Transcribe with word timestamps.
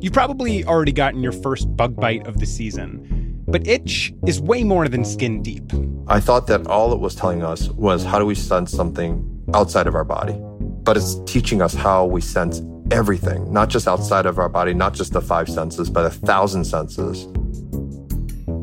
You've 0.00 0.14
probably 0.14 0.62
mm. 0.62 0.66
already 0.66 0.92
gotten 0.92 1.22
your 1.22 1.32
first 1.32 1.76
bug 1.76 1.94
bite 1.96 2.26
of 2.26 2.40
the 2.40 2.46
season, 2.46 3.44
but 3.46 3.66
itch 3.66 4.14
is 4.26 4.40
way 4.40 4.64
more 4.64 4.88
than 4.88 5.04
skin 5.04 5.42
deep. 5.42 5.70
I 6.06 6.20
thought 6.20 6.46
that 6.46 6.66
all 6.66 6.92
it 6.92 7.00
was 7.00 7.14
telling 7.14 7.42
us 7.42 7.68
was 7.70 8.02
how 8.02 8.18
do 8.18 8.24
we 8.24 8.34
sense 8.34 8.72
something 8.72 9.44
outside 9.52 9.86
of 9.86 9.94
our 9.94 10.04
body? 10.04 10.36
But 10.82 10.96
it's 10.96 11.16
teaching 11.26 11.60
us 11.60 11.74
how 11.74 12.06
we 12.06 12.22
sense 12.22 12.62
everything, 12.90 13.52
not 13.52 13.68
just 13.68 13.86
outside 13.86 14.24
of 14.24 14.38
our 14.38 14.48
body, 14.48 14.72
not 14.72 14.94
just 14.94 15.12
the 15.12 15.20
five 15.20 15.48
senses, 15.48 15.90
but 15.90 16.06
a 16.06 16.10
thousand 16.10 16.64
senses. 16.64 17.28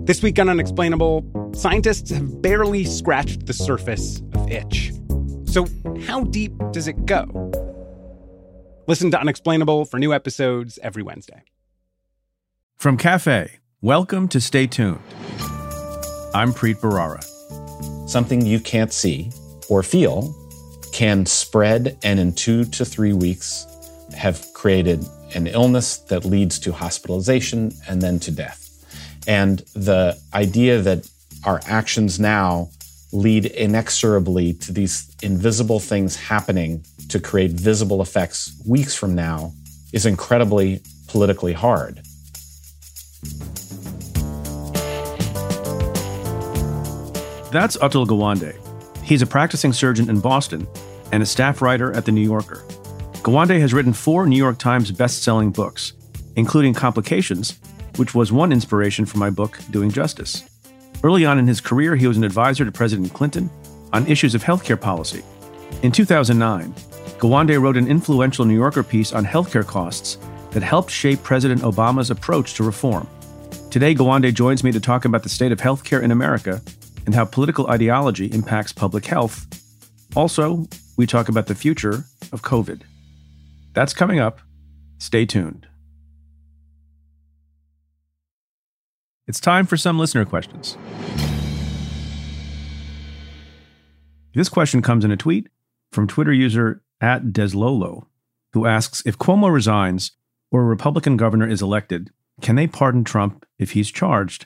This 0.05 0.23
week 0.23 0.39
on 0.39 0.49
Unexplainable, 0.49 1.51
scientists 1.53 2.09
have 2.09 2.41
barely 2.41 2.83
scratched 2.83 3.45
the 3.45 3.53
surface 3.53 4.21
of 4.33 4.51
itch. 4.51 4.91
So, 5.45 5.67
how 6.05 6.23
deep 6.23 6.53
does 6.71 6.87
it 6.87 7.05
go? 7.05 7.25
Listen 8.89 9.11
to 9.11 9.19
Unexplainable 9.19 9.83
for 9.83 9.99
new 9.99 10.13
episodes 10.13 10.79
every 10.81 11.03
Wednesday. 11.03 11.43
From 12.77 12.95
Cafe, 12.95 13.59
welcome 13.81 14.29
to 14.29 14.39
Stay 14.39 14.65
Tuned. 14.65 15.01
I'm 16.33 16.53
Preet 16.53 16.79
Bharara. 16.79 17.21
Something 18.07 18.45
you 18.45 18.61
can't 18.61 18.93
see 18.93 19.29
or 19.69 19.83
feel 19.83 20.33
can 20.93 21.25
spread 21.25 21.97
and 22.01 22.17
in 22.17 22.31
two 22.31 22.63
to 22.63 22.85
three 22.85 23.11
weeks 23.11 23.67
have 24.15 24.47
created 24.53 25.05
an 25.35 25.47
illness 25.47 25.97
that 25.97 26.23
leads 26.23 26.57
to 26.59 26.71
hospitalization 26.71 27.73
and 27.89 28.01
then 28.01 28.19
to 28.19 28.31
death. 28.31 28.69
And 29.27 29.59
the 29.75 30.17
idea 30.33 30.81
that 30.81 31.09
our 31.43 31.59
actions 31.65 32.21
now 32.21 32.69
lead 33.17 33.45
inexorably 33.45 34.53
to 34.53 34.71
these 34.71 35.15
invisible 35.23 35.79
things 35.79 36.15
happening 36.15 36.85
to 37.09 37.19
create 37.19 37.51
visible 37.51 38.01
effects 38.01 38.55
weeks 38.67 38.93
from 38.93 39.15
now 39.15 39.51
is 39.91 40.05
incredibly 40.05 40.81
politically 41.07 41.53
hard. 41.53 41.95
That's 47.49 47.77
Atul 47.77 48.05
Gawande. 48.05 48.55
He's 49.03 49.21
a 49.21 49.25
practicing 49.25 49.73
surgeon 49.73 50.09
in 50.09 50.19
Boston 50.19 50.67
and 51.11 51.23
a 51.23 51.25
staff 51.25 51.61
writer 51.61 51.95
at 51.95 52.05
The 52.05 52.11
New 52.11 52.21
Yorker. 52.21 52.65
Gawande 53.23 53.59
has 53.59 53.73
written 53.73 53.93
four 53.93 54.27
New 54.27 54.37
York 54.37 54.59
Times 54.59 54.91
best-selling 54.91 55.51
books, 55.51 55.93
including 56.35 56.73
Complications, 56.73 57.57
which 57.95 58.13
was 58.13 58.31
one 58.31 58.51
inspiration 58.51 59.05
for 59.05 59.17
my 59.17 59.29
book, 59.29 59.57
Doing 59.71 59.89
Justice. 59.89 60.43
Early 61.03 61.25
on 61.25 61.37
in 61.37 61.47
his 61.47 61.61
career, 61.61 61.95
he 61.95 62.07
was 62.07 62.17
an 62.17 62.23
advisor 62.23 62.65
to 62.65 62.71
President 62.71 63.13
Clinton 63.13 63.49
on 63.93 64.07
issues 64.07 64.33
of 64.33 64.43
healthcare 64.43 64.79
policy. 64.79 65.23
In 65.83 65.91
2009, 65.91 66.73
Gawande 67.19 67.61
wrote 67.61 67.77
an 67.77 67.87
influential 67.87 68.45
New 68.45 68.55
Yorker 68.55 68.83
piece 68.83 69.13
on 69.13 69.25
healthcare 69.25 69.65
costs 69.65 70.17
that 70.51 70.63
helped 70.63 70.89
shape 70.89 71.21
President 71.23 71.61
Obama's 71.61 72.09
approach 72.09 72.55
to 72.55 72.63
reform. 72.63 73.07
Today, 73.69 73.93
Gawande 73.93 74.33
joins 74.33 74.63
me 74.63 74.71
to 74.71 74.79
talk 74.79 75.05
about 75.05 75.23
the 75.23 75.29
state 75.29 75.51
of 75.51 75.59
healthcare 75.59 76.01
in 76.01 76.11
America 76.11 76.61
and 77.05 77.13
how 77.13 77.25
political 77.25 77.67
ideology 77.67 78.25
impacts 78.27 78.73
public 78.73 79.05
health. 79.05 79.45
Also, 80.15 80.67
we 80.97 81.05
talk 81.05 81.29
about 81.29 81.45
the 81.45 81.55
future 81.55 82.05
of 82.31 82.41
COVID. 82.41 82.81
That's 83.73 83.93
coming 83.93 84.19
up. 84.19 84.39
Stay 84.97 85.25
tuned. 85.25 85.67
It's 89.27 89.41
time 89.41 89.65
for 89.65 89.75
some 89.75 89.99
listener 89.99 90.23
questions. 90.23 90.77
This 94.33 94.47
question 94.47 94.81
comes 94.81 95.03
in 95.03 95.11
a 95.11 95.17
tweet 95.17 95.49
from 95.91 96.07
Twitter 96.07 96.31
user 96.31 96.81
at 97.01 97.25
Deslolo, 97.25 98.05
who 98.53 98.65
asks 98.65 99.03
If 99.05 99.17
Cuomo 99.17 99.51
resigns 99.51 100.11
or 100.49 100.61
a 100.61 100.65
Republican 100.65 101.17
governor 101.17 101.47
is 101.47 101.61
elected, 101.61 102.11
can 102.41 102.55
they 102.55 102.67
pardon 102.67 103.03
Trump 103.03 103.45
if 103.59 103.71
he's 103.71 103.91
charged? 103.91 104.45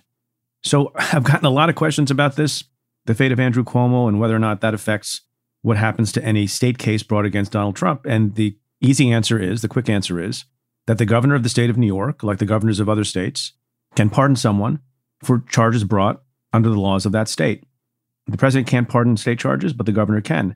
So 0.64 0.92
I've 0.96 1.24
gotten 1.24 1.46
a 1.46 1.52
lot 1.52 1.70
of 1.70 1.76
questions 1.76 2.10
about 2.10 2.36
this 2.36 2.64
the 3.06 3.16
fate 3.16 3.32
of 3.32 3.40
Andrew 3.40 3.64
Cuomo 3.64 4.08
and 4.08 4.20
whether 4.20 4.36
or 4.36 4.40
not 4.40 4.62
that 4.62 4.74
affects 4.74 5.22
what 5.62 5.78
happens 5.78 6.12
to 6.12 6.24
any 6.24 6.48
state 6.48 6.78
case 6.78 7.04
brought 7.04 7.26
against 7.26 7.52
Donald 7.52 7.76
Trump. 7.76 8.06
And 8.06 8.34
the 8.36 8.58
easy 8.80 9.12
answer 9.12 9.40
is 9.40 9.62
the 9.62 9.68
quick 9.68 9.90
answer 9.90 10.20
is 10.20 10.46
that 10.88 10.98
the 10.98 11.06
governor 11.06 11.36
of 11.36 11.44
the 11.44 11.50
state 11.50 11.70
of 11.70 11.78
New 11.78 11.88
York, 11.88 12.24
like 12.24 12.40
the 12.40 12.46
governors 12.46 12.80
of 12.80 12.90
other 12.90 13.04
states, 13.04 13.54
can 13.96 14.10
pardon 14.10 14.36
someone 14.36 14.80
for 15.24 15.44
charges 15.50 15.84
brought 15.84 16.22
under 16.54 16.70
the 16.70 16.80
laws 16.80 17.06
of 17.06 17.12
that 17.12 17.28
state. 17.28 17.64
The 18.28 18.38
president 18.38 18.68
can't 18.68 18.90
pardon 18.90 19.18
state 19.18 19.40
charges, 19.40 19.74
but 19.74 19.86
the 19.86 19.92
governor 19.92 20.22
can. 20.22 20.56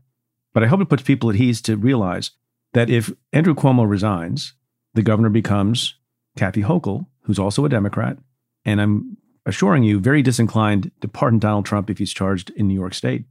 But 0.54 0.64
I 0.64 0.68
hope 0.68 0.82
it 0.82 0.90
puts 0.90 1.04
people 1.04 1.30
at 1.30 1.36
ease 1.36 1.62
to 1.64 1.78
realize 1.78 2.32
that 2.74 2.90
if 2.90 3.12
Andrew 3.34 3.54
Cuomo 3.54 3.88
resigns, 3.88 4.54
the 4.94 5.02
governor 5.02 5.30
becomes 5.30 5.96
Kathy 6.38 6.62
Hochul, 6.62 7.08
who's 7.22 7.40
also 7.40 7.66
a 7.66 7.70
Democrat, 7.70 8.18
and 8.64 8.82
I'm 8.82 9.18
assuring 9.46 9.84
you, 9.84 10.00
very 10.00 10.22
disinclined 10.22 10.92
to 11.02 11.08
pardon 11.08 11.40
Donald 11.40 11.66
Trump 11.66 11.90
if 11.90 11.98
he's 11.98 12.14
charged 12.14 12.50
in 12.52 12.68
New 12.68 12.74
York 12.74 12.94
State. 12.94 13.26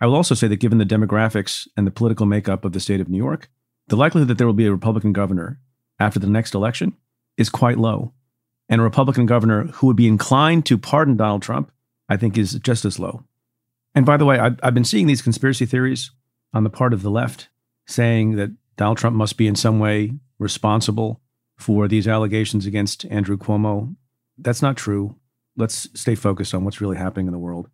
I 0.00 0.06
will 0.06 0.16
also 0.16 0.34
say 0.34 0.48
that 0.48 0.56
given 0.56 0.78
the 0.78 0.84
demographics 0.84 1.66
and 1.76 1.86
the 1.86 1.90
political 1.90 2.26
makeup 2.26 2.64
of 2.64 2.72
the 2.72 2.80
state 2.80 3.00
of 3.00 3.08
New 3.08 3.16
York, 3.16 3.48
the 3.88 3.96
likelihood 3.96 4.28
that 4.28 4.38
there 4.38 4.46
will 4.46 4.54
be 4.54 4.66
a 4.66 4.72
Republican 4.72 5.12
governor 5.12 5.60
after 5.98 6.18
the 6.18 6.26
next 6.26 6.54
election 6.54 6.96
is 7.36 7.48
quite 7.48 7.78
low. 7.78 8.12
And 8.68 8.80
a 8.80 8.84
Republican 8.84 9.26
governor 9.26 9.64
who 9.64 9.86
would 9.86 9.96
be 9.96 10.08
inclined 10.08 10.64
to 10.66 10.78
pardon 10.78 11.16
Donald 11.16 11.42
Trump, 11.42 11.70
I 12.08 12.16
think, 12.16 12.38
is 12.38 12.54
just 12.54 12.84
as 12.84 12.98
low. 12.98 13.24
And 13.94 14.06
by 14.06 14.16
the 14.16 14.24
way, 14.24 14.38
I've, 14.38 14.58
I've 14.62 14.74
been 14.74 14.84
seeing 14.84 15.06
these 15.06 15.22
conspiracy 15.22 15.66
theories 15.66 16.10
on 16.52 16.64
the 16.64 16.70
part 16.70 16.92
of 16.92 17.02
the 17.02 17.10
left 17.10 17.48
saying 17.86 18.36
that 18.36 18.50
Donald 18.76 18.98
Trump 18.98 19.16
must 19.16 19.36
be 19.36 19.46
in 19.46 19.54
some 19.54 19.78
way 19.78 20.12
responsible 20.38 21.20
for 21.56 21.86
these 21.86 22.08
allegations 22.08 22.66
against 22.66 23.04
Andrew 23.06 23.36
Cuomo. 23.36 23.94
That's 24.38 24.62
not 24.62 24.76
true. 24.76 25.16
Let's 25.56 25.88
stay 25.98 26.14
focused 26.14 26.54
on 26.54 26.64
what's 26.64 26.80
really 26.80 26.96
happening 26.96 27.26
in 27.26 27.32
the 27.32 27.38
world. 27.38 27.68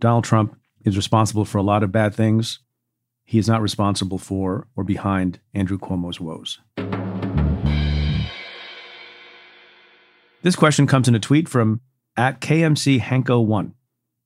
Donald 0.00 0.24
Trump 0.24 0.58
is 0.84 0.96
responsible 0.96 1.44
for 1.44 1.58
a 1.58 1.62
lot 1.62 1.82
of 1.82 1.92
bad 1.92 2.14
things. 2.14 2.60
He 3.24 3.38
is 3.38 3.48
not 3.48 3.60
responsible 3.60 4.18
for 4.18 4.68
or 4.74 4.84
behind 4.84 5.40
Andrew 5.52 5.78
Cuomo's 5.78 6.20
woes. 6.20 6.60
This 10.42 10.56
question 10.56 10.86
comes 10.86 11.08
in 11.08 11.16
a 11.16 11.20
tweet 11.20 11.48
from 11.48 11.80
at 12.16 12.40
KMC 12.40 13.00
Hanko1. 13.00 13.72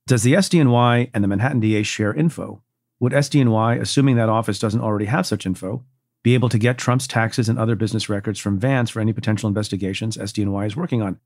Does 0.05 0.21
the 0.21 0.33
SDNY 0.33 1.09
and 1.13 1.23
the 1.23 1.27
Manhattan 1.27 1.59
DA 1.59 1.81
share 1.81 2.13
info? 2.13 2.61
Would 2.99 3.13
SDNY, 3.13 3.81
assuming 3.81 4.15
that 4.15 4.29
office 4.29 4.59
doesn't 4.59 4.81
already 4.81 5.05
have 5.05 5.25
such 5.25 5.45
info, 5.45 5.83
be 6.21 6.35
able 6.35 6.49
to 6.49 6.59
get 6.59 6.77
Trump's 6.77 7.07
taxes 7.07 7.49
and 7.49 7.57
other 7.57 7.75
business 7.75 8.09
records 8.09 8.39
from 8.39 8.59
Vance 8.59 8.91
for 8.91 8.99
any 8.99 9.11
potential 9.11 9.47
investigations 9.47 10.15
SDNY 10.15 10.67
is 10.67 10.75
working 10.75 11.01
on? 11.01 11.19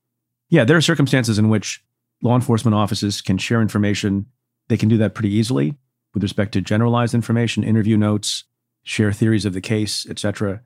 Yeah, 0.50 0.64
there 0.64 0.78
are 0.78 0.82
circumstances 0.82 1.38
in 1.38 1.50
which 1.50 1.84
law 2.22 2.36
enforcement 2.36 2.74
offices 2.74 3.22
can 3.22 3.38
share 3.38 3.62
information. 3.62 4.28
They 4.70 4.78
can 4.78 4.88
do 4.88 4.98
that 4.98 5.14
pretty 5.14 5.34
easily 5.34 5.76
with 6.14 6.24
respect 6.24 6.54
to 6.54 6.62
generalized 6.62 7.14
information, 7.14 7.64
interview 7.64 7.98
notes, 7.98 8.46
share 8.84 9.12
theories 9.12 9.46
of 9.46 9.54
the 9.54 9.62
case, 9.62 10.08
etc. 10.10 10.62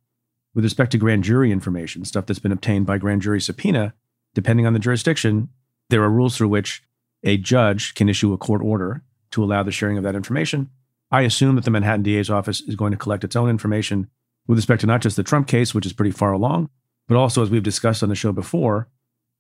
With 0.54 0.64
respect 0.64 0.92
to 0.92 0.98
grand 1.00 1.24
jury 1.24 1.52
information, 1.52 2.06
stuff 2.06 2.28
that's 2.28 2.40
been 2.40 2.52
obtained 2.52 2.86
by 2.86 3.00
grand 3.00 3.24
jury 3.24 3.42
subpoena, 3.42 3.94
depending 4.34 4.66
on 4.66 4.74
the 4.74 4.80
jurisdiction, 4.80 5.50
there 5.90 6.04
are 6.04 6.10
rules 6.10 6.38
through 6.38 6.50
which 6.50 6.84
a 7.24 7.38
judge 7.38 7.94
can 7.96 8.10
issue 8.10 8.34
a 8.34 8.38
court 8.38 8.62
order 8.62 9.04
to 9.32 9.44
allow 9.44 9.64
the 9.64 9.72
sharing 9.72 9.98
of 9.98 10.04
that 10.04 10.16
information. 10.16 10.70
I 11.12 11.22
assume 11.22 11.56
that 11.56 11.66
the 11.66 11.72
Manhattan 11.72 12.04
DA's 12.04 12.30
office 12.30 12.62
is 12.62 12.76
going 12.76 12.92
to 12.92 12.98
collect 12.98 13.24
its 13.24 13.36
own 13.36 13.50
information 13.50 14.10
with 14.48 14.58
respect 14.58 14.82
to 14.82 14.88
not 14.88 15.02
just 15.02 15.18
the 15.18 15.24
Trump 15.24 15.48
case, 15.48 15.74
which 15.74 15.86
is 15.86 15.94
pretty 15.94 16.12
far 16.12 16.32
along, 16.32 16.70
but 17.08 17.18
also, 17.18 17.44
as 17.44 17.50
we've 17.50 17.64
discussed 17.64 18.04
on 18.04 18.10
the 18.10 18.16
show 18.16 18.32
before, 18.32 18.88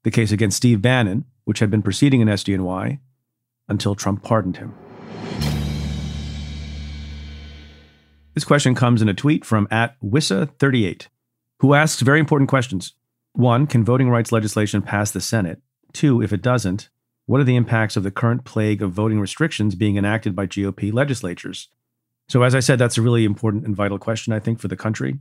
the 0.03 0.11
case 0.11 0.31
against 0.31 0.57
Steve 0.57 0.81
Bannon, 0.81 1.25
which 1.45 1.59
had 1.59 1.71
been 1.71 1.81
proceeding 1.81 2.21
in 2.21 2.27
SDNY 2.27 2.99
until 3.69 3.95
Trump 3.95 4.23
pardoned 4.23 4.57
him. 4.57 4.73
This 8.33 8.43
question 8.43 8.75
comes 8.75 9.01
in 9.01 9.09
a 9.09 9.13
tweet 9.13 9.43
from 9.43 9.67
at 9.71 9.99
Wissa38, 10.01 11.07
who 11.59 11.73
asks 11.73 12.01
very 12.01 12.19
important 12.19 12.49
questions. 12.49 12.93
One, 13.33 13.67
can 13.67 13.85
voting 13.85 14.09
rights 14.09 14.31
legislation 14.31 14.81
pass 14.81 15.11
the 15.11 15.21
Senate? 15.21 15.61
Two, 15.93 16.21
if 16.21 16.33
it 16.33 16.41
doesn't, 16.41 16.89
what 17.25 17.39
are 17.39 17.45
the 17.45 17.55
impacts 17.55 17.95
of 17.95 18.03
the 18.03 18.11
current 18.11 18.43
plague 18.43 18.81
of 18.81 18.91
voting 18.91 19.19
restrictions 19.19 19.75
being 19.75 19.97
enacted 19.97 20.35
by 20.35 20.47
GOP 20.47 20.91
legislatures? 20.91 21.69
So, 22.27 22.43
as 22.43 22.55
I 22.55 22.59
said, 22.59 22.79
that's 22.79 22.97
a 22.97 23.01
really 23.01 23.25
important 23.25 23.65
and 23.65 23.75
vital 23.75 23.99
question, 23.99 24.33
I 24.33 24.39
think, 24.39 24.59
for 24.59 24.67
the 24.67 24.75
country. 24.75 25.19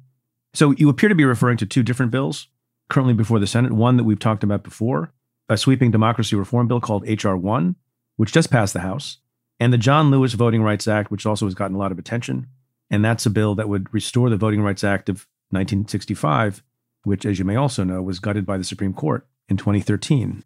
So, 0.55 0.73
you 0.73 0.89
appear 0.89 1.09
to 1.09 1.15
be 1.15 1.25
referring 1.25 1.57
to 1.59 1.67
two 1.67 1.83
different 1.83 2.13
bills 2.13 2.49
currently 2.89 3.15
before 3.15 3.39
the 3.39 3.47
Senate. 3.47 3.73
One 3.73 3.97
that 3.97 4.05
we've 4.05 4.19
talked 4.19 4.45
about 4.45 4.63
before, 4.63 5.13
a 5.49 5.57
sweeping 5.57 5.91
democracy 5.91 6.37
reform 6.37 6.69
bill 6.69 6.81
called 6.81 7.05
H.R. 7.07 7.37
1, 7.37 7.77
which 8.17 8.33
just 8.33 8.51
passed 8.51 8.73
the 8.73 8.81
House, 8.81 9.19
and 9.59 9.73
the 9.73 9.79
John 9.79 10.11
Lewis 10.11 10.35
Voting 10.35 10.63
Rights 10.63 10.89
Act, 10.89 11.11
which 11.11 11.27
also 11.27 11.47
has 11.47 11.55
gotten 11.55 11.77
a 11.77 11.79
lot 11.79 11.93
of 11.93 11.99
attention. 11.99 12.47
And 12.91 13.05
that's 13.05 13.27
a 13.27 13.31
bill 13.31 13.55
that 13.55 13.69
would 13.69 13.93
restore 13.95 14.31
the 14.31 14.37
Voting 14.37 14.63
Rights 14.63 14.85
Act 14.85 15.09
of 15.09 15.27
1965, 15.51 16.63
which, 17.05 17.25
as 17.25 17.39
you 17.39 17.45
may 17.45 17.57
also 17.57 17.85
know, 17.85 18.03
was 18.03 18.19
gutted 18.19 18.47
by 18.47 18.59
the 18.59 18.65
Supreme 18.65 18.93
Court 18.93 19.27
in 19.49 19.57
2013. 19.57 20.45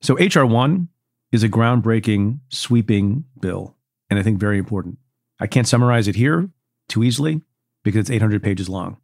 So, 0.00 0.18
H.R. 0.18 0.46
1 0.46 0.88
is 1.32 1.42
a 1.42 1.48
groundbreaking, 1.48 2.40
sweeping 2.48 3.24
bill, 3.40 3.76
and 4.10 4.18
I 4.18 4.22
think 4.22 4.38
very 4.38 4.58
important. 4.58 4.98
I 5.40 5.46
can't 5.46 5.66
summarize 5.66 6.08
it 6.08 6.14
here 6.14 6.48
too 6.88 7.02
easily 7.02 7.42
because 7.82 8.00
it's 8.00 8.10
800 8.10 8.42
pages 8.42 8.68
long. 8.68 8.98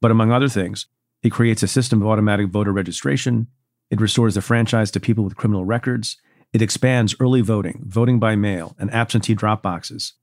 But 0.00 0.10
among 0.10 0.30
other 0.30 0.48
things, 0.48 0.86
it 1.22 1.30
creates 1.30 1.62
a 1.62 1.68
system 1.68 2.02
of 2.02 2.08
automatic 2.08 2.48
voter 2.48 2.72
registration. 2.72 3.48
It 3.90 4.00
restores 4.00 4.34
the 4.34 4.42
franchise 4.42 4.90
to 4.92 5.00
people 5.00 5.24
with 5.24 5.36
criminal 5.36 5.64
records. 5.64 6.16
It 6.52 6.62
expands 6.62 7.14
early 7.20 7.40
voting, 7.40 7.82
voting 7.86 8.18
by 8.18 8.36
mail, 8.36 8.76
and 8.78 8.92
absentee 8.92 9.34
drop 9.34 9.62
boxes. 9.62 10.14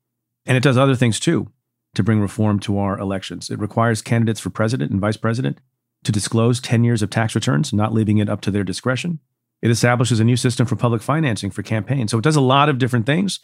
And 0.45 0.57
it 0.57 0.63
does 0.63 0.77
other 0.77 0.95
things 0.95 1.19
too 1.19 1.47
to 1.95 2.03
bring 2.03 2.19
reform 2.19 2.59
to 2.59 2.77
our 2.77 2.97
elections. 2.99 3.49
It 3.49 3.59
requires 3.59 4.01
candidates 4.01 4.39
for 4.39 4.49
president 4.49 4.91
and 4.91 5.01
vice 5.01 5.17
president 5.17 5.59
to 6.03 6.11
disclose 6.11 6.59
10 6.59 6.83
years 6.83 7.01
of 7.01 7.09
tax 7.09 7.35
returns, 7.35 7.73
not 7.73 7.93
leaving 7.93 8.17
it 8.17 8.29
up 8.29 8.41
to 8.41 8.51
their 8.51 8.63
discretion. 8.63 9.19
It 9.61 9.71
establishes 9.71 10.19
a 10.19 10.23
new 10.23 10.37
system 10.37 10.65
for 10.65 10.75
public 10.75 11.01
financing 11.01 11.51
for 11.51 11.63
campaigns. 11.63 12.11
So 12.11 12.17
it 12.17 12.23
does 12.23 12.35
a 12.35 12.41
lot 12.41 12.69
of 12.69 12.77
different 12.77 13.05
things 13.05 13.39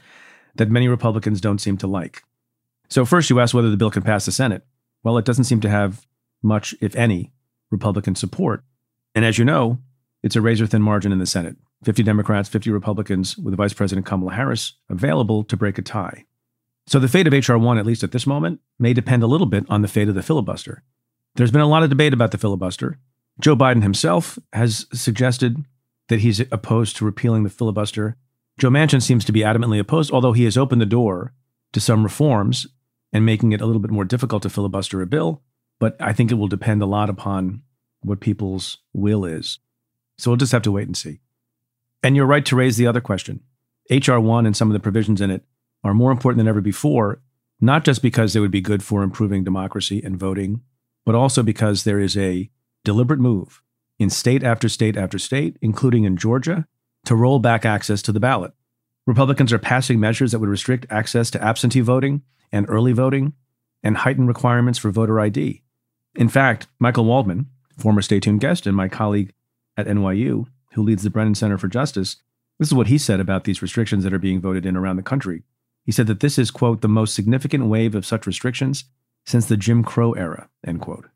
that 0.55 0.69
many 0.69 0.87
Republicans 0.87 1.41
don't 1.41 1.59
seem 1.59 1.77
to 1.77 1.87
like. 1.87 2.23
So, 2.87 3.03
first, 3.03 3.29
you 3.29 3.39
ask 3.39 3.53
whether 3.53 3.69
the 3.69 3.77
bill 3.77 3.91
can 3.91 4.03
pass 4.03 4.25
the 4.25 4.31
Senate. 4.31 4.65
Well, 5.03 5.17
it 5.17 5.25
doesn't 5.25 5.45
seem 5.45 5.59
to 5.61 5.69
have 5.69 6.05
much, 6.43 6.75
if 6.81 6.95
any, 6.95 7.33
Republican 7.71 8.15
support. 8.15 8.63
And 9.13 9.25
as 9.25 9.37
you 9.37 9.45
know, 9.45 9.79
it's 10.23 10.35
a 10.35 10.41
razor 10.41 10.67
thin 10.67 10.81
margin 10.81 11.11
in 11.11 11.19
the 11.19 11.25
Senate 11.25 11.57
50 11.83 12.03
Democrats, 12.03 12.49
50 12.49 12.71
Republicans, 12.71 13.37
with 13.37 13.55
Vice 13.55 13.73
President 13.73 14.05
Kamala 14.05 14.33
Harris 14.33 14.73
available 14.89 15.43
to 15.43 15.57
break 15.57 15.77
a 15.77 15.81
tie. 15.81 16.25
So 16.87 16.99
the 16.99 17.07
fate 17.07 17.27
of 17.27 17.33
H.R. 17.33 17.57
1, 17.57 17.77
at 17.77 17.85
least 17.85 18.03
at 18.03 18.11
this 18.11 18.27
moment, 18.27 18.59
may 18.79 18.93
depend 18.93 19.23
a 19.23 19.27
little 19.27 19.47
bit 19.47 19.65
on 19.69 19.81
the 19.81 19.87
fate 19.87 20.07
of 20.07 20.15
the 20.15 20.23
filibuster. 20.23 20.83
There's 21.35 21.51
been 21.51 21.61
a 21.61 21.67
lot 21.67 21.83
of 21.83 21.89
debate 21.89 22.13
about 22.13 22.31
the 22.31 22.37
filibuster. 22.37 22.97
Joe 23.39 23.55
Biden 23.55 23.83
himself 23.83 24.39
has 24.53 24.85
suggested 24.93 25.65
that 26.07 26.21
he's 26.21 26.39
opposed 26.39 26.95
to 26.97 27.05
repealing 27.05 27.43
the 27.43 27.49
filibuster. 27.49 28.15
Joe 28.57 28.69
Manchin 28.69 29.01
seems 29.01 29.25
to 29.25 29.33
be 29.33 29.41
adamantly 29.41 29.79
opposed, 29.79 30.11
although 30.11 30.31
he 30.31 30.45
has 30.45 30.57
opened 30.57 30.79
the 30.79 30.85
door 30.85 31.33
to 31.73 31.81
some 31.81 32.03
reforms 32.03 32.67
and 33.11 33.25
making 33.25 33.51
it 33.51 33.59
a 33.59 33.65
little 33.65 33.81
bit 33.81 33.91
more 33.91 34.05
difficult 34.05 34.43
to 34.43 34.49
filibuster 34.49 35.01
a 35.01 35.07
bill. 35.07 35.41
But 35.77 35.97
I 35.99 36.13
think 36.13 36.31
it 36.31 36.35
will 36.35 36.47
depend 36.47 36.81
a 36.81 36.85
lot 36.85 37.09
upon 37.09 37.63
what 38.01 38.21
people's 38.21 38.77
will 38.93 39.25
is. 39.25 39.59
So 40.17 40.31
we'll 40.31 40.37
just 40.37 40.53
have 40.53 40.61
to 40.61 40.71
wait 40.71 40.87
and 40.87 40.95
see. 40.95 41.19
And 42.01 42.15
you're 42.15 42.25
right 42.25 42.45
to 42.45 42.55
raise 42.55 42.77
the 42.77 42.87
other 42.87 43.01
question. 43.01 43.41
H.R. 43.89 44.19
1 44.19 44.45
and 44.45 44.55
some 44.55 44.69
of 44.69 44.73
the 44.73 44.79
provisions 44.79 45.19
in 45.19 45.31
it 45.31 45.43
are 45.83 45.93
more 45.93 46.11
important 46.11 46.37
than 46.37 46.47
ever 46.47 46.61
before, 46.61 47.21
not 47.59 47.83
just 47.83 48.01
because 48.01 48.31
they 48.31 48.39
would 48.39 48.51
be 48.51 48.61
good 48.61 48.83
for 48.83 49.03
improving 49.03 49.43
democracy 49.43 50.01
and 50.01 50.17
voting, 50.17 50.61
but 51.05 51.15
also 51.15 51.43
because 51.43 51.83
there 51.83 51.99
is 51.99 52.17
a 52.17 52.49
deliberate 52.83 53.19
move 53.19 53.61
in 53.99 54.09
state 54.09 54.43
after 54.43 54.67
state 54.67 54.97
after 54.97 55.17
state, 55.17 55.57
including 55.61 56.03
in 56.03 56.17
Georgia, 56.17 56.67
to 57.05 57.15
roll 57.15 57.39
back 57.39 57.65
access 57.65 58.01
to 58.01 58.11
the 58.11 58.19
ballot. 58.19 58.53
Republicans 59.05 59.53
are 59.53 59.59
passing 59.59 59.99
measures 59.99 60.31
that 60.31 60.39
would 60.39 60.49
restrict 60.49 60.87
access 60.89 61.29
to 61.29 61.43
absentee 61.43 61.79
voting 61.79 62.23
and 62.51 62.65
early 62.67 62.91
voting 62.91 63.33
and 63.83 63.97
heighten 63.97 64.27
requirements 64.27 64.79
for 64.79 64.89
voter 64.89 65.19
ID. 65.19 65.61
In 66.15 66.27
fact, 66.27 66.67
Michael 66.79 67.05
Waldman, 67.05 67.47
former 67.77 68.01
Stay 68.01 68.19
Tuned 68.19 68.41
guest 68.41 68.65
and 68.65 68.75
my 68.75 68.87
colleague 68.87 69.31
at 69.77 69.87
NYU, 69.87 70.47
who 70.73 70.83
leads 70.83 71.03
the 71.03 71.09
Brennan 71.09 71.35
Center 71.35 71.57
for 71.57 71.67
Justice, 71.67 72.17
this 72.57 72.69
is 72.69 72.73
what 72.73 72.87
he 72.87 72.97
said 72.97 73.19
about 73.19 73.43
these 73.43 73.61
restrictions 73.61 74.03
that 74.03 74.13
are 74.13 74.19
being 74.19 74.41
voted 74.41 74.65
in 74.65 74.75
around 74.75 74.95
the 74.95 75.03
country. 75.03 75.43
He 75.83 75.91
said 75.91 76.07
that 76.07 76.21
this 76.21 76.39
is, 76.39 76.51
quote, 76.51 76.81
the 76.81 76.87
most 76.87 77.13
significant 77.13 77.67
wave 77.67 77.93
of 77.93 78.05
such 78.05 78.25
restrictions 78.25 78.85
since 79.25 79.47
the 79.47 79.57
Jim 79.57 79.83
Crow 79.83 80.13
era, 80.13 80.49
end 80.65 80.81
quote. 80.81 81.07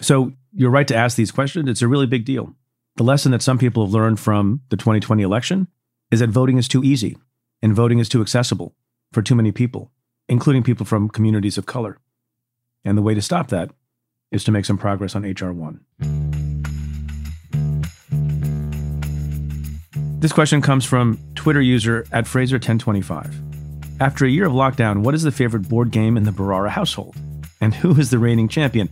So 0.00 0.32
you're 0.52 0.70
right 0.70 0.88
to 0.88 0.96
ask 0.96 1.16
these 1.16 1.30
questions. 1.30 1.68
It's 1.68 1.82
a 1.82 1.88
really 1.88 2.06
big 2.06 2.24
deal. 2.24 2.54
The 2.96 3.04
lesson 3.04 3.32
that 3.32 3.42
some 3.42 3.58
people 3.58 3.84
have 3.84 3.94
learned 3.94 4.20
from 4.20 4.62
the 4.68 4.76
2020 4.76 5.22
election 5.22 5.68
is 6.10 6.20
that 6.20 6.30
voting 6.30 6.58
is 6.58 6.68
too 6.68 6.84
easy 6.84 7.16
and 7.62 7.74
voting 7.74 7.98
is 7.98 8.08
too 8.08 8.20
accessible 8.20 8.74
for 9.12 9.22
too 9.22 9.34
many 9.34 9.52
people, 9.52 9.90
including 10.28 10.62
people 10.62 10.86
from 10.86 11.08
communities 11.08 11.58
of 11.58 11.66
color. 11.66 11.98
And 12.84 12.96
the 12.96 13.02
way 13.02 13.14
to 13.14 13.22
stop 13.22 13.48
that 13.48 13.70
is 14.30 14.44
to 14.44 14.52
make 14.52 14.64
some 14.64 14.78
progress 14.78 15.16
on 15.16 15.24
H.R. 15.24 15.52
1. 15.52 15.80
This 20.20 20.32
question 20.32 20.62
comes 20.62 20.84
from 20.84 21.18
Twitter 21.34 21.60
user 21.60 22.06
at 22.10 22.24
Fraser1025. 22.24 24.00
After 24.00 24.24
a 24.24 24.30
year 24.30 24.46
of 24.46 24.52
lockdown, 24.52 25.02
what 25.02 25.14
is 25.14 25.22
the 25.22 25.30
favorite 25.30 25.68
board 25.68 25.90
game 25.90 26.16
in 26.16 26.24
the 26.24 26.30
Bharara 26.30 26.70
household? 26.70 27.16
And 27.64 27.74
who 27.74 27.98
is 27.98 28.10
the 28.10 28.18
reigning 28.18 28.48
champion? 28.48 28.90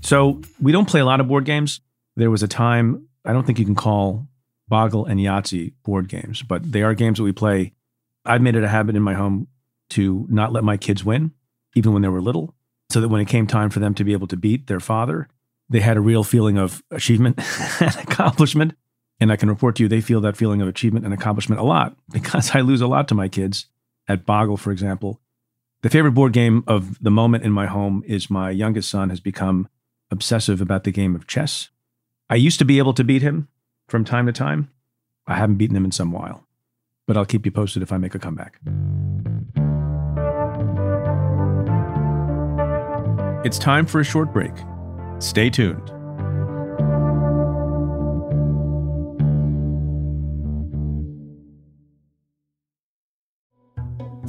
So, 0.00 0.40
we 0.60 0.70
don't 0.70 0.88
play 0.88 1.00
a 1.00 1.04
lot 1.04 1.20
of 1.20 1.26
board 1.26 1.44
games. 1.44 1.80
There 2.14 2.30
was 2.30 2.44
a 2.44 2.48
time, 2.48 3.08
I 3.24 3.32
don't 3.32 3.44
think 3.44 3.58
you 3.58 3.64
can 3.64 3.74
call 3.74 4.28
Boggle 4.68 5.06
and 5.06 5.18
Yahtzee 5.18 5.72
board 5.82 6.08
games, 6.08 6.40
but 6.40 6.70
they 6.70 6.82
are 6.82 6.94
games 6.94 7.18
that 7.18 7.24
we 7.24 7.32
play. 7.32 7.72
I've 8.24 8.40
made 8.40 8.54
it 8.54 8.62
a 8.62 8.68
habit 8.68 8.94
in 8.94 9.02
my 9.02 9.14
home 9.14 9.48
to 9.90 10.24
not 10.30 10.52
let 10.52 10.62
my 10.62 10.76
kids 10.76 11.04
win, 11.04 11.32
even 11.74 11.92
when 11.92 12.02
they 12.02 12.08
were 12.08 12.20
little 12.20 12.54
so 12.90 13.00
that 13.00 13.08
when 13.08 13.20
it 13.20 13.26
came 13.26 13.48
time 13.48 13.70
for 13.70 13.80
them 13.80 13.92
to 13.94 14.04
be 14.04 14.12
able 14.12 14.28
to 14.28 14.36
beat 14.36 14.68
their 14.68 14.78
father, 14.78 15.26
they 15.68 15.80
had 15.80 15.96
a 15.96 16.00
real 16.00 16.22
feeling 16.22 16.58
of 16.58 16.80
achievement 16.92 17.40
and 17.80 17.96
accomplishment. 17.96 18.76
And 19.18 19.32
I 19.32 19.36
can 19.36 19.48
report 19.48 19.76
to 19.76 19.82
you, 19.82 19.88
they 19.88 20.00
feel 20.00 20.20
that 20.20 20.36
feeling 20.36 20.62
of 20.62 20.68
achievement 20.68 21.04
and 21.04 21.12
accomplishment 21.12 21.60
a 21.60 21.64
lot 21.64 21.96
because 22.12 22.54
I 22.54 22.60
lose 22.60 22.82
a 22.82 22.86
lot 22.86 23.08
to 23.08 23.14
my 23.16 23.28
kids. 23.28 23.66
At 24.08 24.26
Boggle, 24.26 24.56
for 24.56 24.72
example, 24.72 25.20
the 25.82 25.90
favorite 25.90 26.12
board 26.12 26.32
game 26.32 26.62
of 26.66 27.02
the 27.02 27.10
moment 27.10 27.44
in 27.44 27.52
my 27.52 27.66
home 27.66 28.04
is 28.06 28.30
my 28.30 28.50
youngest 28.50 28.88
son 28.88 29.10
has 29.10 29.20
become 29.20 29.68
obsessive 30.10 30.60
about 30.60 30.84
the 30.84 30.92
game 30.92 31.16
of 31.16 31.26
chess. 31.26 31.70
I 32.30 32.36
used 32.36 32.58
to 32.60 32.64
be 32.64 32.78
able 32.78 32.94
to 32.94 33.04
beat 33.04 33.22
him 33.22 33.48
from 33.88 34.04
time 34.04 34.26
to 34.26 34.32
time. 34.32 34.70
I 35.26 35.34
haven't 35.34 35.56
beaten 35.56 35.76
him 35.76 35.84
in 35.84 35.92
some 35.92 36.12
while, 36.12 36.46
but 37.06 37.16
I'll 37.16 37.26
keep 37.26 37.44
you 37.44 37.52
posted 37.52 37.82
if 37.82 37.92
I 37.92 37.98
make 37.98 38.14
a 38.14 38.18
comeback. 38.18 38.60
It's 43.44 43.58
time 43.58 43.86
for 43.86 44.00
a 44.00 44.04
short 44.04 44.32
break. 44.32 44.52
Stay 45.18 45.50
tuned. 45.50 45.92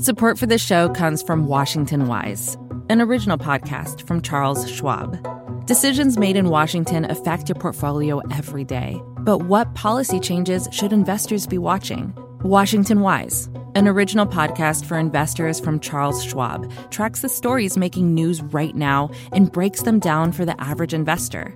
Support 0.04 0.38
for 0.38 0.48
this 0.48 0.62
show 0.62 0.90
comes 0.90 1.24
from 1.24 1.48
Washington 1.48 2.08
Wise, 2.08 2.58
an 2.90 3.00
original 3.00 3.38
podcast 3.38 4.06
from 4.06 4.22
Charles 4.22 4.70
Schwab. 4.70 5.66
Decisions 5.66 6.18
made 6.18 6.36
in 6.36 6.50
Washington 6.50 7.10
affect 7.10 7.48
your 7.48 7.56
portfolio 7.58 8.20
every 8.30 8.66
day. 8.66 9.02
But 9.20 9.44
what 9.44 9.76
policy 9.76 10.20
changes 10.20 10.68
should 10.74 10.92
investors 10.92 11.48
be 11.48 11.58
watching? 11.58 12.14
Washington 12.42 13.00
Wise 13.00 13.50
an 13.76 13.88
original 13.88 14.28
podcast 14.28 14.86
for 14.86 15.00
investors 15.00 15.60
from 15.60 15.80
Charles 15.80 16.24
Schwab 16.24 16.70
tracks 16.92 17.22
the 17.22 17.30
stories 17.30 17.78
making 17.78 18.14
news 18.14 18.42
right 18.42 18.76
now 18.76 19.10
and 19.32 19.52
breaks 19.52 19.84
them 19.84 20.00
down 20.00 20.32
for 20.32 20.46
the 20.46 20.60
average 20.62 20.94
investor. 20.94 21.56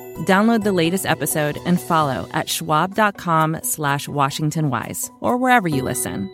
Download 0.19 0.63
the 0.63 0.71
latest 0.71 1.05
episode 1.05 1.57
and 1.65 1.79
follow 1.79 2.27
at 2.31 2.47
schwab.com 2.49 3.59
slash 3.63 4.07
washingtonwise 4.07 5.09
or 5.19 5.37
wherever 5.37 5.67
you 5.67 5.83
listen. 5.83 6.29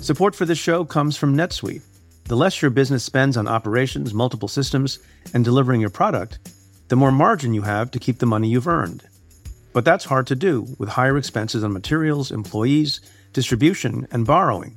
Support 0.00 0.34
for 0.34 0.44
this 0.44 0.58
show 0.58 0.84
comes 0.84 1.16
from 1.16 1.34
NetSuite. 1.34 1.82
The 2.24 2.36
less 2.36 2.60
your 2.60 2.70
business 2.70 3.04
spends 3.04 3.36
on 3.36 3.48
operations, 3.48 4.12
multiple 4.12 4.48
systems, 4.48 4.98
and 5.32 5.44
delivering 5.44 5.80
your 5.80 5.90
product, 5.90 6.38
the 6.88 6.96
more 6.96 7.12
margin 7.12 7.54
you 7.54 7.62
have 7.62 7.90
to 7.92 7.98
keep 7.98 8.18
the 8.18 8.26
money 8.26 8.48
you've 8.48 8.68
earned. 8.68 9.02
But 9.72 9.84
that's 9.84 10.04
hard 10.04 10.26
to 10.28 10.36
do 10.36 10.66
with 10.78 10.90
higher 10.90 11.16
expenses 11.16 11.64
on 11.64 11.72
materials, 11.72 12.30
employees, 12.32 13.00
distribution, 13.32 14.06
and 14.10 14.26
borrowing. 14.26 14.76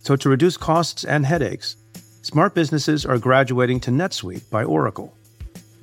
So 0.00 0.16
to 0.16 0.28
reduce 0.28 0.56
costs 0.56 1.04
and 1.04 1.24
headaches, 1.24 1.76
smart 2.22 2.54
businesses 2.54 3.06
are 3.06 3.18
graduating 3.18 3.80
to 3.80 3.90
NetSuite 3.90 4.50
by 4.50 4.64
Oracle. 4.64 5.16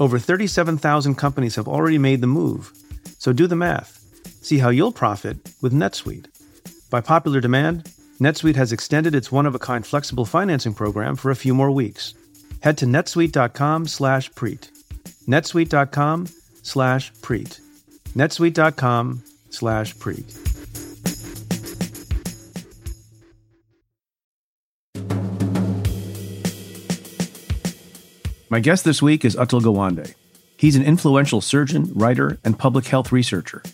Over 0.00 0.18
37,000 0.18 1.14
companies 1.14 1.54
have 1.56 1.68
already 1.68 1.98
made 1.98 2.20
the 2.20 2.26
move, 2.26 2.72
so 3.18 3.32
do 3.32 3.46
the 3.46 3.56
math. 3.56 4.00
See 4.42 4.58
how 4.58 4.70
you'll 4.70 4.92
profit 4.92 5.36
with 5.62 5.72
NetSuite. 5.72 6.26
By 6.90 7.00
popular 7.00 7.40
demand, 7.40 7.84
NetSuite 8.20 8.56
has 8.56 8.72
extended 8.72 9.14
its 9.14 9.30
one-of-a-kind 9.30 9.86
flexible 9.86 10.24
financing 10.24 10.74
program 10.74 11.16
for 11.16 11.30
a 11.30 11.36
few 11.36 11.54
more 11.54 11.70
weeks. 11.70 12.14
Head 12.60 12.76
to 12.78 12.86
netsuite.com/preet. 12.86 14.70
netsuite.com 15.28 16.26
slash 16.62 17.12
preet. 17.12 17.60
netsuite.com 18.16 19.22
slash 19.50 19.94
preet. 19.96 20.53
My 28.54 28.60
guest 28.60 28.84
this 28.84 29.02
week 29.02 29.24
is 29.24 29.34
Atul 29.34 29.62
Gawande. 29.62 30.14
He's 30.56 30.76
an 30.76 30.84
influential 30.84 31.40
surgeon, 31.40 31.90
writer, 31.92 32.38
and 32.44 32.56
public 32.56 32.86
health 32.86 33.10
researcher. 33.10 33.64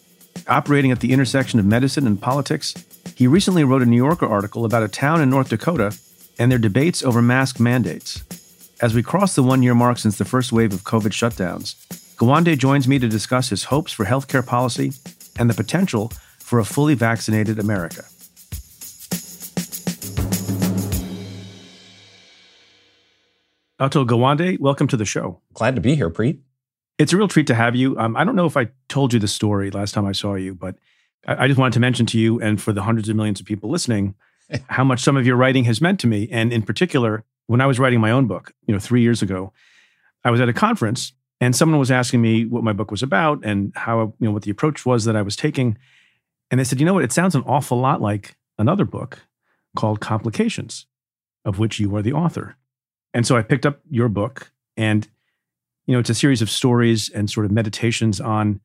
Operating 0.49 0.91
at 0.91 1.01
the 1.01 1.13
intersection 1.13 1.61
of 1.61 1.67
medicine 1.67 2.07
and 2.07 2.19
politics, 2.19 2.73
he 3.15 3.27
recently 3.27 3.63
wrote 3.63 3.83
a 3.83 3.85
New 3.85 3.99
Yorker 3.99 4.25
article 4.25 4.65
about 4.65 4.83
a 4.83 4.89
town 4.89 5.21
in 5.21 5.29
North 5.29 5.51
Dakota 5.51 5.99
and 6.39 6.51
their 6.51 6.59
debates 6.59 7.03
over 7.03 7.21
mask 7.21 7.61
mandates. 7.61 8.25
As 8.81 8.95
we 8.95 9.03
cross 9.03 9.35
the 9.35 9.43
one 9.43 9.63
year 9.63 9.75
mark 9.75 9.99
since 9.99 10.17
the 10.17 10.25
first 10.25 10.51
wave 10.51 10.73
of 10.73 10.85
COVID 10.85 11.13
shutdowns, 11.13 11.75
Gawande 12.17 12.57
joins 12.57 12.89
me 12.89 12.99
to 13.01 13.07
discuss 13.07 13.51
his 13.51 13.65
hopes 13.65 13.93
for 13.93 14.07
healthcare 14.07 14.47
policy 14.47 14.95
and 15.39 15.51
the 15.51 15.63
potential 15.63 16.11
for 16.39 16.59
a 16.59 16.65
fully 16.65 16.95
vaccinated 16.95 17.59
America. 17.59 18.05
Atul 23.81 24.07
Gawande, 24.07 24.61
welcome 24.61 24.87
to 24.89 24.97
the 24.99 25.07
show. 25.07 25.41
Glad 25.55 25.75
to 25.75 25.81
be 25.81 25.95
here, 25.95 26.11
Preet. 26.11 26.39
It's 26.99 27.15
a 27.15 27.17
real 27.17 27.29
treat 27.29 27.47
to 27.47 27.55
have 27.55 27.75
you. 27.75 27.99
Um, 27.99 28.15
I 28.15 28.25
don't 28.25 28.37
know 28.37 28.45
if 28.45 28.55
I 28.55 28.69
told 28.91 29.15
you 29.15 29.19
the 29.19 29.27
story 29.27 29.71
last 29.71 29.93
time 29.93 30.05
I 30.05 30.13
saw 30.13 30.35
you, 30.35 30.55
but 30.55 30.77
I, 31.27 31.45
I 31.45 31.49
just 31.49 31.59
wanted 31.59 31.73
to 31.73 31.81
mention 31.81 32.05
to 32.07 32.19
you 32.19 32.39
and 32.43 32.61
for 32.61 32.75
the 32.75 32.83
hundreds 32.83 33.09
of 33.09 33.17
millions 33.17 33.41
of 33.41 33.47
people 33.47 33.71
listening 33.71 34.17
how 34.69 34.85
much 34.85 35.01
some 35.01 35.17
of 35.17 35.27
your 35.27 35.37
writing 35.37 35.65
has 35.65 35.81
meant 35.81 35.99
to 36.01 36.07
me. 36.07 36.29
And 36.31 36.53
in 36.53 36.61
particular, 36.61 37.25
when 37.47 37.63
I 37.63 37.67
was 37.67 37.79
writing 37.79 38.03
my 38.03 38.11
own 38.11 38.27
book, 38.27 38.53
you 38.67 38.75
know, 38.75 38.79
three 38.79 39.01
years 39.01 39.23
ago, 39.23 39.51
I 40.25 40.31
was 40.31 40.43
at 40.43 40.49
a 40.51 40.53
conference 40.53 41.15
and 41.41 41.57
someone 41.57 41.81
was 41.81 41.91
asking 41.91 42.21
me 42.21 42.45
what 42.45 42.63
my 42.63 42.75
book 42.75 42.91
was 42.91 43.03
about 43.03 43.43
and 43.47 43.73
how, 43.77 44.13
you 44.21 44.27
know, 44.27 44.33
what 44.33 44.43
the 44.43 44.51
approach 44.51 44.85
was 44.85 45.07
that 45.07 45.17
I 45.17 45.23
was 45.23 45.37
taking. 45.37 45.79
And 46.51 46.61
they 46.61 46.65
said, 46.65 46.81
you 46.81 46.85
know 46.85 46.93
what, 46.93 47.05
it 47.05 47.13
sounds 47.13 47.35
an 47.35 47.45
awful 47.47 47.81
lot 47.81 48.03
like 48.03 48.37
another 48.59 48.85
book 48.85 49.21
called 49.75 50.01
Complications, 50.01 50.85
of 51.47 51.59
which 51.59 51.81
you 51.81 51.97
are 51.97 52.03
the 52.03 52.13
author. 52.13 52.57
And 53.15 53.27
so 53.27 53.37
I 53.37 53.43
picked 53.43 53.67
up 53.67 53.81
your 53.91 54.09
book 54.09 54.53
and, 54.77 55.07
you 55.87 55.95
know, 55.95 56.01
it's 56.01 56.11
a 56.11 56.15
series 56.15 56.43
of 56.43 56.51
stories 56.51 57.09
and 57.11 57.29
sort 57.29 57.47
of 57.47 57.53
meditations 57.53 58.21
on 58.21 58.61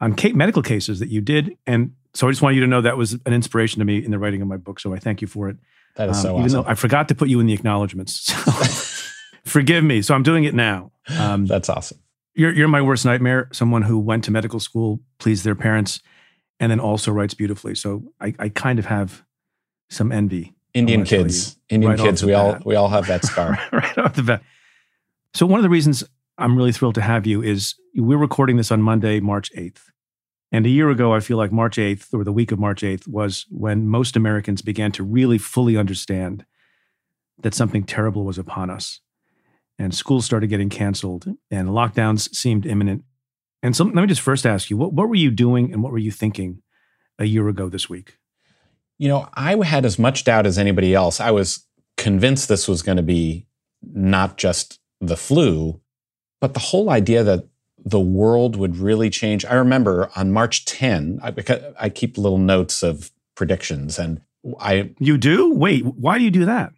on 0.00 0.16
medical 0.34 0.62
cases 0.62 0.98
that 0.98 1.10
you 1.10 1.20
did. 1.20 1.56
And 1.66 1.92
so 2.14 2.26
I 2.26 2.30
just 2.30 2.42
want 2.42 2.54
you 2.54 2.62
to 2.62 2.66
know 2.66 2.80
that 2.80 2.96
was 2.96 3.12
an 3.12 3.32
inspiration 3.32 3.80
to 3.80 3.84
me 3.84 4.02
in 4.02 4.10
the 4.10 4.18
writing 4.18 4.40
of 4.40 4.48
my 4.48 4.56
book. 4.56 4.80
So 4.80 4.94
I 4.94 4.98
thank 4.98 5.20
you 5.20 5.28
for 5.28 5.48
it. 5.48 5.56
That 5.96 6.08
is 6.08 6.16
um, 6.18 6.22
so 6.22 6.28
Even 6.34 6.44
awesome. 6.44 6.62
though 6.62 6.68
I 6.68 6.74
forgot 6.74 7.08
to 7.08 7.14
put 7.14 7.28
you 7.28 7.40
in 7.40 7.46
the 7.46 7.52
acknowledgments. 7.52 8.32
So 9.42 9.50
forgive 9.50 9.82
me. 9.82 10.02
So 10.02 10.14
I'm 10.14 10.22
doing 10.22 10.44
it 10.44 10.54
now. 10.54 10.92
Um, 11.18 11.46
That's 11.46 11.70
awesome. 11.70 11.98
You're, 12.34 12.52
you're 12.52 12.68
my 12.68 12.82
worst 12.82 13.04
nightmare. 13.04 13.48
Someone 13.52 13.82
who 13.82 13.98
went 13.98 14.22
to 14.24 14.30
medical 14.30 14.60
school, 14.60 15.00
pleased 15.18 15.44
their 15.44 15.54
parents, 15.54 16.00
and 16.60 16.70
then 16.70 16.78
also 16.78 17.10
writes 17.10 17.32
beautifully. 17.34 17.74
So 17.74 18.04
I, 18.20 18.34
I 18.38 18.48
kind 18.50 18.78
of 18.78 18.84
have 18.84 19.24
some 19.88 20.12
envy. 20.12 20.54
Indian 20.74 21.04
kids, 21.04 21.56
Indian 21.68 21.92
right 21.92 22.00
kids, 22.00 22.24
we 22.24 22.34
all 22.34 22.58
we 22.64 22.74
all 22.74 22.88
have 22.88 23.06
that 23.08 23.24
scar 23.24 23.58
right 23.72 23.98
off 23.98 24.14
the 24.14 24.22
bat. 24.22 24.42
So 25.34 25.46
one 25.46 25.58
of 25.58 25.62
the 25.62 25.70
reasons 25.70 26.04
I'm 26.38 26.56
really 26.56 26.72
thrilled 26.72 26.94
to 26.96 27.02
have 27.02 27.26
you 27.26 27.42
is 27.42 27.74
we're 27.94 28.16
recording 28.16 28.56
this 28.56 28.72
on 28.72 28.82
Monday, 28.82 29.20
March 29.20 29.50
8th. 29.56 29.82
And 30.52 30.66
a 30.66 30.70
year 30.70 30.90
ago, 30.90 31.14
I 31.14 31.20
feel 31.20 31.36
like 31.36 31.52
March 31.52 31.76
8th 31.76 32.12
or 32.12 32.24
the 32.24 32.32
week 32.32 32.50
of 32.50 32.58
March 32.58 32.82
8th 32.82 33.06
was 33.06 33.46
when 33.50 33.86
most 33.86 34.16
Americans 34.16 34.62
began 34.62 34.90
to 34.92 35.04
really 35.04 35.38
fully 35.38 35.76
understand 35.76 36.44
that 37.42 37.54
something 37.54 37.84
terrible 37.84 38.24
was 38.24 38.38
upon 38.38 38.70
us. 38.70 39.00
And 39.78 39.94
schools 39.94 40.24
started 40.24 40.48
getting 40.48 40.68
canceled 40.68 41.26
and 41.50 41.68
lockdowns 41.68 42.34
seemed 42.34 42.66
imminent. 42.66 43.04
And 43.62 43.76
so 43.76 43.84
let 43.84 43.94
me 43.94 44.06
just 44.06 44.20
first 44.20 44.44
ask 44.44 44.70
you 44.70 44.76
what, 44.76 44.92
what 44.92 45.08
were 45.08 45.14
you 45.14 45.30
doing 45.30 45.72
and 45.72 45.82
what 45.82 45.92
were 45.92 45.98
you 45.98 46.10
thinking 46.10 46.62
a 47.18 47.24
year 47.26 47.48
ago 47.48 47.68
this 47.68 47.88
week? 47.88 48.16
You 49.00 49.08
know, 49.08 49.30
I 49.32 49.56
had 49.64 49.86
as 49.86 49.98
much 49.98 50.24
doubt 50.24 50.44
as 50.44 50.58
anybody 50.58 50.94
else. 50.94 51.20
I 51.20 51.30
was 51.30 51.66
convinced 51.96 52.50
this 52.50 52.68
was 52.68 52.82
going 52.82 52.98
to 52.98 53.02
be 53.02 53.46
not 53.82 54.36
just 54.36 54.78
the 55.00 55.16
flu, 55.16 55.80
but 56.38 56.52
the 56.52 56.60
whole 56.60 56.90
idea 56.90 57.24
that 57.24 57.46
the 57.82 57.98
world 57.98 58.56
would 58.56 58.76
really 58.76 59.08
change. 59.08 59.46
I 59.46 59.54
remember 59.54 60.10
on 60.16 60.32
March 60.32 60.66
10, 60.66 61.18
I, 61.22 61.30
because 61.30 61.62
I 61.80 61.88
keep 61.88 62.18
little 62.18 62.36
notes 62.36 62.82
of 62.82 63.10
predictions 63.36 63.98
and 63.98 64.20
I. 64.60 64.90
You 64.98 65.16
do? 65.16 65.50
Wait, 65.54 65.82
why 65.86 66.18
do 66.18 66.24
you 66.24 66.30
do 66.30 66.44
that? 66.44 66.74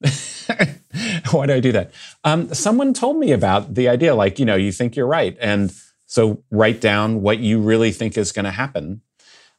why 1.30 1.44
do 1.44 1.52
I 1.52 1.60
do 1.60 1.72
that? 1.72 1.92
Um, 2.24 2.54
someone 2.54 2.94
told 2.94 3.18
me 3.18 3.32
about 3.32 3.74
the 3.74 3.90
idea, 3.90 4.14
like, 4.14 4.38
you 4.38 4.46
know, 4.46 4.56
you 4.56 4.72
think 4.72 4.96
you're 4.96 5.06
right. 5.06 5.36
And 5.42 5.74
so 6.06 6.42
write 6.50 6.80
down 6.80 7.20
what 7.20 7.38
you 7.38 7.60
really 7.60 7.92
think 7.92 8.16
is 8.16 8.32
going 8.32 8.46
to 8.46 8.50
happen 8.50 9.02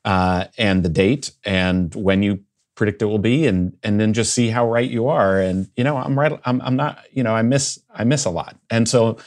uh, 0.05 0.45
and 0.57 0.83
the 0.83 0.89
date 0.89 1.31
and 1.43 1.93
when 1.95 2.23
you 2.23 2.43
predict 2.75 3.01
it 3.01 3.05
will 3.05 3.17
be 3.17 3.47
and 3.47 3.75
and 3.81 3.99
then 3.99 4.13
just 4.13 4.33
see 4.33 4.49
how 4.49 4.69
right 4.69 4.89
you 4.89 5.07
are 5.07 5.41
and 5.41 5.67
you 5.75 5.83
know 5.83 5.97
i'm 5.97 6.17
right 6.17 6.39
i'm, 6.45 6.61
I'm 6.61 6.75
not 6.75 6.99
you 7.11 7.23
know 7.23 7.33
i 7.33 7.41
miss 7.41 7.79
i 7.91 8.03
miss 8.03 8.23
a 8.23 8.29
lot 8.29 8.55
and 8.69 8.87
so 8.87 9.17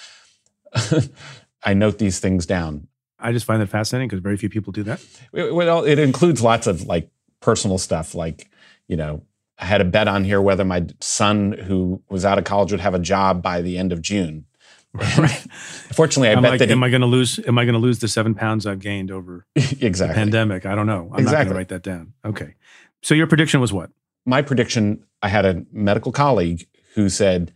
I 1.62 1.74
note 1.74 1.98
these 1.98 2.20
things 2.20 2.46
down. 2.46 2.86
I 3.18 3.32
just 3.32 3.44
find 3.44 3.60
that 3.60 3.68
fascinating 3.68 4.08
because 4.08 4.22
very 4.22 4.36
few 4.36 4.48
people 4.48 4.72
do 4.72 4.82
that. 4.84 5.04
Well, 5.32 5.84
it 5.84 5.98
includes 5.98 6.42
lots 6.42 6.66
of 6.66 6.84
like 6.84 7.10
personal 7.40 7.78
stuff, 7.78 8.14
like 8.14 8.50
you 8.88 8.96
know, 8.96 9.22
I 9.58 9.66
had 9.66 9.80
a 9.80 9.84
bet 9.84 10.08
on 10.08 10.24
here 10.24 10.40
whether 10.40 10.64
my 10.64 10.86
son, 11.00 11.52
who 11.52 12.02
was 12.08 12.24
out 12.24 12.38
of 12.38 12.44
college, 12.44 12.72
would 12.72 12.80
have 12.80 12.94
a 12.94 12.98
job 12.98 13.42
by 13.42 13.60
the 13.60 13.78
end 13.78 13.92
of 13.92 14.00
June. 14.00 14.46
Right. 14.92 15.30
Fortunately, 15.92 16.28
I 16.28 16.32
am 16.32 16.42
bet 16.42 16.58
that. 16.58 16.70
Am 16.70 16.82
I 16.82 16.90
going 16.90 17.00
to 17.00 17.06
lose? 17.06 17.38
Am 17.46 17.58
I 17.58 17.64
going 17.64 17.74
to 17.74 17.80
lose 17.80 18.00
the 18.00 18.08
seven 18.08 18.34
pounds 18.34 18.66
I've 18.66 18.80
gained 18.80 19.10
over 19.10 19.46
exactly 19.54 20.08
the 20.08 20.14
pandemic? 20.14 20.66
I 20.66 20.74
don't 20.74 20.86
know. 20.86 21.10
I'm 21.12 21.20
exactly. 21.20 21.30
not 21.30 21.36
going 21.36 21.48
to 21.48 21.54
write 21.54 21.68
that 21.68 21.82
down. 21.82 22.12
Okay. 22.24 22.54
So 23.02 23.14
your 23.14 23.26
prediction 23.26 23.60
was 23.60 23.72
what? 23.72 23.90
My 24.26 24.42
prediction. 24.42 25.04
I 25.22 25.28
had 25.28 25.44
a 25.44 25.64
medical 25.70 26.12
colleague 26.12 26.66
who 26.94 27.08
said, 27.08 27.52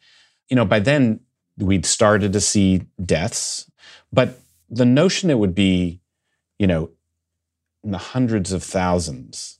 you 0.48 0.56
know, 0.56 0.64
by 0.64 0.80
then 0.80 1.20
we'd 1.56 1.86
started 1.86 2.32
to 2.34 2.40
see 2.40 2.82
deaths 3.04 3.70
but 4.14 4.38
the 4.70 4.84
notion 4.84 5.28
it 5.28 5.38
would 5.38 5.54
be, 5.54 6.00
you 6.58 6.68
know, 6.68 6.90
in 7.82 7.90
the 7.90 7.98
hundreds 7.98 8.52
of 8.52 8.62
thousands 8.62 9.58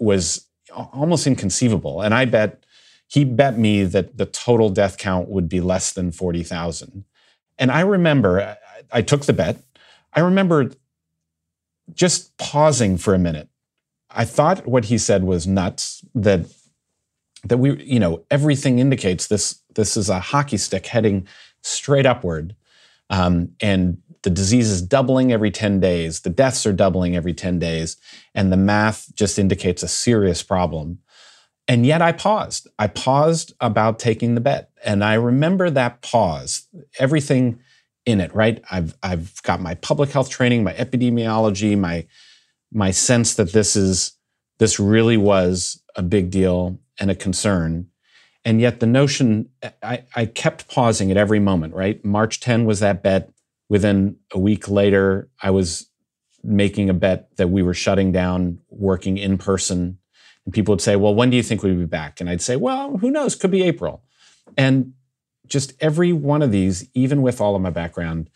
was 0.00 0.48
almost 0.74 1.26
inconceivable. 1.26 2.00
And 2.00 2.14
I 2.14 2.24
bet 2.24 2.61
he 3.12 3.26
bet 3.26 3.58
me 3.58 3.84
that 3.84 4.16
the 4.16 4.24
total 4.24 4.70
death 4.70 4.96
count 4.96 5.28
would 5.28 5.46
be 5.46 5.60
less 5.60 5.92
than 5.92 6.12
40,000. 6.12 7.04
And 7.58 7.70
I 7.70 7.80
remember, 7.80 8.56
I, 8.90 9.02
took 9.02 9.26
the 9.26 9.34
bet. 9.34 9.62
I 10.14 10.20
remember 10.20 10.70
just 11.92 12.34
pausing 12.38 12.96
for 12.96 13.12
a 13.12 13.18
minute. 13.18 13.50
I 14.10 14.24
thought 14.24 14.66
what 14.66 14.86
he 14.86 14.96
said 14.96 15.24
was 15.24 15.46
nuts 15.46 16.02
that 16.14 16.46
that 17.44 17.58
we 17.58 17.82
you 17.82 17.98
know 17.98 18.24
everything 18.30 18.78
indicates 18.78 19.26
this 19.26 19.60
this 19.74 19.96
is 19.96 20.08
a 20.08 20.20
hockey 20.20 20.56
stick 20.56 20.86
heading 20.86 21.26
straight 21.62 22.06
upward 22.06 22.54
um, 23.10 23.50
and 23.60 24.00
the 24.22 24.30
disease 24.30 24.70
is 24.70 24.80
doubling 24.80 25.32
every 25.32 25.50
10 25.50 25.80
days. 25.80 26.20
The 26.20 26.30
deaths 26.30 26.64
are 26.64 26.72
doubling 26.72 27.16
every 27.16 27.34
10 27.34 27.58
days. 27.58 27.96
And 28.34 28.52
the 28.52 28.56
math 28.56 29.14
just 29.14 29.38
indicates 29.38 29.82
a 29.82 29.88
serious 29.88 30.42
problem. 30.42 30.98
And 31.68 31.86
yet 31.86 32.02
I 32.02 32.12
paused. 32.12 32.68
I 32.78 32.88
paused 32.88 33.54
about 33.60 33.98
taking 33.98 34.34
the 34.34 34.40
bet. 34.40 34.70
And 34.84 35.04
I 35.04 35.14
remember 35.14 35.70
that 35.70 36.02
pause, 36.02 36.66
everything 36.98 37.60
in 38.04 38.20
it, 38.20 38.34
right? 38.34 38.62
I've, 38.70 38.96
I've 39.02 39.40
got 39.42 39.60
my 39.60 39.74
public 39.76 40.10
health 40.10 40.28
training, 40.28 40.64
my 40.64 40.74
epidemiology, 40.74 41.78
my, 41.78 42.06
my 42.72 42.90
sense 42.90 43.34
that 43.34 43.52
this 43.52 43.76
is, 43.76 44.12
this 44.58 44.80
really 44.80 45.16
was 45.16 45.82
a 45.94 46.02
big 46.02 46.30
deal 46.30 46.78
and 46.98 47.10
a 47.10 47.14
concern. 47.14 47.86
And 48.44 48.60
yet 48.60 48.80
the 48.80 48.86
notion, 48.86 49.48
I, 49.82 50.04
I 50.16 50.26
kept 50.26 50.68
pausing 50.68 51.10
at 51.10 51.16
every 51.16 51.38
moment, 51.38 51.74
right? 51.74 52.04
March 52.04 52.40
10 52.40 52.64
was 52.64 52.80
that 52.80 53.02
bet. 53.02 53.30
Within 53.68 54.16
a 54.32 54.38
week 54.38 54.68
later, 54.68 55.30
I 55.40 55.50
was 55.50 55.88
making 56.42 56.90
a 56.90 56.94
bet 56.94 57.34
that 57.36 57.48
we 57.48 57.62
were 57.62 57.74
shutting 57.74 58.12
down 58.12 58.58
working 58.68 59.16
in 59.16 59.38
person. 59.38 59.98
And 60.44 60.54
people 60.54 60.72
would 60.72 60.80
say, 60.80 60.96
Well, 60.96 61.14
when 61.14 61.30
do 61.30 61.36
you 61.36 61.42
think 61.42 61.62
we'd 61.62 61.78
be 61.78 61.84
back? 61.84 62.20
And 62.20 62.28
I'd 62.28 62.42
say, 62.42 62.56
Well, 62.56 62.98
who 62.98 63.10
knows? 63.10 63.34
Could 63.34 63.50
be 63.50 63.62
April. 63.62 64.02
And 64.56 64.94
just 65.46 65.74
every 65.80 66.12
one 66.12 66.42
of 66.42 66.52
these, 66.52 66.88
even 66.94 67.22
with 67.22 67.40
all 67.40 67.54
of 67.54 67.62
my 67.62 67.70
background, 67.70 68.30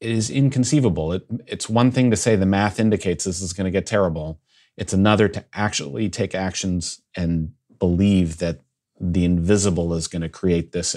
is 0.00 0.30
inconceivable. 0.30 1.12
It, 1.12 1.26
it's 1.46 1.68
one 1.68 1.90
thing 1.90 2.10
to 2.10 2.16
say 2.16 2.36
the 2.36 2.46
math 2.46 2.78
indicates 2.78 3.24
this 3.24 3.40
is 3.40 3.52
going 3.52 3.64
to 3.64 3.70
get 3.70 3.86
terrible. 3.86 4.40
It's 4.76 4.92
another 4.92 5.28
to 5.28 5.44
actually 5.52 6.08
take 6.08 6.34
actions 6.34 7.00
and 7.16 7.52
believe 7.78 8.38
that 8.38 8.60
the 9.00 9.24
invisible 9.24 9.94
is 9.94 10.08
going 10.08 10.22
to 10.22 10.28
create 10.28 10.72
this 10.72 10.96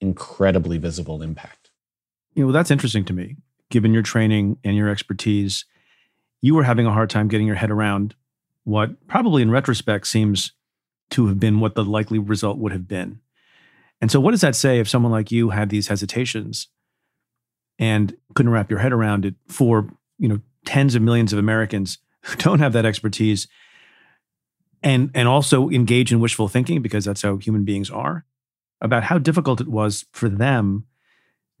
incredibly 0.00 0.78
visible 0.78 1.22
impact. 1.22 1.70
You 2.34 2.46
know, 2.46 2.52
that's 2.52 2.70
interesting 2.70 3.04
to 3.06 3.12
me, 3.12 3.36
given 3.70 3.92
your 3.92 4.02
training 4.02 4.58
and 4.64 4.76
your 4.76 4.88
expertise. 4.88 5.64
You 6.40 6.54
were 6.54 6.64
having 6.64 6.86
a 6.86 6.92
hard 6.92 7.10
time 7.10 7.28
getting 7.28 7.46
your 7.46 7.56
head 7.56 7.70
around 7.70 8.14
what 8.68 9.06
probably 9.06 9.40
in 9.40 9.50
retrospect 9.50 10.06
seems 10.06 10.52
to 11.08 11.26
have 11.26 11.40
been 11.40 11.58
what 11.58 11.74
the 11.74 11.82
likely 11.82 12.18
result 12.18 12.58
would 12.58 12.70
have 12.70 12.86
been. 12.86 13.18
And 13.98 14.10
so, 14.10 14.20
what 14.20 14.32
does 14.32 14.42
that 14.42 14.54
say 14.54 14.78
if 14.78 14.86
someone 14.86 15.10
like 15.10 15.32
you 15.32 15.50
had 15.50 15.70
these 15.70 15.88
hesitations 15.88 16.68
and 17.78 18.14
couldn't 18.34 18.52
wrap 18.52 18.68
your 18.68 18.80
head 18.80 18.92
around 18.92 19.24
it 19.24 19.36
for 19.48 19.88
you 20.18 20.28
know 20.28 20.40
tens 20.66 20.94
of 20.94 21.00
millions 21.00 21.32
of 21.32 21.38
Americans 21.38 21.96
who 22.24 22.36
don't 22.44 22.58
have 22.58 22.74
that 22.74 22.84
expertise 22.84 23.48
and 24.82 25.10
and 25.14 25.26
also 25.26 25.70
engage 25.70 26.12
in 26.12 26.20
wishful 26.20 26.46
thinking 26.46 26.82
because 26.82 27.06
that's 27.06 27.22
how 27.22 27.38
human 27.38 27.64
beings 27.64 27.88
are 27.88 28.26
about 28.82 29.04
how 29.04 29.16
difficult 29.16 29.62
it 29.62 29.68
was 29.68 30.04
for 30.12 30.28
them 30.28 30.84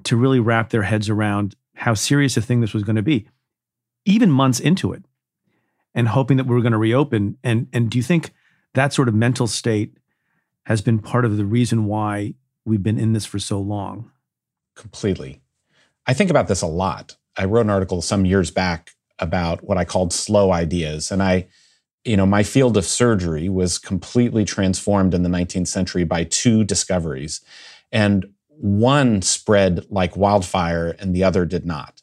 to 0.04 0.14
really 0.14 0.40
wrap 0.40 0.68
their 0.68 0.82
heads 0.82 1.08
around 1.08 1.56
how 1.74 1.94
serious 1.94 2.36
a 2.36 2.42
thing 2.42 2.60
this 2.60 2.74
was 2.74 2.82
going 2.82 2.96
to 2.96 3.02
be 3.02 3.26
even 4.04 4.30
months 4.30 4.60
into 4.60 4.92
it 4.92 5.04
and 5.98 6.08
hoping 6.08 6.36
that 6.36 6.46
we 6.46 6.54
were 6.54 6.62
going 6.62 6.72
to 6.72 6.78
reopen 6.78 7.36
and 7.42 7.66
and 7.72 7.90
do 7.90 7.98
you 7.98 8.02
think 8.02 8.32
that 8.74 8.92
sort 8.92 9.08
of 9.08 9.14
mental 9.14 9.46
state 9.46 9.98
has 10.66 10.80
been 10.80 10.98
part 10.98 11.24
of 11.24 11.36
the 11.36 11.44
reason 11.44 11.84
why 11.84 12.34
we've 12.64 12.82
been 12.82 12.98
in 12.98 13.12
this 13.12 13.26
for 13.26 13.38
so 13.38 13.60
long 13.60 14.10
completely 14.76 15.40
i 16.06 16.14
think 16.14 16.30
about 16.30 16.48
this 16.48 16.62
a 16.62 16.66
lot 16.66 17.16
i 17.36 17.44
wrote 17.44 17.62
an 17.62 17.70
article 17.70 18.00
some 18.00 18.24
years 18.24 18.50
back 18.50 18.92
about 19.18 19.64
what 19.64 19.76
i 19.76 19.84
called 19.84 20.12
slow 20.12 20.52
ideas 20.52 21.10
and 21.10 21.22
i 21.22 21.46
you 22.04 22.16
know, 22.16 22.26
my 22.26 22.42
field 22.42 22.78
of 22.78 22.86
surgery 22.86 23.50
was 23.50 23.78
completely 23.78 24.44
transformed 24.44 25.12
in 25.12 25.22
the 25.22 25.28
19th 25.28 25.66
century 25.66 26.04
by 26.04 26.24
two 26.24 26.64
discoveries. 26.64 27.42
And 27.92 28.32
one 28.48 29.20
spread 29.20 29.84
like 29.90 30.16
wildfire 30.16 30.96
and 30.98 31.14
the 31.14 31.22
other 31.22 31.44
did 31.44 31.66
not. 31.66 32.02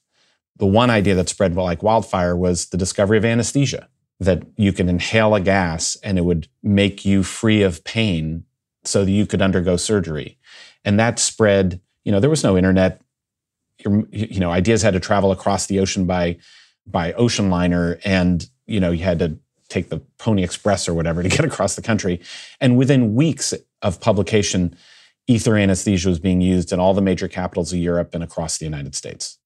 The 0.57 0.65
one 0.65 0.89
idea 0.89 1.15
that 1.15 1.29
spread 1.29 1.55
like 1.55 1.83
wildfire 1.83 2.35
was 2.35 2.67
the 2.67 2.77
discovery 2.77 3.17
of 3.17 3.25
anesthesia, 3.25 3.89
that 4.19 4.43
you 4.57 4.71
can 4.71 4.87
inhale 4.87 5.35
a 5.35 5.41
gas 5.41 5.97
and 6.03 6.17
it 6.17 6.23
would 6.23 6.47
make 6.63 7.05
you 7.05 7.23
free 7.23 7.61
of 7.61 7.83
pain 7.83 8.45
so 8.83 9.03
that 9.03 9.11
you 9.11 9.25
could 9.25 9.41
undergo 9.41 9.77
surgery. 9.77 10.37
And 10.83 10.99
that 10.99 11.19
spread, 11.19 11.81
you 12.03 12.11
know, 12.11 12.19
there 12.19 12.29
was 12.29 12.43
no 12.43 12.57
internet. 12.57 13.01
You 13.79 14.39
know, 14.39 14.51
ideas 14.51 14.81
had 14.81 14.93
to 14.93 14.99
travel 14.99 15.31
across 15.31 15.67
the 15.67 15.79
ocean 15.79 16.05
by 16.05 16.37
by 16.87 17.13
ocean 17.13 17.49
liner 17.49 17.97
and 18.05 18.47
you 18.67 18.79
know 18.79 18.91
you 18.91 19.03
had 19.03 19.17
to 19.17 19.39
take 19.69 19.89
the 19.89 19.99
Pony 20.19 20.43
Express 20.43 20.87
or 20.87 20.93
whatever 20.93 21.23
to 21.23 21.29
get 21.37 21.43
across 21.43 21.75
the 21.75 21.81
country. 21.81 22.21
And 22.61 22.77
within 22.77 23.15
weeks 23.15 23.53
of 23.81 23.99
publication, 23.99 24.75
ether 25.27 25.57
anesthesia 25.57 26.09
was 26.09 26.19
being 26.19 26.41
used 26.41 26.71
in 26.71 26.79
all 26.79 26.93
the 26.93 27.01
major 27.01 27.27
capitals 27.27 27.73
of 27.73 27.79
Europe 27.79 28.13
and 28.13 28.23
across 28.23 28.57
the 28.57 28.65
United 28.65 28.95
States. 28.95 29.37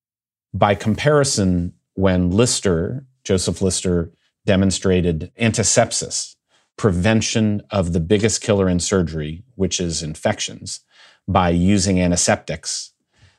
By 0.53 0.75
comparison, 0.75 1.73
when 1.93 2.31
Lister, 2.31 3.05
Joseph 3.23 3.62
Lister, 3.62 4.12
demonstrated 4.45 5.31
antisepsis, 5.39 6.35
prevention 6.77 7.62
of 7.71 7.93
the 7.93 7.99
biggest 7.99 8.41
killer 8.41 8.69
in 8.69 8.79
surgery, 8.79 9.43
which 9.55 9.79
is 9.79 10.01
infections, 10.01 10.79
by 11.27 11.49
using 11.49 12.01
antiseptics, 12.01 12.93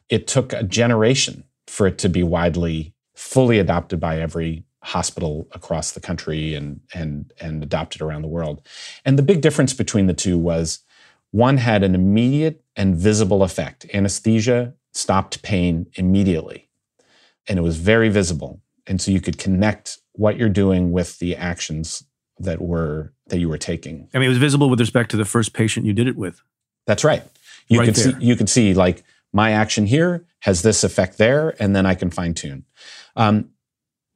it 0.09 0.27
took 0.27 0.53
a 0.53 0.63
generation 0.63 1.45
for 1.67 1.87
it 1.87 1.99
to 1.99 2.09
be 2.09 2.23
widely, 2.23 2.95
fully 3.15 3.59
adopted 3.59 3.99
by 3.99 4.21
every 4.21 4.65
hospital 4.83 5.49
across 5.53 5.93
the 5.93 6.01
country 6.01 6.55
and 6.55 6.81
and 6.95 7.33
and 7.41 7.63
adopted 7.63 8.01
around 8.01 8.23
the 8.23 8.29
world. 8.29 8.67
And 9.05 9.19
the 9.19 9.23
big 9.23 9.41
difference 9.41 9.75
between 9.75 10.07
the 10.07 10.15
two 10.15 10.39
was 10.39 10.81
one 11.33 11.59
had 11.59 11.83
an 11.83 11.95
immediate 11.95 12.65
and 12.77 12.97
visible 12.97 13.43
effect. 13.43 13.87
Anesthesia 13.93 14.75
stopped 14.93 15.43
pain 15.43 15.87
immediately. 15.95 16.70
And 17.51 17.59
it 17.59 17.63
was 17.63 17.77
very 17.77 18.09
visible. 18.09 18.63
And 18.87 19.01
so 19.01 19.11
you 19.11 19.21
could 19.21 19.37
connect 19.37 19.99
what 20.13 20.39
you're 20.39 20.49
doing 20.49 20.93
with 20.93 21.19
the 21.19 21.37
actions 21.37 22.05
that 22.39 22.63
were 22.63 23.13
that 23.27 23.39
you 23.39 23.49
were 23.49 23.59
taking. 23.59 24.09
I 24.15 24.19
mean, 24.19 24.27
it 24.27 24.31
was 24.31 24.39
visible 24.39 24.71
with 24.71 24.81
respect 24.81 25.11
to 25.11 25.17
the 25.19 25.27
first 25.27 25.53
patient 25.53 25.85
you 25.85 25.93
did 25.93 26.09
it 26.09 26.17
with. 26.17 26.41
That's 26.87 27.05
right. 27.05 27.23
You 27.69 27.81
right 27.81 27.87
could 27.87 27.95
there. 27.97 28.19
see 28.19 28.27
you 28.27 28.37
could 28.37 28.49
see 28.49 28.73
like 28.73 29.05
my 29.33 29.53
action 29.53 29.87
here 29.87 30.25
has 30.41 30.63
this 30.63 30.83
effect 30.83 31.19
there, 31.19 31.55
and 31.61 31.77
then 31.77 31.87
I 31.87 31.95
can 31.95 32.11
fine 32.11 32.35
tune. 32.35 32.65
Um, 33.17 33.51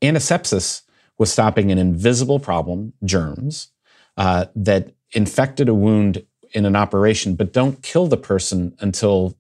Antisepsis 0.00 0.82
was 1.18 1.32
stopping 1.32 1.70
an 1.70 1.78
invisible 1.78 2.40
problem, 2.40 2.94
germs, 3.04 3.68
uh, 4.16 4.46
that 4.56 4.92
infected 5.12 5.68
a 5.68 5.74
wound 5.74 6.24
in 6.52 6.66
an 6.66 6.76
operation, 6.76 7.34
but 7.36 7.52
don't 7.52 7.82
kill 7.82 8.06
the 8.06 8.16
person 8.16 8.74
until 8.80 9.36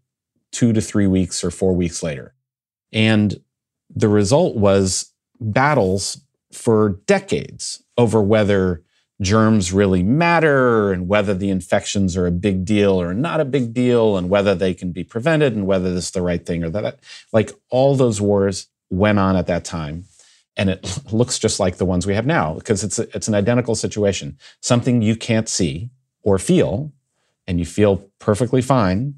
two 0.52 0.72
to 0.72 0.80
three 0.80 1.06
weeks 1.06 1.42
or 1.42 1.50
four 1.50 1.74
weeks 1.74 2.02
later. 2.02 2.34
And 2.92 3.40
the 3.94 4.08
result 4.08 4.56
was 4.56 5.12
battles 5.40 6.20
for 6.52 7.00
decades 7.06 7.82
over 7.96 8.22
whether 8.22 8.82
germs 9.20 9.72
really 9.72 10.02
matter 10.02 10.92
and 10.92 11.08
whether 11.08 11.34
the 11.34 11.50
infections 11.50 12.16
are 12.16 12.26
a 12.26 12.32
big 12.32 12.64
deal 12.64 13.00
or 13.00 13.14
not 13.14 13.40
a 13.40 13.44
big 13.44 13.72
deal 13.72 14.16
and 14.16 14.28
whether 14.28 14.54
they 14.54 14.74
can 14.74 14.92
be 14.92 15.04
prevented 15.04 15.54
and 15.54 15.66
whether 15.66 15.92
this 15.94 16.06
is 16.06 16.10
the 16.10 16.22
right 16.22 16.44
thing 16.44 16.64
or 16.64 16.70
that. 16.70 16.98
Like 17.32 17.52
all 17.70 17.94
those 17.94 18.20
wars 18.20 18.66
went 18.90 19.18
on 19.18 19.36
at 19.36 19.46
that 19.46 19.64
time 19.64 20.04
and 20.56 20.70
it 20.70 21.00
looks 21.12 21.38
just 21.38 21.60
like 21.60 21.76
the 21.76 21.84
ones 21.84 22.06
we 22.06 22.14
have 22.14 22.26
now 22.26 22.54
because 22.54 22.82
it's 22.82 22.98
a, 22.98 23.02
it's 23.14 23.28
an 23.28 23.34
identical 23.34 23.74
situation. 23.74 24.38
Something 24.60 25.02
you 25.02 25.16
can't 25.16 25.48
see 25.48 25.90
or 26.22 26.38
feel, 26.38 26.92
and 27.46 27.58
you 27.58 27.66
feel 27.66 28.08
perfectly 28.18 28.62
fine, 28.62 29.14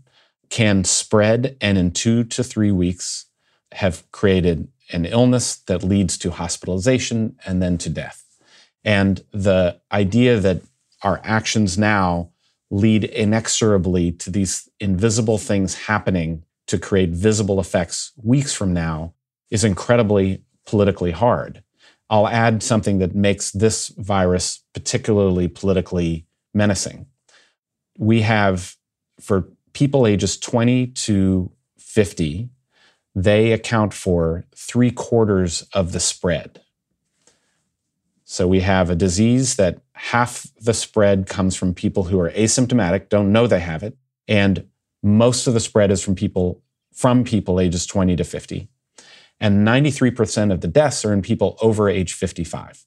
can 0.48 0.83
spread 0.85 1.57
and 1.61 1.79
in 1.79 1.92
two 1.92 2.24
to 2.24 2.42
three 2.42 2.72
weeks 2.72 3.26
have 3.72 4.11
created 4.12 4.68
an 4.92 5.05
illness 5.05 5.57
that 5.57 5.83
leads 5.83 6.16
to 6.18 6.31
hospitalization 6.31 7.37
and 7.46 7.62
then 7.62 7.79
to 7.79 7.90
death. 7.90 8.24
And 8.85 9.24
the 9.33 9.81
idea 9.90 10.38
that 10.38 10.62
our 11.02 11.20
actions 11.24 11.76
now 11.76 12.31
lead 12.70 13.05
inexorably 13.05 14.12
to 14.12 14.31
these 14.31 14.68
invisible 14.81 15.38
things 15.38 15.74
happening 15.74 16.44
to 16.66 16.79
create 16.79 17.11
visible 17.11 17.61
effects 17.61 18.12
weeks 18.22 18.52
from 18.52 18.72
now 18.72 19.14
is 19.50 19.64
incredibly 19.64 20.42
politically 20.66 21.12
hard. 21.12 21.62
I'll 22.11 22.29
add 22.29 22.62
something 22.62 22.98
that 22.98 23.14
makes 23.14 23.50
this 23.50 23.88
virus 23.88 24.62
particularly 24.72 25.48
politically 25.48 26.26
menacing. 26.55 27.07
We 27.98 28.22
have, 28.22 28.76
for 29.20 29.48
people 29.72 30.07
ages 30.07 30.38
20 30.38 30.88
to 30.88 31.50
50, 31.79 32.48
they 33.16 33.50
account 33.50 33.92
for 33.92 34.44
three 34.55 34.92
quarters 34.92 35.62
of 35.72 35.90
the 35.90 35.98
spread. 35.98 36.61
So 38.24 38.46
we 38.46 38.61
have 38.61 38.90
a 38.90 38.94
disease 38.94 39.57
that 39.57 39.81
half 39.94 40.46
the 40.61 40.74
spread 40.74 41.26
comes 41.26 41.57
from 41.57 41.74
people 41.74 42.05
who 42.05 42.20
are 42.20 42.31
asymptomatic, 42.31 43.09
don't 43.09 43.33
know 43.33 43.46
they 43.46 43.61
have 43.61 43.83
it, 43.83 43.96
and 44.29 44.68
most 45.02 45.46
of 45.46 45.55
the 45.55 45.61
spread 45.61 45.90
is 45.90 46.02
from 46.02 46.14
people 46.14 46.62
from 46.92 47.24
people 47.24 47.61
ages 47.61 47.85
20 47.87 48.16
to 48.16 48.24
50 48.24 48.68
and 49.40 49.66
93% 49.66 50.52
of 50.52 50.61
the 50.61 50.68
deaths 50.68 51.05
are 51.05 51.12
in 51.12 51.20
people 51.20 51.59
over 51.61 51.88
age 51.88 52.14
55. 52.14 52.87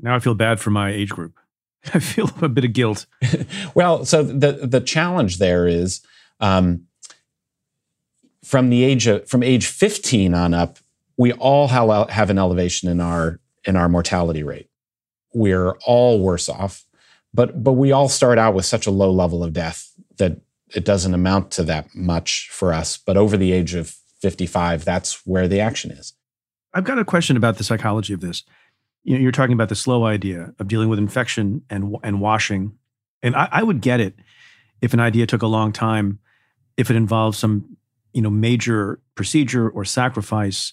Now 0.00 0.14
I 0.14 0.18
feel 0.20 0.34
bad 0.34 0.60
for 0.60 0.70
my 0.70 0.90
age 0.90 1.10
group. 1.10 1.38
I 1.94 1.98
feel 1.98 2.30
a 2.40 2.48
bit 2.48 2.64
of 2.64 2.72
guilt. 2.72 3.06
well, 3.74 4.04
so 4.04 4.22
the 4.22 4.52
the 4.52 4.80
challenge 4.80 5.38
there 5.38 5.66
is 5.66 6.00
um, 6.40 6.86
from 8.44 8.70
the 8.70 8.82
age 8.84 9.06
of 9.06 9.28
from 9.28 9.42
age 9.42 9.66
15 9.66 10.34
on 10.34 10.54
up, 10.54 10.78
we 11.16 11.32
all 11.32 11.68
have 11.68 12.30
an 12.30 12.38
elevation 12.38 12.88
in 12.88 13.00
our 13.00 13.40
in 13.64 13.76
our 13.76 13.88
mortality 13.88 14.42
rate. 14.42 14.68
We're 15.32 15.72
all 15.86 16.20
worse 16.20 16.48
off, 16.48 16.84
but 17.32 17.62
but 17.62 17.72
we 17.72 17.92
all 17.92 18.08
start 18.08 18.38
out 18.38 18.54
with 18.54 18.64
such 18.64 18.86
a 18.86 18.90
low 18.90 19.10
level 19.10 19.44
of 19.44 19.52
death 19.52 19.92
that 20.18 20.40
it 20.74 20.84
doesn't 20.84 21.14
amount 21.14 21.50
to 21.52 21.62
that 21.64 21.94
much 21.94 22.48
for 22.50 22.72
us. 22.72 22.96
But 22.96 23.16
over 23.16 23.36
the 23.36 23.52
age 23.52 23.74
of 23.74 23.94
55, 24.20 24.84
that's 24.84 25.26
where 25.26 25.46
the 25.46 25.60
action 25.60 25.90
is. 25.90 26.14
I've 26.74 26.84
got 26.84 26.98
a 26.98 27.04
question 27.04 27.36
about 27.36 27.58
the 27.58 27.64
psychology 27.64 28.14
of 28.14 28.20
this. 28.20 28.44
You 29.04 29.14
know, 29.14 29.20
you're 29.20 29.32
talking 29.32 29.52
about 29.52 29.68
the 29.68 29.74
slow 29.74 30.04
idea 30.04 30.54
of 30.58 30.68
dealing 30.68 30.88
with 30.88 30.98
infection 30.98 31.62
and 31.68 31.96
and 32.02 32.20
washing 32.20 32.78
And 33.22 33.36
I, 33.36 33.48
I 33.52 33.62
would 33.62 33.80
get 33.80 34.00
it 34.00 34.14
if 34.80 34.92
an 34.92 35.00
idea 35.00 35.26
took 35.26 35.42
a 35.42 35.46
long 35.46 35.72
time, 35.72 36.18
if 36.76 36.90
it 36.90 36.96
involves 36.96 37.38
some, 37.38 37.76
you 38.12 38.22
know, 38.22 38.30
major 38.30 39.00
procedure 39.14 39.68
or 39.68 39.84
sacrifice 39.84 40.72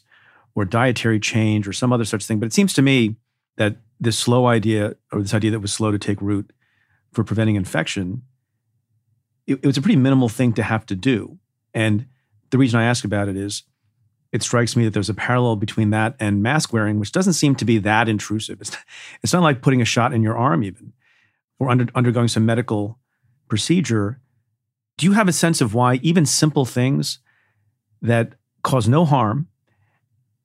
or 0.55 0.65
dietary 0.65 1.19
change 1.19 1.67
or 1.67 1.73
some 1.73 1.93
other 1.93 2.05
such 2.05 2.25
thing. 2.25 2.39
But 2.39 2.47
it 2.47 2.53
seems 2.53 2.73
to 2.73 2.81
me 2.81 3.15
that 3.57 3.77
this 3.99 4.17
slow 4.17 4.47
idea 4.47 4.95
or 5.11 5.21
this 5.21 5.33
idea 5.33 5.51
that 5.51 5.59
was 5.59 5.73
slow 5.73 5.91
to 5.91 5.99
take 5.99 6.21
root 6.21 6.51
for 7.11 7.23
preventing 7.23 7.55
infection, 7.55 8.23
it, 9.47 9.59
it 9.61 9.65
was 9.65 9.77
a 9.77 9.81
pretty 9.81 9.97
minimal 9.97 10.29
thing 10.29 10.53
to 10.53 10.63
have 10.63 10.85
to 10.87 10.95
do. 10.95 11.37
And 11.73 12.05
the 12.49 12.57
reason 12.57 12.79
I 12.79 12.85
ask 12.85 13.03
about 13.03 13.29
it 13.29 13.37
is 13.37 13.63
it 14.31 14.43
strikes 14.43 14.75
me 14.75 14.83
that 14.85 14.93
there's 14.93 15.09
a 15.09 15.13
parallel 15.13 15.55
between 15.55 15.89
that 15.89 16.15
and 16.19 16.43
mask 16.43 16.71
wearing, 16.71 16.99
which 16.99 17.11
doesn't 17.11 17.33
seem 17.33 17.55
to 17.55 17.65
be 17.65 17.79
that 17.79 18.07
intrusive. 18.07 18.61
It's, 18.61 18.75
it's 19.23 19.33
not 19.33 19.43
like 19.43 19.61
putting 19.61 19.81
a 19.81 19.85
shot 19.85 20.13
in 20.13 20.21
your 20.21 20.37
arm, 20.37 20.63
even, 20.63 20.93
or 21.57 21.69
under, 21.69 21.87
undergoing 21.95 22.27
some 22.27 22.45
medical 22.45 22.99
procedure. 23.47 24.19
Do 24.97 25.05
you 25.05 25.13
have 25.13 25.27
a 25.27 25.33
sense 25.33 25.61
of 25.61 25.73
why 25.73 25.95
even 25.95 26.25
simple 26.25 26.65
things 26.65 27.19
that 28.01 28.33
cause 28.63 28.87
no 28.87 29.05
harm 29.05 29.47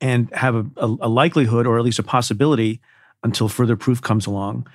and 0.00 0.32
have 0.34 0.54
a, 0.54 0.66
a, 0.76 0.86
a 1.02 1.08
likelihood, 1.08 1.66
or 1.66 1.78
at 1.78 1.84
least 1.84 1.98
a 1.98 2.02
possibility, 2.02 2.80
until 3.22 3.48
further 3.48 3.76
proof 3.76 4.02
comes 4.02 4.26
along, 4.26 4.66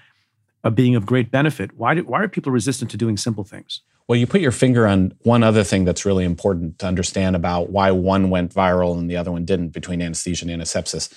of 0.64 0.76
being 0.76 0.96
of 0.96 1.06
great 1.06 1.32
benefit? 1.32 1.78
Why, 1.78 1.94
do, 1.94 2.04
why 2.04 2.22
are 2.24 2.28
people 2.28 2.52
resistant 2.52 2.90
to 2.92 2.98
doing 2.98 3.18
simple 3.18 3.44
things? 3.44 3.82
Well, 4.08 4.18
you 4.18 4.26
put 4.26 4.42
your 4.42 4.52
finger 4.52 4.88
on 4.88 5.14
one 5.20 5.44
other 5.44 5.64
thing 5.64 5.86
that's 5.86 6.04
really 6.04 6.26
important 6.26 6.80
to 6.80 6.88
understand 6.88 7.36
about 7.36 7.70
why 7.70 7.92
one 7.92 8.32
went 8.32 8.54
viral 8.54 8.98
and 8.98 9.10
the 9.10 9.18
other 9.18 9.32
one 9.32 9.46
didn't 9.46 9.70
between 9.70 10.02
anesthesia 10.02 10.46
and 10.50 10.62
antisepsis. 10.62 11.14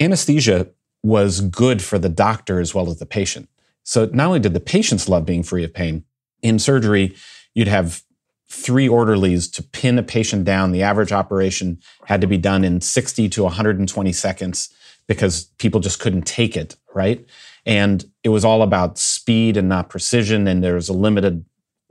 Anesthesia 0.00 0.68
was 1.02 1.42
good 1.42 1.82
for 1.82 1.98
the 1.98 2.08
doctor 2.08 2.60
as 2.60 2.74
well 2.74 2.88
as 2.88 2.98
the 2.98 3.06
patient. 3.06 3.48
So 3.84 4.08
not 4.12 4.26
only 4.26 4.40
did 4.40 4.54
the 4.54 4.60
patients 4.60 5.08
love 5.08 5.26
being 5.26 5.42
free 5.42 5.64
of 5.64 5.74
pain, 5.74 6.04
in 6.40 6.58
surgery, 6.58 7.14
you'd 7.54 7.68
have 7.68 8.02
three 8.50 8.88
orderlies 8.88 9.48
to 9.48 9.62
pin 9.62 9.98
a 9.98 10.02
patient 10.02 10.44
down. 10.44 10.72
The 10.72 10.82
average 10.82 11.12
operation 11.12 11.78
had 12.06 12.20
to 12.20 12.26
be 12.26 12.38
done 12.38 12.64
in 12.64 12.80
60 12.80 13.28
to 13.28 13.42
120 13.44 14.12
seconds 14.12 14.72
because 15.06 15.44
people 15.58 15.80
just 15.80 16.00
couldn't 16.00 16.26
take 16.26 16.56
it, 16.56 16.76
right? 16.94 17.26
And 17.66 18.04
it 18.24 18.30
was 18.30 18.44
all 18.44 18.62
about 18.62 18.98
speed 18.98 19.56
and 19.56 19.68
not 19.68 19.90
precision, 19.90 20.46
and 20.46 20.62
there 20.62 20.74
was 20.74 20.88
a 20.88 20.94
limited 20.94 21.44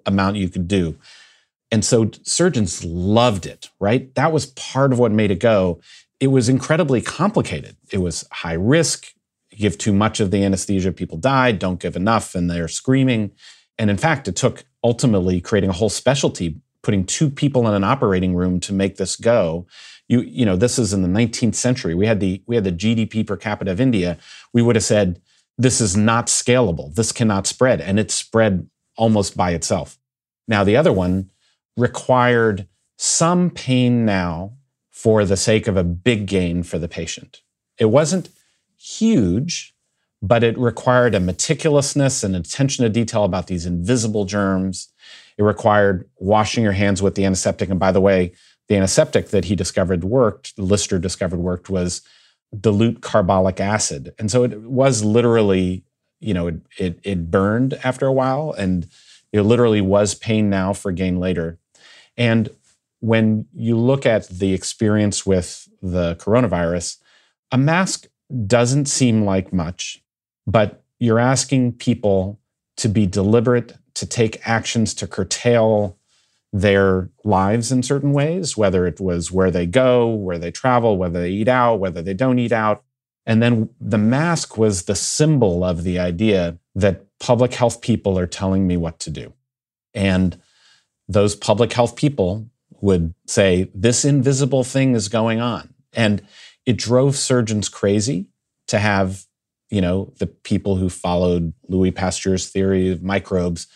amount 0.06 0.38
you 0.38 0.50
could 0.50 0.67
do. 0.67 0.98
And 1.72 1.84
so 1.84 2.10
surgeons 2.24 2.84
loved 2.84 3.46
it, 3.46 3.70
right? 3.80 4.13
That 4.15 4.32
was 4.32 4.48
part 4.48 4.93
of 4.93 5.00
what 5.00 5.12
made 5.12 5.32
it 5.32 5.39
go. 5.39 5.82
It 6.20 6.28
was 6.28 6.50
incredibly 6.50 7.02
complicated. 7.02 7.76
It 7.91 7.98
was 8.00 8.26
high 8.32 8.54
risk. 8.54 9.13
Give 9.52 9.78
too 9.78 9.93
much 9.93 10.20
of 10.20 10.32
the 10.32 10.43
anesthesia, 10.43 10.91
people 10.91 11.17
die. 11.17 11.52
Don't 11.52 11.80
give 11.80 11.96
enough, 11.96 12.36
and 12.36 12.50
they're 12.50 12.67
screaming. 12.67 13.32
And 13.78 13.89
in 13.89 13.98
fact, 13.98 14.28
it 14.28 14.36
took 14.36 14.63
ultimately 14.84 15.42
creating 15.42 15.70
a 15.70 15.74
whole 15.74 15.90
specialty, 15.90 16.62
putting 16.84 17.06
two 17.06 17.30
people 17.30 17.68
in 17.68 17.74
an 17.74 17.84
operating 17.84 18.36
room 18.36 18.60
to 18.62 18.74
make 18.74 18.98
this 18.98 19.16
go. 19.16 19.68
You, 20.08 20.22
you 20.22 20.46
know, 20.46 20.56
this 20.56 20.80
is 20.80 20.94
in 20.94 21.02
the 21.02 21.08
19th 21.08 21.56
century. 21.56 21.94
We 21.94 22.06
had 22.06 22.20
the 22.20 22.42
we 22.48 22.56
had 22.56 22.63
the 22.63 22.72
GDP 22.72 23.26
per 23.26 23.36
capita 23.36 23.72
of 23.72 23.82
India. 23.82 24.18
We 24.54 24.62
would 24.62 24.76
have 24.76 24.86
said 24.86 25.22
this 25.58 25.82
is 25.82 25.98
not 25.98 26.28
scalable. 26.28 26.94
This 26.94 27.12
cannot 27.12 27.48
spread, 27.48 27.82
and 27.82 28.00
it 28.00 28.12
spread 28.12 28.70
almost 28.96 29.36
by 29.36 29.52
itself. 29.52 29.98
Now, 30.48 30.63
the 30.63 30.78
other 30.78 30.94
one 30.94 31.30
required 31.76 32.68
some 32.98 33.50
pain 33.50 34.06
now 34.06 34.54
for 34.92 35.26
the 35.26 35.38
sake 35.38 35.68
of 35.68 35.78
a 35.78 35.84
big 35.84 36.26
gain 36.26 36.63
for 36.63 36.80
the 36.80 36.88
patient. 36.88 37.42
It 37.78 37.86
wasn't 37.86 38.30
huge, 38.78 39.76
but 40.28 40.44
it 40.44 40.58
required 40.58 41.16
a 41.16 41.20
meticulousness 41.20 42.24
and 42.24 42.36
attention 42.36 42.84
to 42.84 42.90
detail 42.90 43.24
about 43.24 43.48
these 43.48 43.66
invisible 43.66 44.26
germs. 44.26 44.90
It 45.38 45.44
required 45.44 46.10
washing 46.18 46.63
your 46.63 46.74
hands 46.74 47.02
with 47.02 47.16
the 47.16 47.26
antiseptic. 47.26 47.70
And 47.70 47.80
by 47.80 47.92
the 47.92 48.02
way, 48.02 48.34
the 48.68 48.76
antiseptic 48.76 49.30
that 49.30 49.46
he 49.46 49.56
discovered 49.56 50.04
worked, 50.04 50.58
Lister 50.58 51.00
discovered 51.00 51.40
worked, 51.40 51.70
was 51.70 52.02
dilute 52.60 53.02
carbolic 53.02 53.60
acid. 53.60 54.13
And 54.20 54.30
so 54.30 54.44
it 54.44 54.62
was 54.62 55.04
literally, 55.04 55.84
you 56.20 56.34
know, 56.34 56.48
it, 56.48 56.56
it, 56.78 57.00
it 57.04 57.32
burned 57.32 57.76
after 57.84 58.06
a 58.06 58.13
while. 58.13 58.54
And 58.58 58.88
it 59.32 59.42
literally 59.42 59.82
was 59.82 60.16
pain 60.16 60.50
now 60.50 60.74
for 60.74 60.92
gain 60.92 61.20
later. 61.20 61.60
And 62.18 62.50
when 63.00 63.46
you 63.54 63.78
look 63.78 64.06
at 64.06 64.28
the 64.28 64.54
experience 64.54 65.26
with 65.26 65.70
the 65.82 66.16
coronavirus, 66.16 66.98
a 67.52 67.58
mask 67.58 68.08
doesn't 68.46 68.88
seem 68.88 69.24
like 69.24 69.54
much, 69.54 70.04
but 70.48 70.84
you're 71.00 71.20
asking 71.20 71.74
people 71.74 72.40
to 72.78 72.88
be 72.88 73.06
deliberate, 73.06 73.74
to 73.96 74.06
take 74.06 74.48
actions 74.48 74.94
to 74.96 75.08
curtail 75.08 75.98
their 76.54 77.10
lives 77.24 77.72
in 77.72 77.84
certain 77.84 78.14
ways, 78.14 78.56
whether 78.56 78.88
it 78.88 79.00
was 79.00 79.32
where 79.32 79.52
they 79.52 79.66
go, 79.66 80.08
where 80.08 80.40
they 80.40 80.50
travel, 80.50 80.98
whether 80.98 81.22
they 81.22 81.30
eat 81.30 81.48
out, 81.48 81.76
whether 81.76 82.02
they 82.02 82.14
don't 82.14 82.40
eat 82.40 82.52
out. 82.52 82.84
And 83.26 83.44
then 83.44 83.70
the 83.82 83.98
mask 83.98 84.58
was 84.58 84.84
the 84.84 84.96
symbol 84.96 85.64
of 85.64 85.84
the 85.84 86.00
idea 86.00 86.58
that 86.76 87.06
public 87.20 87.54
health 87.54 87.82
people 87.82 88.18
are 88.18 88.28
telling 88.28 88.66
me 88.66 88.78
what 88.78 89.00
to 89.00 89.10
do. 89.10 89.34
And 89.94 90.42
those 91.10 91.36
public 91.36 91.74
health 91.74 91.96
people 91.96 92.50
would 92.82 93.14
say, 93.26 93.70
This 93.74 94.06
invisible 94.06 94.64
thing 94.64 94.96
is 94.96 95.10
going 95.10 95.42
on. 95.42 95.74
And 95.94 96.26
it 96.66 96.78
drove 96.78 97.16
surgeons 97.18 97.70
crazy 97.70 98.28
to 98.68 98.80
have, 98.80 99.26
you 99.70 99.82
know, 99.82 100.14
the 100.20 100.28
people 100.28 100.78
who 100.78 100.90
followed 100.90 101.54
Louis 101.68 101.92
Pasteur's 101.92 102.50
theory 102.50 102.90
of 102.90 103.04
microbes 103.04 103.68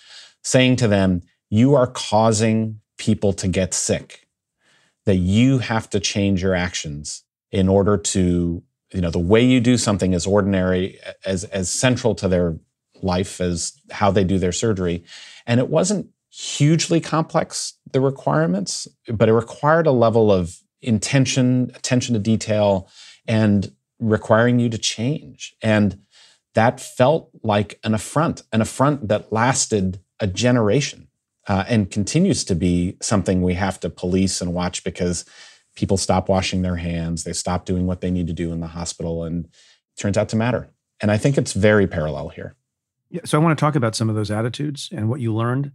saying 0.44 0.78
to 0.78 0.88
them, 0.88 1.22
You 1.50 1.76
are 1.76 1.88
causing 1.88 2.80
people 2.98 3.34
to 3.34 3.48
get 3.48 3.74
sick, 3.74 4.28
that 5.06 5.18
you 5.18 5.60
have 5.60 5.90
to 5.90 6.00
change 6.00 6.42
your 6.42 6.56
actions 6.56 7.24
in 7.52 7.68
order 7.68 7.98
to, 7.98 8.64
you 8.94 9.02
know, 9.02 9.10
the 9.10 9.20
way 9.20 9.44
you 9.44 9.60
do 9.60 9.78
something 9.78 10.14
is 10.14 10.26
ordinary, 10.26 10.98
as, 11.26 11.44
as 11.46 11.70
central 11.70 12.16
to 12.16 12.28
their 12.28 12.58
life 13.02 13.42
as 13.42 13.74
how 13.90 14.12
they 14.12 14.24
do 14.24 14.38
their 14.38 14.52
surgery. 14.52 15.04
And 15.46 15.60
it 15.60 15.70
wasn't 15.70 16.08
hugely 16.30 17.02
complex, 17.02 17.74
the 17.92 18.00
requirements, 18.00 18.88
but 19.08 19.28
it 19.28 19.34
required 19.34 19.88
a 19.88 19.92
level 19.92 20.32
of 20.32 20.62
intention, 20.82 21.72
attention 21.76 22.14
to 22.14 22.20
detail, 22.20 22.90
and 23.28 23.72
requiring 24.02 24.60
you 24.60 24.70
to 24.70 24.78
change. 24.78 25.56
And 25.62 26.02
that 26.54 26.82
felt 26.82 27.30
like 27.44 27.80
an 27.84 27.94
affront, 27.94 28.44
an 28.52 28.62
affront 28.62 29.08
that 29.08 29.32
lasted 29.32 30.02
a 30.20 30.28
generation 30.28 31.08
uh, 31.48 31.64
and 31.68 31.90
continues 31.90 32.44
to 32.46 32.56
be 32.56 32.98
something 33.02 33.42
we 33.42 33.54
have 33.54 33.80
to 33.80 33.90
police 33.90 34.42
and 34.42 34.54
watch 34.54 34.84
because 34.84 35.26
people 35.76 35.98
stop 35.98 36.28
washing 36.28 36.62
their 36.62 36.76
hands, 36.76 37.24
they 37.24 37.34
stop 37.34 37.66
doing 37.66 37.88
what 37.88 38.02
they 38.02 38.12
need 38.12 38.28
to 38.28 38.34
do 38.34 38.52
in 38.52 38.60
the 38.60 38.68
hospital, 38.68 39.24
and 39.24 39.48
turns 39.98 40.18
out 40.18 40.30
to 40.30 40.36
matter. 40.36 40.70
And 41.00 41.10
I 41.10 41.18
think 41.18 41.38
it's 41.38 41.54
very 41.54 41.88
parallel 41.88 42.30
here. 42.30 42.56
Yeah, 43.10 43.22
so 43.26 43.40
I 43.40 43.44
want 43.44 43.58
to 43.58 43.62
talk 43.62 43.76
about 43.76 43.96
some 43.96 44.10
of 44.10 44.16
those 44.16 44.32
attitudes 44.32 44.90
and 44.92 45.10
what 45.10 45.22
you 45.22 45.34
learned 45.34 45.72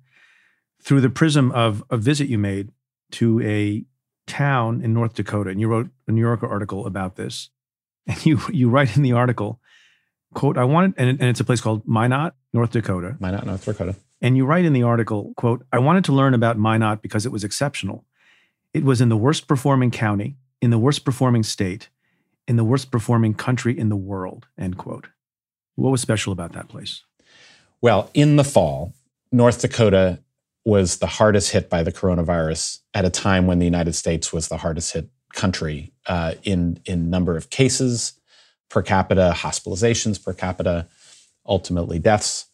through 0.82 1.00
the 1.00 1.10
prism 1.10 1.50
of 1.52 1.82
a 1.90 1.96
visit 1.96 2.28
you 2.28 2.38
made 2.38 2.70
to 3.12 3.40
a 3.42 3.84
town 4.26 4.82
in 4.82 4.92
North 4.92 5.14
Dakota. 5.14 5.50
And 5.50 5.60
you 5.60 5.68
wrote 5.68 5.88
a 6.06 6.12
New 6.12 6.20
Yorker 6.20 6.46
article 6.46 6.86
about 6.86 7.16
this. 7.16 7.50
And 8.08 8.24
you 8.24 8.40
you 8.52 8.70
write 8.70 8.96
in 8.96 9.02
the 9.02 9.12
article, 9.12 9.60
quote, 10.32 10.56
I 10.56 10.62
wanted, 10.62 10.94
and, 10.96 11.08
and 11.08 11.22
it's 11.28 11.40
a 11.40 11.44
place 11.44 11.60
called 11.60 11.82
Minot, 11.86 12.34
North 12.52 12.70
Dakota. 12.70 13.16
Minot, 13.18 13.44
North 13.46 13.64
Dakota. 13.64 13.96
And 14.22 14.36
you 14.36 14.46
write 14.46 14.64
in 14.64 14.72
the 14.72 14.84
article, 14.84 15.34
quote, 15.36 15.66
I 15.72 15.78
wanted 15.78 16.04
to 16.04 16.12
learn 16.12 16.32
about 16.32 16.56
Minot 16.56 17.02
because 17.02 17.26
it 17.26 17.32
was 17.32 17.42
exceptional. 17.42 18.04
It 18.72 18.84
was 18.84 19.00
in 19.00 19.08
the 19.08 19.16
worst 19.16 19.48
performing 19.48 19.90
county, 19.90 20.36
in 20.62 20.70
the 20.70 20.78
worst 20.78 21.04
performing 21.04 21.42
state, 21.42 21.88
in 22.46 22.56
the 22.56 22.64
worst 22.64 22.90
performing 22.90 23.34
country 23.34 23.76
in 23.76 23.88
the 23.88 23.96
world, 23.96 24.46
end 24.56 24.78
quote. 24.78 25.08
What 25.74 25.90
was 25.90 26.00
special 26.00 26.32
about 26.32 26.52
that 26.52 26.68
place? 26.68 27.02
Well, 27.80 28.10
in 28.14 28.36
the 28.36 28.44
fall, 28.44 28.94
North 29.32 29.60
Dakota 29.60 30.20
was 30.64 30.98
the 30.98 31.06
hardest 31.06 31.52
hit 31.52 31.68
by 31.68 31.82
the 31.82 31.92
coronavirus 31.92 32.80
at 32.94 33.04
a 33.04 33.10
time 33.10 33.46
when 33.46 33.58
the 33.58 33.64
United 33.64 33.94
States 33.94 34.32
was 34.32 34.48
the 34.48 34.56
hardest 34.56 34.92
hit 34.92 35.08
country 35.36 35.92
uh, 36.06 36.34
in 36.42 36.80
in 36.84 37.10
number 37.10 37.36
of 37.36 37.50
cases 37.50 38.14
per 38.68 38.82
capita, 38.82 39.32
hospitalizations 39.36 40.22
per 40.22 40.32
capita, 40.32 40.88
ultimately 41.46 42.00
deaths. 42.00 42.46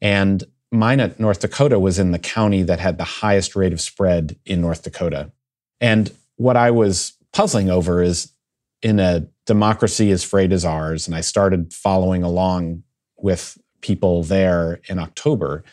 And 0.00 0.42
Minot, 0.72 1.20
North 1.20 1.40
Dakota, 1.40 1.78
was 1.78 1.98
in 1.98 2.12
the 2.12 2.18
county 2.18 2.62
that 2.62 2.80
had 2.80 2.96
the 2.96 3.04
highest 3.04 3.54
rate 3.56 3.72
of 3.72 3.80
spread 3.80 4.36
in 4.46 4.60
North 4.60 4.82
Dakota. 4.82 5.32
And 5.80 6.10
what 6.36 6.56
I 6.56 6.70
was 6.70 7.12
puzzling 7.32 7.68
over 7.68 8.02
is 8.02 8.32
in 8.80 8.98
a 8.98 9.26
democracy 9.46 10.10
as 10.10 10.24
frayed 10.24 10.52
as 10.52 10.64
ours, 10.64 11.06
and 11.06 11.14
I 11.14 11.20
started 11.20 11.74
following 11.74 12.22
along 12.22 12.84
with 13.18 13.58
people 13.80 14.22
there 14.22 14.80
in 14.88 14.98
October. 14.98 15.64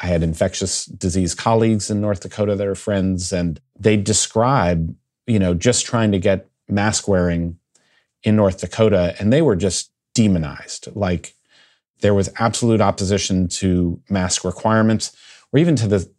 I 0.00 0.06
had 0.06 0.22
infectious 0.22 0.84
disease 0.86 1.34
colleagues 1.34 1.90
in 1.90 2.00
North 2.00 2.20
Dakota 2.20 2.54
that 2.54 2.66
are 2.66 2.74
friends, 2.74 3.32
and 3.32 3.60
they 3.78 3.96
describe, 3.96 4.94
you 5.26 5.38
know, 5.38 5.54
just 5.54 5.86
trying 5.86 6.12
to 6.12 6.18
get 6.18 6.48
mask 6.68 7.08
wearing 7.08 7.58
in 8.22 8.36
North 8.36 8.60
Dakota, 8.60 9.14
and 9.18 9.32
they 9.32 9.42
were 9.42 9.56
just 9.56 9.90
demonized. 10.14 10.94
Like 10.94 11.34
there 12.00 12.14
was 12.14 12.30
absolute 12.36 12.80
opposition 12.80 13.48
to 13.48 14.00
mask 14.10 14.44
requirements 14.44 15.16
or 15.52 15.58
even 15.58 15.76
to 15.76 15.88
the 15.88 16.10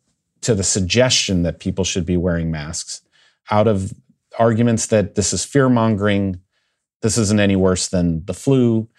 to 0.42 0.54
the 0.54 0.64
suggestion 0.64 1.44
that 1.44 1.60
people 1.60 1.86
should 1.86 2.06
be 2.06 2.18
wearing 2.18 2.52
masks 2.52 3.02
out 3.50 3.68
of 3.68 3.94
arguments 4.38 4.88
that 4.88 5.16
this 5.16 5.32
is 5.32 5.46
fear 5.46 5.70
mongering, 5.70 6.40
this 7.02 7.18
isn't 7.18 7.40
any 7.40 7.56
worse 7.56 7.88
than 7.88 8.26
the 8.26 8.34
flu. 8.34 8.90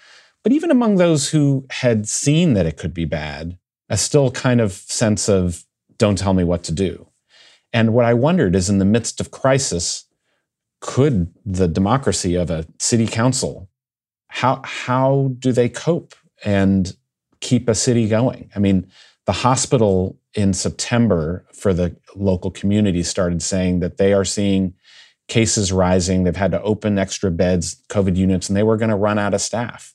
But 0.42 0.52
even 0.52 0.70
among 0.70 0.96
those 0.96 1.30
who 1.30 1.66
had 1.70 2.08
seen 2.08 2.54
that 2.54 2.66
it 2.66 2.76
could 2.76 2.94
be 2.94 3.04
bad, 3.04 3.58
a 3.88 3.96
still 3.96 4.30
kind 4.30 4.60
of 4.60 4.72
sense 4.72 5.28
of 5.28 5.64
don't 5.98 6.18
tell 6.18 6.34
me 6.34 6.44
what 6.44 6.62
to 6.64 6.72
do. 6.72 7.06
And 7.74 7.92
what 7.92 8.04
I 8.04 8.14
wondered 8.14 8.54
is 8.54 8.70
in 8.70 8.78
the 8.78 8.84
midst 8.84 9.20
of 9.20 9.32
crisis, 9.32 10.06
could 10.80 11.34
the 11.44 11.66
democracy 11.66 12.36
of 12.36 12.48
a 12.48 12.66
city 12.78 13.06
council, 13.06 13.68
how, 14.28 14.62
how 14.64 15.32
do 15.40 15.50
they 15.50 15.68
cope 15.68 16.14
and 16.44 16.96
keep 17.40 17.68
a 17.68 17.74
city 17.74 18.08
going? 18.08 18.48
I 18.54 18.60
mean, 18.60 18.86
the 19.26 19.32
hospital 19.32 20.16
in 20.34 20.52
September 20.52 21.44
for 21.52 21.74
the 21.74 21.96
local 22.14 22.52
community 22.52 23.02
started 23.02 23.42
saying 23.42 23.80
that 23.80 23.96
they 23.96 24.12
are 24.12 24.24
seeing 24.24 24.74
cases 25.26 25.72
rising. 25.72 26.22
They've 26.22 26.36
had 26.36 26.52
to 26.52 26.62
open 26.62 26.96
extra 26.98 27.30
beds, 27.30 27.82
COVID 27.88 28.16
units, 28.16 28.48
and 28.48 28.56
they 28.56 28.62
were 28.62 28.76
going 28.76 28.90
to 28.90 28.96
run 28.96 29.18
out 29.18 29.34
of 29.34 29.40
staff. 29.40 29.94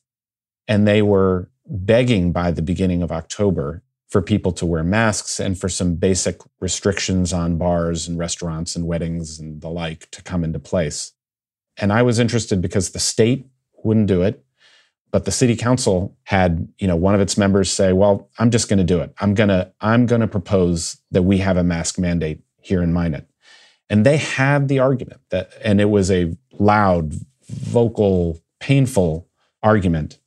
And 0.67 0.85
they 0.87 1.01
were 1.01 1.49
begging 1.65 2.33
by 2.33 2.51
the 2.51 2.61
beginning 2.61 3.03
of 3.03 3.11
October 3.11 3.83
for 4.09 4.21
people 4.21 4.51
to 4.51 4.65
wear 4.65 4.83
masks 4.83 5.39
and 5.39 5.57
for 5.57 5.69
some 5.69 5.95
basic 5.95 6.41
restrictions 6.59 7.31
on 7.31 7.57
bars 7.57 8.07
and 8.07 8.17
restaurants 8.17 8.75
and 8.75 8.87
weddings 8.87 9.39
and 9.39 9.61
the 9.61 9.69
like 9.69 10.09
to 10.11 10.23
come 10.23 10.43
into 10.43 10.59
place. 10.59 11.13
And 11.77 11.93
I 11.93 12.01
was 12.01 12.19
interested 12.19 12.61
because 12.61 12.89
the 12.89 12.99
state 12.99 13.45
wouldn't 13.83 14.07
do 14.07 14.23
it, 14.23 14.43
but 15.11 15.25
the 15.25 15.31
city 15.31 15.55
council 15.55 16.17
had, 16.23 16.67
you 16.79 16.87
know, 16.87 16.95
one 16.95 17.15
of 17.15 17.21
its 17.21 17.37
members 17.37 17.71
say, 17.71 17.93
"Well, 17.93 18.29
I'm 18.39 18.49
just 18.49 18.67
going 18.67 18.79
to 18.79 18.83
do 18.83 18.99
it. 18.99 19.13
I'm 19.19 19.33
going 19.33 19.49
to 19.49 19.71
I'm 19.79 20.05
going 20.05 20.21
to 20.21 20.27
propose 20.27 20.97
that 21.11 21.23
we 21.23 21.37
have 21.37 21.57
a 21.57 21.63
mask 21.63 21.97
mandate 21.99 22.41
here 22.61 22.81
in 22.81 22.91
Minot." 22.91 23.27
And 23.89 24.05
they 24.05 24.17
had 24.17 24.67
the 24.67 24.79
argument 24.79 25.21
that 25.29 25.51
and 25.63 25.79
it 25.79 25.89
was 25.89 26.11
a 26.11 26.35
loud, 26.51 27.13
vocal, 27.47 28.39
painful 28.59 29.27
argument 29.63 30.19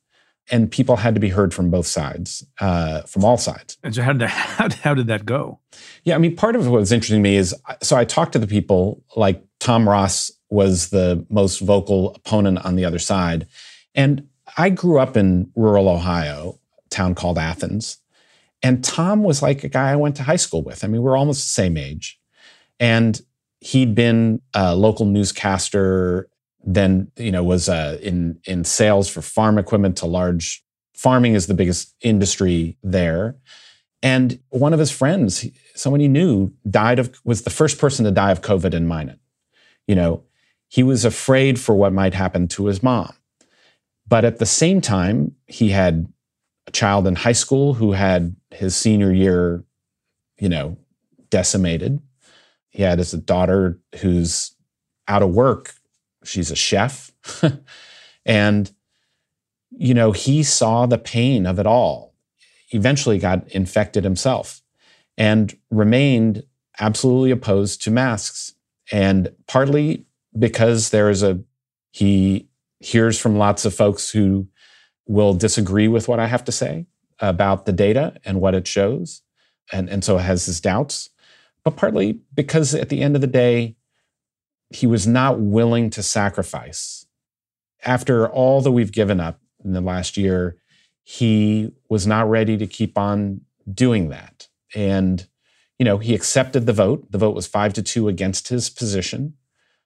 and 0.51 0.69
people 0.69 0.97
had 0.97 1.13
to 1.15 1.21
be 1.21 1.29
heard 1.29 1.53
from 1.53 1.69
both 1.69 1.87
sides, 1.87 2.45
uh, 2.59 3.01
from 3.03 3.23
all 3.23 3.37
sides. 3.37 3.77
And 3.83 3.95
so, 3.95 4.01
how 4.01 4.13
did 4.13 4.21
that, 4.21 4.27
how, 4.29 4.69
how 4.81 4.93
did 4.93 5.07
that 5.07 5.25
go? 5.25 5.59
Yeah, 6.03 6.15
I 6.15 6.17
mean, 6.17 6.35
part 6.35 6.55
of 6.55 6.67
what 6.67 6.79
was 6.79 6.91
interesting 6.91 7.19
to 7.19 7.29
me 7.29 7.35
is 7.35 7.55
so 7.81 7.95
I 7.95 8.05
talked 8.05 8.33
to 8.33 8.39
the 8.39 8.47
people 8.47 9.03
like 9.15 9.43
Tom 9.59 9.87
Ross 9.87 10.31
was 10.49 10.89
the 10.89 11.25
most 11.29 11.59
vocal 11.59 12.13
opponent 12.15 12.63
on 12.65 12.75
the 12.75 12.85
other 12.85 12.99
side, 12.99 13.47
and 13.95 14.27
I 14.57 14.69
grew 14.69 14.99
up 14.99 15.17
in 15.17 15.51
rural 15.55 15.89
Ohio, 15.89 16.59
a 16.85 16.89
town 16.89 17.15
called 17.15 17.37
Athens, 17.37 17.97
and 18.61 18.83
Tom 18.83 19.23
was 19.23 19.41
like 19.41 19.63
a 19.63 19.69
guy 19.69 19.91
I 19.91 19.95
went 19.95 20.15
to 20.17 20.23
high 20.23 20.35
school 20.35 20.61
with. 20.61 20.83
I 20.83 20.87
mean, 20.87 21.01
we're 21.01 21.17
almost 21.17 21.45
the 21.45 21.61
same 21.61 21.77
age, 21.77 22.19
and 22.79 23.19
he'd 23.61 23.95
been 23.95 24.41
a 24.53 24.75
local 24.75 25.05
newscaster 25.05 26.29
then 26.63 27.11
you 27.17 27.31
know 27.31 27.43
was 27.43 27.69
uh, 27.69 27.97
in 28.01 28.39
in 28.45 28.63
sales 28.63 29.09
for 29.09 29.21
farm 29.21 29.57
equipment 29.57 29.97
to 29.97 30.05
large 30.05 30.63
farming 30.95 31.33
is 31.33 31.47
the 31.47 31.53
biggest 31.53 31.93
industry 32.01 32.77
there. 32.83 33.35
And 34.01 34.39
one 34.49 34.73
of 34.73 34.79
his 34.79 34.91
friends 34.91 35.45
someone 35.75 35.99
he 35.99 36.07
knew 36.07 36.53
died 36.69 36.99
of 36.99 37.19
was 37.23 37.43
the 37.43 37.49
first 37.49 37.79
person 37.79 38.05
to 38.05 38.11
die 38.11 38.31
of 38.31 38.41
covid 38.41 38.73
in 38.73 38.87
minot. 38.87 39.19
You 39.87 39.95
know 39.95 40.23
he 40.69 40.83
was 40.83 41.05
afraid 41.05 41.59
for 41.59 41.75
what 41.75 41.93
might 41.93 42.13
happen 42.13 42.47
to 42.47 42.65
his 42.65 42.81
mom. 42.81 43.13
But 44.07 44.25
at 44.25 44.39
the 44.39 44.45
same 44.45 44.81
time 44.81 45.35
he 45.47 45.69
had 45.69 46.11
a 46.67 46.71
child 46.71 47.07
in 47.07 47.15
high 47.15 47.33
school 47.33 47.73
who 47.73 47.91
had 47.91 48.35
his 48.51 48.75
senior 48.75 49.11
year 49.11 49.63
you 50.39 50.49
know 50.49 50.77
decimated. 51.29 51.99
He 52.69 52.83
had 52.83 52.99
his 52.99 53.11
daughter 53.11 53.79
who's 53.99 54.55
out 55.07 55.21
of 55.21 55.29
work 55.29 55.75
she's 56.23 56.51
a 56.51 56.55
chef. 56.55 57.11
and, 58.25 58.71
you 59.71 59.93
know, 59.93 60.11
he 60.11 60.43
saw 60.43 60.85
the 60.85 60.97
pain 60.97 61.45
of 61.45 61.59
it 61.59 61.67
all, 61.67 62.13
eventually 62.71 63.17
got 63.17 63.47
infected 63.51 64.03
himself 64.03 64.61
and 65.17 65.57
remained 65.69 66.43
absolutely 66.79 67.31
opposed 67.31 67.81
to 67.83 67.91
masks. 67.91 68.53
And 68.91 69.33
partly 69.47 70.05
because 70.37 70.89
there 70.89 71.09
is 71.09 71.23
a, 71.23 71.39
he 71.91 72.47
hears 72.79 73.19
from 73.19 73.37
lots 73.37 73.65
of 73.65 73.73
folks 73.73 74.09
who 74.09 74.47
will 75.07 75.33
disagree 75.33 75.87
with 75.87 76.07
what 76.07 76.19
I 76.19 76.27
have 76.27 76.43
to 76.45 76.51
say 76.51 76.85
about 77.19 77.65
the 77.65 77.71
data 77.71 78.15
and 78.25 78.41
what 78.41 78.55
it 78.55 78.67
shows. 78.67 79.21
And, 79.71 79.89
and 79.89 80.03
so 80.03 80.17
has 80.17 80.45
his 80.45 80.59
doubts, 80.59 81.09
but 81.63 81.75
partly 81.75 82.19
because 82.33 82.75
at 82.75 82.89
the 82.89 83.01
end 83.01 83.15
of 83.15 83.21
the 83.21 83.27
day, 83.27 83.75
he 84.75 84.87
was 84.87 85.05
not 85.05 85.39
willing 85.39 85.89
to 85.91 86.03
sacrifice. 86.03 87.05
After 87.85 88.27
all 88.27 88.61
that 88.61 88.71
we've 88.71 88.91
given 88.91 89.19
up 89.19 89.39
in 89.63 89.73
the 89.73 89.81
last 89.81 90.17
year, 90.17 90.57
he 91.03 91.71
was 91.89 92.07
not 92.07 92.29
ready 92.29 92.57
to 92.57 92.65
keep 92.65 92.97
on 92.97 93.41
doing 93.71 94.09
that. 94.09 94.47
And, 94.73 95.25
you 95.77 95.85
know, 95.85 95.97
he 95.97 96.15
accepted 96.15 96.65
the 96.65 96.73
vote. 96.73 97.11
The 97.11 97.17
vote 97.17 97.35
was 97.35 97.45
five 97.45 97.73
to 97.73 97.83
two 97.83 98.07
against 98.07 98.47
his 98.47 98.69
position. 98.69 99.33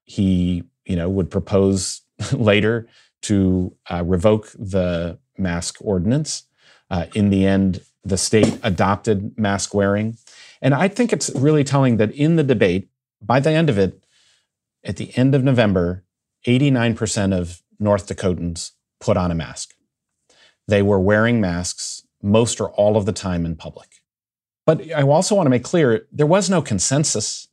He, 0.04 0.64
you 0.86 0.96
know, 0.96 1.10
would 1.10 1.30
propose 1.30 2.02
later 2.32 2.88
to 3.24 3.76
uh, 3.90 4.04
revoke 4.06 4.52
the 4.58 5.20
mask 5.38 5.78
ordinance. 5.82 6.44
Uh, 6.90 7.08
in 7.14 7.30
the 7.30 7.46
end, 7.46 7.82
the 8.06 8.18
state 8.18 8.58
adopted 8.64 9.38
mask 9.38 9.74
wearing. 9.74 10.18
And 10.62 10.74
I 10.74 10.88
think 10.88 11.12
it's 11.12 11.30
really 11.32 11.64
telling 11.64 11.98
that 11.98 12.12
in 12.12 12.38
the 12.38 12.44
debate, 12.44 12.90
by 13.22 13.40
the 13.40 13.52
end 13.52 13.70
of 13.70 13.78
it, 13.78 14.02
at 14.88 14.96
the 14.96 15.16
end 15.18 15.36
of 15.36 15.44
November, 15.44 16.04
89% 16.48 17.38
of 17.38 17.62
North 17.80 18.08
Dakotans 18.08 18.72
put 19.00 19.18
on 19.18 19.30
a 19.30 19.36
mask. 19.36 19.76
They 20.68 20.82
were 20.82 21.00
wearing 21.00 21.40
masks 21.40 22.04
most 22.24 22.60
or 22.60 22.72
all 22.72 22.98
of 22.98 23.06
the 23.06 23.12
time 23.12 23.46
in 23.46 23.56
public. 23.56 23.90
But 24.66 24.92
I 24.92 25.02
also 25.04 25.36
want 25.36 25.46
to 25.46 25.52
make 25.52 25.64
clear 25.64 26.08
there 26.12 26.26
was 26.26 26.50
no 26.50 26.62
consensus. 26.62 27.48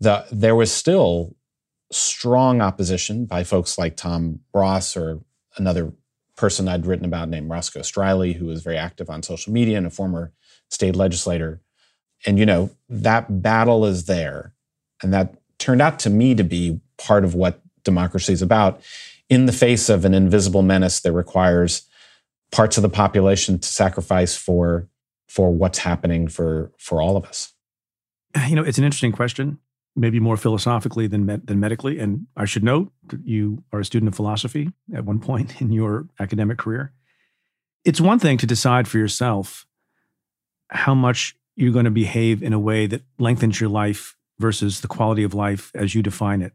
The, 0.00 0.26
there 0.32 0.56
was 0.56 0.72
still 0.72 1.36
strong 1.92 2.60
opposition 2.60 3.26
by 3.26 3.44
folks 3.44 3.78
like 3.78 3.96
Tom 3.96 4.40
Ross 4.54 4.96
or 4.96 5.20
another 5.56 5.92
person 6.36 6.68
I'd 6.68 6.86
written 6.86 7.06
about 7.06 7.28
named 7.28 7.50
Roscoe 7.50 7.80
Striley, 7.80 8.34
who 8.34 8.46
was 8.46 8.62
very 8.62 8.76
active 8.76 9.08
on 9.08 9.22
social 9.22 9.52
media 9.52 9.78
and 9.78 9.86
a 9.86 9.90
former 9.90 10.32
state 10.68 10.96
legislator. 10.96 11.60
And, 12.24 12.38
you 12.38 12.46
know, 12.46 12.70
that 12.88 13.42
battle 13.42 13.84
is 13.86 14.06
there. 14.06 14.52
And 15.02 15.12
that 15.14 15.34
turned 15.58 15.82
out 15.82 15.98
to 16.00 16.10
me 16.10 16.34
to 16.34 16.44
be 16.44 16.80
part 16.98 17.24
of 17.24 17.34
what 17.34 17.60
democracy 17.84 18.32
is 18.32 18.42
about 18.42 18.80
in 19.28 19.46
the 19.46 19.52
face 19.52 19.88
of 19.88 20.04
an 20.04 20.14
invisible 20.14 20.62
menace 20.62 21.00
that 21.00 21.12
requires 21.12 21.82
parts 22.52 22.76
of 22.76 22.82
the 22.82 22.88
population 22.88 23.58
to 23.58 23.68
sacrifice 23.68 24.36
for 24.36 24.88
for 25.28 25.52
what's 25.52 25.78
happening 25.78 26.28
for 26.28 26.72
for 26.78 27.00
all 27.00 27.16
of 27.16 27.24
us. 27.24 27.52
You 28.48 28.56
know 28.56 28.62
it's 28.62 28.78
an 28.78 28.84
interesting 28.84 29.12
question 29.12 29.58
maybe 29.96 30.20
more 30.20 30.36
philosophically 30.36 31.06
than 31.06 31.24
med- 31.24 31.46
than 31.46 31.58
medically. 31.58 31.98
And 31.98 32.26
i 32.36 32.44
should 32.44 32.62
note 32.62 32.92
that 33.08 33.26
you 33.26 33.64
are 33.72 33.80
a 33.80 33.84
student 33.84 34.08
of 34.08 34.14
philosophy 34.14 34.70
at 34.94 35.04
one 35.04 35.18
point 35.18 35.60
in 35.60 35.72
your 35.72 36.06
academic 36.20 36.58
career. 36.58 36.92
It's 37.84 38.00
one 38.00 38.18
thing 38.18 38.36
to 38.38 38.46
decide 38.46 38.86
for 38.86 38.98
yourself 38.98 39.66
how 40.68 40.94
much 40.94 41.36
you're 41.54 41.72
going 41.72 41.84
to 41.86 41.90
behave 41.90 42.42
in 42.42 42.52
a 42.52 42.58
way 42.58 42.86
that 42.86 43.02
lengthens 43.18 43.60
your 43.60 43.70
life 43.70 44.15
versus 44.38 44.80
the 44.80 44.88
quality 44.88 45.22
of 45.22 45.34
life 45.34 45.70
as 45.74 45.94
you 45.94 46.02
define 46.02 46.42
it. 46.42 46.52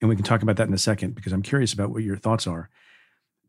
And 0.00 0.08
we 0.08 0.16
can 0.16 0.24
talk 0.24 0.42
about 0.42 0.56
that 0.56 0.68
in 0.68 0.74
a 0.74 0.78
second 0.78 1.14
because 1.14 1.32
I'm 1.32 1.42
curious 1.42 1.72
about 1.72 1.90
what 1.90 2.02
your 2.02 2.16
thoughts 2.16 2.46
are. 2.46 2.68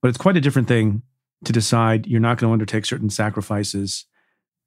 But 0.02 0.10
it's 0.10 0.18
quite 0.18 0.38
a 0.38 0.42
different 0.42 0.68
thing 0.68 1.02
to 1.44 1.52
decide 1.52 2.08
you're 2.08 2.20
not 2.20 2.38
going 2.38 2.50
to 2.50 2.54
undertake 2.54 2.86
certain 2.86 3.10
sacrifices 3.10 4.06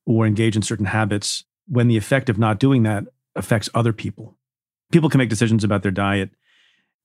or 0.06 0.26
engage 0.26 0.56
in 0.56 0.62
certain 0.62 0.86
habits 0.86 1.44
when 1.66 1.88
the 1.88 1.96
effect 1.96 2.28
of 2.28 2.38
not 2.38 2.58
doing 2.58 2.82
that 2.82 3.04
affects 3.36 3.68
other 3.74 3.92
people. 3.92 4.36
People 4.92 5.08
can 5.08 5.18
make 5.18 5.28
decisions 5.28 5.64
about 5.64 5.82
their 5.82 5.92
diet. 5.92 6.30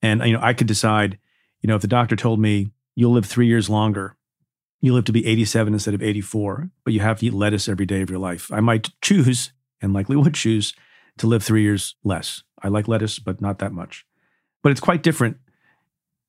And 0.01 0.21
you 0.25 0.33
know, 0.33 0.39
I 0.41 0.53
could 0.53 0.67
decide, 0.67 1.19
you 1.61 1.67
know, 1.67 1.75
if 1.75 1.81
the 1.81 1.87
doctor 1.87 2.15
told 2.15 2.39
me 2.39 2.71
you'll 2.95 3.11
live 3.11 3.25
3 3.25 3.47
years 3.47 3.69
longer, 3.69 4.17
you'll 4.81 4.95
live 4.95 5.05
to 5.05 5.11
be 5.11 5.25
87 5.25 5.73
instead 5.73 5.93
of 5.93 6.03
84, 6.03 6.69
but 6.83 6.93
you 6.93 6.99
have 6.99 7.19
to 7.19 7.27
eat 7.27 7.33
lettuce 7.33 7.69
every 7.69 7.85
day 7.85 8.01
of 8.01 8.09
your 8.09 8.19
life. 8.19 8.51
I 8.51 8.59
might 8.59 8.89
choose 9.01 9.51
and 9.81 9.93
likely 9.93 10.15
would 10.15 10.33
choose 10.33 10.73
to 11.17 11.27
live 11.27 11.43
three 11.43 11.63
years 11.63 11.95
less. 12.03 12.43
I 12.61 12.67
like 12.67 12.87
lettuce, 12.87 13.19
but 13.19 13.41
not 13.41 13.59
that 13.59 13.71
much. 13.71 14.05
But 14.63 14.71
it's 14.71 14.81
quite 14.81 15.03
different 15.03 15.37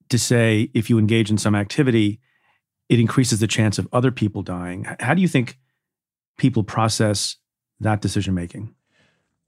to 0.08 0.18
say 0.18 0.70
if 0.74 0.90
you 0.90 0.98
engage 0.98 1.30
in 1.30 1.38
some 1.38 1.54
activity, 1.54 2.20
it 2.88 3.00
increases 3.00 3.40
the 3.40 3.46
chance 3.46 3.78
of 3.78 3.88
other 3.92 4.10
people 4.10 4.42
dying. 4.42 4.86
How 5.00 5.14
do 5.14 5.22
you 5.22 5.28
think 5.28 5.58
people 6.38 6.62
process 6.62 7.36
that 7.80 8.00
decision 8.00 8.34
making? 8.34 8.74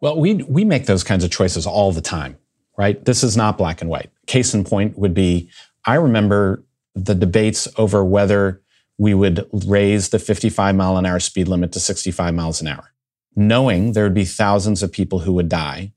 Well, 0.01 0.19
we 0.19 0.35
we 0.35 0.65
make 0.65 0.87
those 0.87 1.05
kinds 1.05 1.25
of 1.25 1.31
choices 1.31 1.67
all 1.67 1.93
the 1.93 2.01
time, 2.01 2.37
right? 2.77 3.05
This 3.05 3.23
is 3.23 3.37
not 3.37 3.59
black 3.59 3.81
and 3.81 3.91
white. 3.91 4.11
Case 4.27 4.55
in 4.55 4.65
point 4.65 4.99
would 4.99 5.15
be 5.15 5.51
I 5.85 5.95
remember 5.95 6.65
the 6.95 7.15
debates 7.15 7.69
over 7.77 8.05
whether 8.05 8.63
we 8.97 9.15
would 9.15 9.49
raise 9.53 10.09
the 10.09 10.19
55 10.19 10.75
mile 10.75 10.97
an 10.97 11.07
hour 11.07 11.21
speed 11.21 11.49
limit 11.49 11.73
to 11.73 11.81
65 11.81 12.35
miles 12.35 12.61
an 12.61 12.67
hour, 12.67 12.93
knowing 13.39 13.93
there 13.93 14.03
would 14.03 14.15
be 14.15 14.25
thousands 14.25 14.83
of 14.83 14.91
people 14.91 15.21
who 15.21 15.33
would 15.33 15.49
die. 15.49 15.93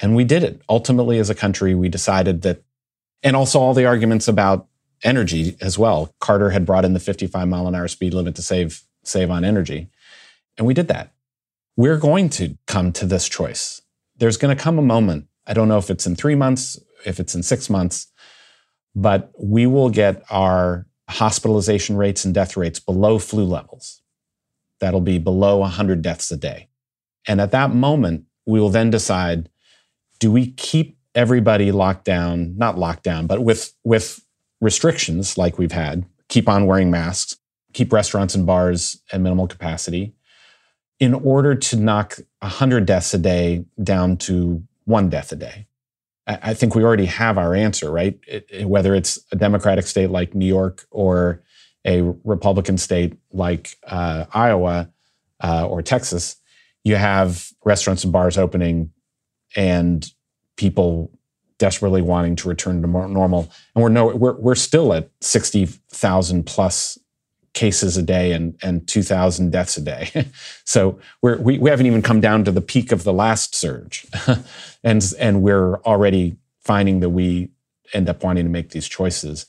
And 0.00 0.14
we 0.14 0.22
did 0.22 0.44
it. 0.44 0.60
Ultimately, 0.68 1.18
as 1.18 1.30
a 1.30 1.34
country, 1.34 1.74
we 1.74 1.88
decided 1.88 2.42
that, 2.42 2.62
and 3.22 3.34
also 3.34 3.58
all 3.58 3.72
the 3.72 3.86
arguments 3.86 4.28
about 4.28 4.66
energy 5.02 5.56
as 5.62 5.78
well. 5.78 6.14
Carter 6.20 6.50
had 6.50 6.66
brought 6.66 6.84
in 6.84 6.92
the 6.92 7.00
55 7.00 7.48
mile 7.48 7.66
an 7.66 7.74
hour 7.74 7.88
speed 7.88 8.12
limit 8.12 8.34
to 8.34 8.42
save, 8.42 8.82
save 9.02 9.30
on 9.30 9.46
energy. 9.46 9.88
And 10.58 10.66
we 10.66 10.74
did 10.74 10.88
that. 10.88 11.14
We're 11.74 11.96
going 11.96 12.28
to 12.30 12.58
come 12.66 12.92
to 12.92 13.06
this 13.06 13.30
choice. 13.30 13.80
There's 14.18 14.36
going 14.36 14.54
to 14.54 14.62
come 14.62 14.78
a 14.78 14.82
moment. 14.82 15.26
I 15.46 15.54
don't 15.54 15.68
know 15.68 15.78
if 15.78 15.88
it's 15.88 16.06
in 16.06 16.16
three 16.16 16.34
months, 16.34 16.78
if 17.06 17.18
it's 17.18 17.34
in 17.34 17.42
six 17.42 17.70
months, 17.70 18.08
but 18.94 19.32
we 19.38 19.66
will 19.66 19.88
get 19.88 20.22
our 20.28 20.86
hospitalization 21.08 21.96
rates 21.96 22.26
and 22.26 22.34
death 22.34 22.58
rates 22.58 22.78
below 22.78 23.18
flu 23.18 23.44
levels. 23.44 24.02
That'll 24.80 25.00
be 25.00 25.18
below 25.18 25.58
100 25.58 26.02
deaths 26.02 26.30
a 26.30 26.36
day. 26.36 26.68
And 27.26 27.40
at 27.40 27.52
that 27.52 27.74
moment, 27.74 28.24
we 28.46 28.60
will 28.60 28.70
then 28.70 28.90
decide 28.90 29.48
do 30.20 30.30
we 30.30 30.52
keep 30.52 30.98
everybody 31.14 31.72
locked 31.72 32.04
down, 32.04 32.56
not 32.56 32.78
locked 32.78 33.02
down, 33.02 33.26
but 33.26 33.42
with, 33.42 33.72
with 33.84 34.24
restrictions 34.60 35.38
like 35.38 35.58
we've 35.58 35.72
had, 35.72 36.06
keep 36.28 36.48
on 36.48 36.66
wearing 36.66 36.90
masks, 36.90 37.36
keep 37.72 37.92
restaurants 37.92 38.34
and 38.34 38.46
bars 38.46 39.00
at 39.12 39.20
minimal 39.20 39.46
capacity, 39.46 40.14
in 41.00 41.14
order 41.14 41.54
to 41.54 41.76
knock 41.76 42.18
100 42.40 42.86
deaths 42.86 43.12
a 43.14 43.18
day 43.18 43.64
down 43.82 44.16
to 44.16 44.62
one 44.84 45.08
death 45.08 45.32
a 45.32 45.36
day? 45.36 45.66
I 46.26 46.54
think 46.54 46.74
we 46.74 46.82
already 46.82 47.04
have 47.04 47.36
our 47.36 47.54
answer, 47.54 47.90
right? 47.90 48.18
It, 48.26 48.66
whether 48.66 48.94
it's 48.94 49.18
a 49.30 49.36
Democratic 49.36 49.86
state 49.86 50.08
like 50.08 50.34
New 50.34 50.46
York 50.46 50.86
or 50.90 51.42
a 51.84 52.00
Republican 52.24 52.78
state 52.78 53.18
like 53.30 53.76
uh, 53.86 54.24
Iowa 54.32 54.90
uh, 55.42 55.66
or 55.66 55.82
Texas, 55.82 56.36
you 56.84 56.96
have 56.96 57.50
restaurants 57.64 58.04
and 58.04 58.12
bars 58.12 58.38
opening 58.38 58.92
and 59.56 60.10
people 60.56 61.10
desperately 61.58 62.02
wanting 62.02 62.36
to 62.36 62.48
return 62.48 62.82
to 62.82 62.88
more 62.88 63.08
normal. 63.08 63.50
And 63.74 63.82
we're 63.82 63.88
no, 63.88 64.06
we're 64.08 64.34
we're 64.34 64.54
still 64.54 64.92
at 64.92 65.10
sixty 65.20 65.66
thousand 65.66 66.44
plus 66.44 66.98
cases 67.54 67.96
a 67.96 68.02
day 68.02 68.32
and 68.32 68.58
and 68.62 68.86
two 68.86 69.02
thousand 69.02 69.50
deaths 69.50 69.76
a 69.76 69.80
day. 69.80 70.28
so 70.64 70.98
we're 71.22 71.38
we, 71.38 71.58
we 71.58 71.70
haven't 71.70 71.86
even 71.86 72.02
come 72.02 72.20
down 72.20 72.44
to 72.44 72.52
the 72.52 72.60
peak 72.60 72.92
of 72.92 73.04
the 73.04 73.12
last 73.12 73.54
surge. 73.54 74.06
and 74.84 75.14
and 75.18 75.42
we're 75.42 75.78
already 75.82 76.36
finding 76.60 77.00
that 77.00 77.10
we 77.10 77.50
end 77.92 78.08
up 78.08 78.22
wanting 78.22 78.44
to 78.44 78.50
make 78.50 78.70
these 78.70 78.88
choices. 78.88 79.46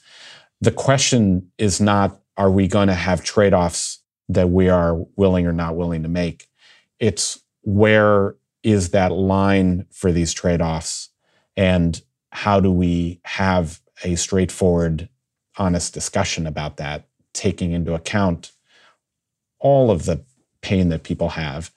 The 0.61 0.71
question 0.71 1.51
is 1.57 1.81
not 1.81 2.19
are 2.37 2.51
we 2.51 2.67
going 2.67 2.89
to 2.89 2.93
have 2.93 3.23
trade-offs 3.23 3.99
that 4.27 4.49
we 4.49 4.67
are 4.67 4.95
willing 5.15 5.47
or 5.47 5.53
not 5.53 5.75
willing 5.75 6.03
to 6.03 6.09
make? 6.09 6.49
It's 6.99 7.41
where 7.61 8.35
is 8.63 8.89
that 8.91 9.11
line 9.11 9.85
for 9.91 10.11
these 10.11 10.33
trade-offs 10.33 11.09
and 11.55 12.01
how 12.31 12.59
do 12.59 12.71
we 12.71 13.21
have 13.23 13.79
a 14.03 14.15
straightforward 14.15 15.09
honest 15.57 15.93
discussion 15.93 16.45
about 16.45 16.77
that 16.77 17.07
taking 17.33 17.71
into 17.71 17.93
account 17.93 18.51
all 19.59 19.89
of 19.89 20.05
the 20.05 20.23
pain 20.61 20.89
that 20.89 21.03
people 21.03 21.29
have 21.29 21.71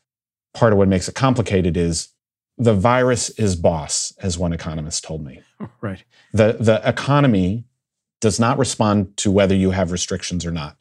part 0.54 0.72
of 0.72 0.78
what 0.78 0.88
makes 0.88 1.08
it 1.08 1.14
complicated 1.14 1.76
is 1.76 2.08
the 2.56 2.74
virus 2.74 3.30
is 3.30 3.54
boss, 3.54 4.12
as 4.20 4.36
one 4.36 4.52
economist 4.52 5.04
told 5.04 5.24
me. 5.24 5.42
Right. 5.80 6.04
The, 6.32 6.56
the 6.58 6.80
economy 6.84 7.64
does 8.20 8.38
not 8.38 8.58
respond 8.58 9.16
to 9.18 9.30
whether 9.30 9.54
you 9.54 9.70
have 9.72 9.90
restrictions 9.90 10.46
or 10.46 10.50
not. 10.52 10.76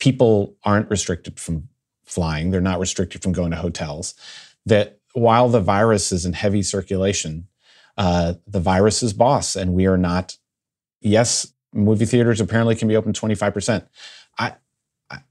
People 0.00 0.56
aren't 0.64 0.90
restricted 0.90 1.38
from 1.38 1.68
flying, 2.06 2.50
they're 2.50 2.60
not 2.60 2.80
restricted 2.80 3.22
from 3.22 3.32
going 3.32 3.50
to 3.50 3.56
hotels. 3.56 4.14
That 4.64 4.98
while 5.12 5.48
the 5.48 5.60
virus 5.60 6.12
is 6.12 6.24
in 6.24 6.32
heavy 6.32 6.62
circulation, 6.62 7.48
uh, 7.96 8.34
the 8.46 8.60
virus 8.60 9.02
is 9.02 9.12
boss, 9.12 9.56
and 9.56 9.74
we 9.74 9.86
are 9.86 9.98
not. 9.98 10.36
Yes, 11.00 11.52
movie 11.72 12.06
theaters 12.06 12.40
apparently 12.40 12.74
can 12.74 12.88
be 12.88 12.96
open 12.96 13.12
25%. 13.12 13.86
I, 14.38 14.54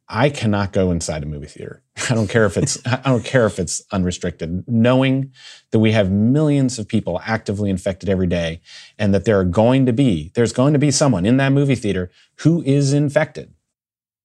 I 0.08 0.30
cannot 0.30 0.72
go 0.72 0.92
inside 0.92 1.24
a 1.24 1.26
movie 1.26 1.48
theater. 1.48 1.82
I 2.10 2.14
don't 2.14 2.30
care 2.30 2.46
if 2.46 2.58
it's 2.58 2.78
I 2.86 3.02
don't 3.06 3.26
care 3.26 3.46
if 3.46 3.60
it's 3.60 3.82
unrestricted. 3.92 4.64
Knowing 4.68 5.32
that 5.72 5.80
we 5.80 5.92
have 5.92 6.12
millions 6.12 6.78
of 6.80 6.88
people 6.88 7.20
actively 7.26 7.70
infected 7.70 8.10
every 8.10 8.28
day 8.28 8.62
and 8.98 9.14
that 9.14 9.26
there 9.26 9.40
are 9.40 9.46
going 9.46 9.86
to 9.86 9.94
be 9.94 10.32
there's 10.36 10.54
going 10.54 10.74
to 10.74 10.80
be 10.80 10.92
someone 10.92 11.26
in 11.26 11.38
that 11.38 11.52
movie 11.52 11.76
theater 11.76 12.12
who 12.40 12.62
is 12.64 12.94
infected. 12.94 13.54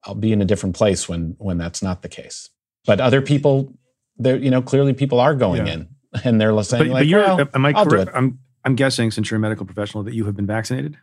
I'll 0.04 0.14
be 0.14 0.32
in 0.32 0.40
a 0.40 0.44
different 0.44 0.76
place 0.76 1.08
when 1.08 1.36
when 1.38 1.58
that's 1.58 1.82
not 1.82 2.02
the 2.02 2.08
case. 2.08 2.50
But 2.86 3.00
other 3.00 3.20
people 3.22 3.72
there 4.16 4.36
you 4.36 4.50
know 4.50 4.62
clearly 4.62 4.92
people 4.92 5.20
are 5.20 5.34
going 5.34 5.66
yeah. 5.66 5.72
in 5.74 5.88
and 6.24 6.40
they're 6.40 6.50
saying 6.62 6.84
but, 6.84 6.92
like, 6.92 7.00
but 7.00 7.06
you're, 7.06 7.20
well, 7.20 7.48
am 7.54 7.64
I 7.64 7.72
correct? 7.72 8.10
I'm 8.14 8.38
I'm 8.64 8.74
guessing 8.74 9.10
since 9.10 9.30
you're 9.30 9.38
a 9.38 9.40
medical 9.40 9.66
professional 9.66 10.02
that 10.04 10.14
you 10.14 10.24
have 10.26 10.36
been 10.36 10.46
vaccinated? 10.46 10.98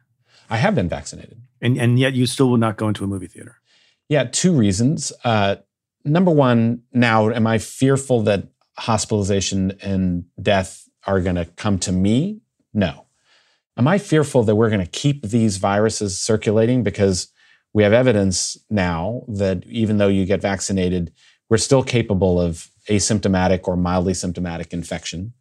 I 0.49 0.57
have 0.57 0.75
been 0.75 0.89
vaccinated. 0.89 1.41
And 1.61 1.77
and 1.77 1.99
yet 1.99 2.13
you 2.13 2.25
still 2.25 2.49
will 2.49 2.57
not 2.57 2.77
go 2.77 2.87
into 2.87 3.03
a 3.03 3.07
movie 3.07 3.27
theater. 3.27 3.57
Yeah, 4.09 4.25
two 4.25 4.53
reasons. 4.53 5.11
Uh, 5.23 5.57
number 6.05 6.31
one, 6.31 6.83
now, 6.93 7.29
am 7.29 7.45
I 7.45 7.57
fearful 7.57 8.21
that 8.23 8.47
hospitalization 8.77 9.77
and 9.81 10.25
death 10.41 10.87
are 11.05 11.19
going 11.19 11.35
to 11.35 11.45
come 11.45 11.77
to 11.79 11.91
me? 11.91 12.41
No. 12.73 13.05
Am 13.75 13.87
I 13.87 13.97
fearful 13.97 14.43
that 14.43 14.55
we're 14.55 14.69
going 14.69 14.83
to 14.83 14.89
keep 14.89 15.23
these 15.23 15.57
viruses 15.57 16.19
circulating 16.19 16.83
because 16.83 17.27
we 17.73 17.83
have 17.83 17.93
evidence 17.93 18.57
now 18.69 19.23
that 19.27 19.65
even 19.67 19.97
though 19.97 20.07
you 20.07 20.25
get 20.25 20.41
vaccinated, 20.41 21.11
we're 21.49 21.57
still 21.57 21.83
capable 21.83 22.39
of 22.39 22.69
asymptomatic 22.89 23.67
or 23.67 23.75
mildly 23.75 24.13
symptomatic 24.13 24.73
infection. 24.73 25.33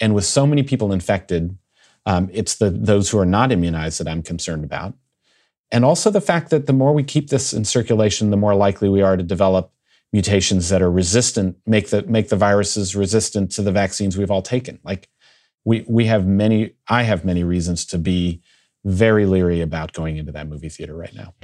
And 0.00 0.14
with 0.14 0.24
so 0.24 0.46
many 0.46 0.62
people 0.62 0.92
infected, 0.92 1.56
um, 2.04 2.28
it's 2.32 2.56
the 2.56 2.70
those 2.70 3.10
who 3.10 3.18
are 3.18 3.26
not 3.26 3.50
immunized 3.50 3.98
that 4.00 4.08
I'm 4.08 4.22
concerned 4.22 4.64
about. 4.64 4.94
And 5.72 5.84
also 5.84 6.10
the 6.10 6.20
fact 6.20 6.50
that 6.50 6.66
the 6.66 6.72
more 6.72 6.92
we 6.92 7.02
keep 7.02 7.28
this 7.28 7.52
in 7.52 7.64
circulation, 7.64 8.30
the 8.30 8.36
more 8.36 8.54
likely 8.54 8.88
we 8.88 9.02
are 9.02 9.16
to 9.16 9.22
develop 9.22 9.72
mutations 10.12 10.68
that 10.68 10.82
are 10.82 10.90
resistant, 10.90 11.56
make 11.66 11.90
the 11.90 12.02
make 12.02 12.28
the 12.28 12.36
viruses 12.36 12.94
resistant 12.94 13.50
to 13.52 13.62
the 13.62 13.72
vaccines 13.72 14.16
we've 14.16 14.30
all 14.30 14.42
taken. 14.42 14.78
Like 14.84 15.08
we 15.64 15.84
we 15.88 16.06
have 16.06 16.26
many, 16.26 16.74
I 16.88 17.02
have 17.02 17.24
many 17.24 17.42
reasons 17.42 17.84
to 17.86 17.98
be 17.98 18.40
very 18.86 19.26
leery 19.26 19.60
about 19.60 19.92
going 19.92 20.16
into 20.16 20.30
that 20.30 20.48
movie 20.48 20.68
theater 20.68 20.96
right 20.96 21.12
now. 21.12 21.34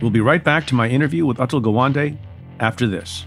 We'll 0.00 0.10
be 0.10 0.20
right 0.20 0.42
back 0.42 0.66
to 0.68 0.74
my 0.74 0.88
interview 0.88 1.26
with 1.26 1.36
Atul 1.36 1.62
Gawande 1.62 2.16
after 2.60 2.86
this. 2.86 3.26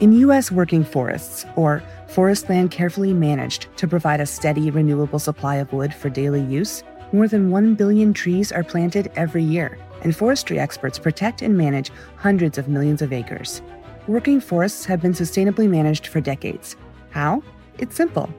In 0.00 0.12
U.S. 0.14 0.50
working 0.50 0.82
forests, 0.82 1.44
or 1.56 1.82
forest 2.08 2.48
land 2.48 2.70
carefully 2.70 3.12
managed 3.12 3.68
to 3.76 3.86
provide 3.86 4.20
a 4.20 4.26
steady, 4.26 4.70
renewable 4.70 5.18
supply 5.18 5.56
of 5.56 5.72
wood 5.72 5.94
for 5.94 6.08
daily 6.08 6.42
use, 6.42 6.82
more 7.12 7.28
than 7.28 7.50
1 7.50 7.74
billion 7.74 8.14
trees 8.14 8.50
are 8.50 8.64
planted 8.64 9.12
every 9.14 9.42
year, 9.44 9.78
and 10.02 10.16
forestry 10.16 10.58
experts 10.58 10.98
protect 10.98 11.42
and 11.42 11.56
manage 11.56 11.90
hundreds 12.16 12.58
of 12.58 12.68
millions 12.68 13.02
of 13.02 13.12
acres. 13.12 13.62
Working 14.06 14.40
forests 14.40 14.84
have 14.86 15.00
been 15.00 15.12
sustainably 15.12 15.68
managed 15.68 16.06
for 16.06 16.20
decades. 16.20 16.76
How? 17.10 17.42
It's 17.78 17.96
simple 17.96 18.32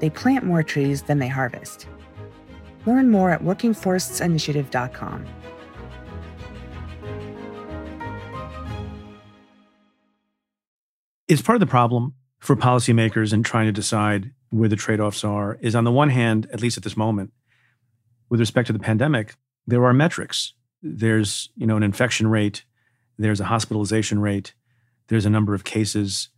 they 0.00 0.10
plant 0.10 0.44
more 0.44 0.62
trees 0.62 1.02
than 1.02 1.18
they 1.18 1.28
harvest. 1.28 1.86
Learn 2.84 3.10
more 3.10 3.30
at 3.30 3.42
workingforestsinitiative.com. 3.42 5.26
It's 11.26 11.40
part 11.40 11.56
of 11.56 11.60
the 11.60 11.66
problem 11.66 12.14
for 12.38 12.54
policymakers 12.54 13.32
in 13.32 13.42
trying 13.42 13.64
to 13.66 13.72
decide 13.72 14.32
where 14.50 14.68
the 14.68 14.76
trade-offs 14.76 15.24
are 15.24 15.56
is 15.62 15.74
on 15.74 15.84
the 15.84 15.90
one 15.90 16.10
hand, 16.10 16.46
at 16.52 16.60
least 16.60 16.76
at 16.76 16.82
this 16.82 16.96
moment, 16.96 17.32
with 18.28 18.40
respect 18.40 18.66
to 18.66 18.72
the 18.72 18.78
pandemic, 18.78 19.34
there 19.66 19.84
are 19.84 19.94
metrics. 19.94 20.52
There's, 20.86 21.48
you 21.56 21.66
know, 21.66 21.76
an 21.76 21.82
infection 21.82 22.28
rate, 22.28 22.64
there's 23.18 23.40
a 23.40 23.46
hospitalization 23.46 24.20
rate, 24.20 24.52
there's 25.08 25.24
a 25.24 25.30
number 25.30 25.54
of 25.54 25.64
cases. 25.64 26.28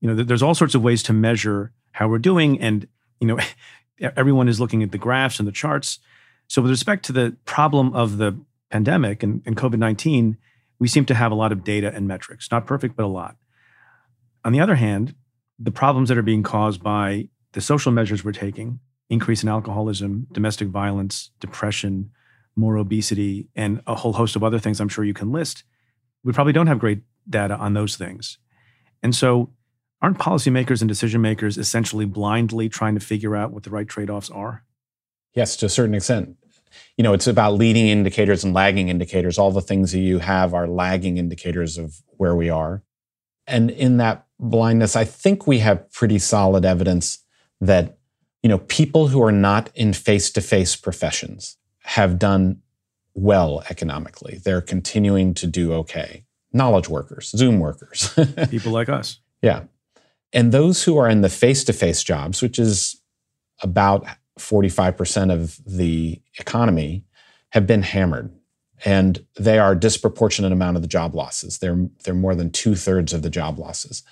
You 0.00 0.12
know, 0.12 0.22
there's 0.22 0.42
all 0.42 0.54
sorts 0.54 0.74
of 0.74 0.82
ways 0.82 1.02
to 1.04 1.14
measure 1.14 1.72
how 1.92 2.06
we're 2.08 2.18
doing. 2.18 2.60
And, 2.60 2.86
you 3.20 3.26
know, 3.26 3.38
everyone 4.16 4.48
is 4.48 4.60
looking 4.60 4.82
at 4.82 4.92
the 4.92 4.98
graphs 4.98 5.38
and 5.38 5.48
the 5.48 5.52
charts. 5.52 5.98
So 6.46 6.60
with 6.60 6.70
respect 6.70 7.06
to 7.06 7.12
the 7.12 7.36
problem 7.46 7.94
of 7.94 8.18
the 8.18 8.38
pandemic 8.70 9.22
and, 9.22 9.42
and 9.46 9.56
COVID-19, 9.56 10.36
we 10.78 10.88
seem 10.88 11.06
to 11.06 11.14
have 11.14 11.32
a 11.32 11.34
lot 11.34 11.52
of 11.52 11.64
data 11.64 11.90
and 11.94 12.06
metrics. 12.06 12.50
Not 12.50 12.66
perfect, 12.66 12.96
but 12.96 13.04
a 13.04 13.08
lot. 13.08 13.36
On 14.44 14.52
the 14.52 14.60
other 14.60 14.74
hand, 14.74 15.14
the 15.58 15.70
problems 15.70 16.10
that 16.10 16.18
are 16.18 16.22
being 16.22 16.42
caused 16.42 16.82
by 16.82 17.28
the 17.52 17.60
social 17.62 17.90
measures 17.90 18.22
we're 18.22 18.32
taking, 18.32 18.80
increase 19.08 19.42
in 19.42 19.48
alcoholism, 19.48 20.26
domestic 20.30 20.68
violence, 20.68 21.30
depression, 21.40 22.10
more 22.56 22.76
obesity, 22.76 23.48
and 23.54 23.82
a 23.86 23.94
whole 23.94 24.14
host 24.14 24.34
of 24.34 24.42
other 24.42 24.58
things 24.58 24.80
I'm 24.80 24.88
sure 24.88 25.04
you 25.04 25.14
can 25.14 25.30
list, 25.30 25.62
we 26.24 26.32
probably 26.32 26.52
don't 26.52 26.66
have 26.66 26.78
great 26.78 27.02
data 27.28 27.56
on 27.56 27.74
those 27.74 27.96
things. 27.96 28.38
And 29.02 29.14
so 29.14 29.50
aren't 30.00 30.18
policymakers 30.18 30.80
and 30.80 30.88
decision 30.88 31.20
makers 31.20 31.58
essentially 31.58 32.06
blindly 32.06 32.68
trying 32.68 32.94
to 32.94 33.00
figure 33.00 33.36
out 33.36 33.52
what 33.52 33.62
the 33.62 33.70
right 33.70 33.88
trade 33.88 34.10
offs 34.10 34.30
are? 34.30 34.64
Yes, 35.34 35.56
to 35.56 35.66
a 35.66 35.68
certain 35.68 35.94
extent. 35.94 36.36
You 36.96 37.04
know, 37.04 37.12
it's 37.12 37.26
about 37.26 37.54
leading 37.54 37.88
indicators 37.88 38.42
and 38.42 38.54
lagging 38.54 38.88
indicators. 38.88 39.38
All 39.38 39.50
the 39.50 39.60
things 39.60 39.92
that 39.92 40.00
you 40.00 40.18
have 40.18 40.54
are 40.54 40.66
lagging 40.66 41.18
indicators 41.18 41.78
of 41.78 42.02
where 42.16 42.34
we 42.34 42.50
are. 42.50 42.82
And 43.46 43.70
in 43.70 43.98
that 43.98 44.26
blindness, 44.40 44.96
I 44.96 45.04
think 45.04 45.46
we 45.46 45.60
have 45.60 45.90
pretty 45.92 46.18
solid 46.18 46.64
evidence 46.64 47.18
that, 47.60 47.98
you 48.42 48.48
know, 48.48 48.58
people 48.58 49.08
who 49.08 49.22
are 49.22 49.32
not 49.32 49.70
in 49.74 49.92
face 49.92 50.30
to 50.32 50.40
face 50.40 50.74
professions 50.76 51.56
have 51.86 52.18
done 52.18 52.60
well 53.14 53.62
economically. 53.70 54.40
They're 54.44 54.60
continuing 54.60 55.34
to 55.34 55.46
do 55.46 55.72
okay. 55.72 56.24
Knowledge 56.52 56.88
workers, 56.88 57.30
Zoom 57.30 57.60
workers, 57.60 58.12
people 58.50 58.72
like 58.72 58.88
us. 58.88 59.20
Yeah. 59.40 59.64
And 60.32 60.50
those 60.50 60.82
who 60.82 60.96
are 60.98 61.08
in 61.08 61.20
the 61.20 61.28
face 61.28 61.62
to 61.64 61.72
face 61.72 62.02
jobs, 62.02 62.42
which 62.42 62.58
is 62.58 63.00
about 63.62 64.04
45% 64.38 65.32
of 65.32 65.60
the 65.64 66.20
economy, 66.40 67.04
have 67.50 67.68
been 67.68 67.82
hammered. 67.82 68.32
And 68.84 69.24
they 69.38 69.58
are 69.60 69.72
a 69.72 69.78
disproportionate 69.78 70.52
amount 70.52 70.76
of 70.76 70.82
the 70.82 70.88
job 70.88 71.14
losses. 71.14 71.58
They're, 71.58 71.86
they're 72.04 72.14
more 72.14 72.34
than 72.34 72.50
two 72.50 72.74
thirds 72.74 73.12
of 73.12 73.22
the 73.22 73.30
job 73.30 73.60
losses. 73.60 74.02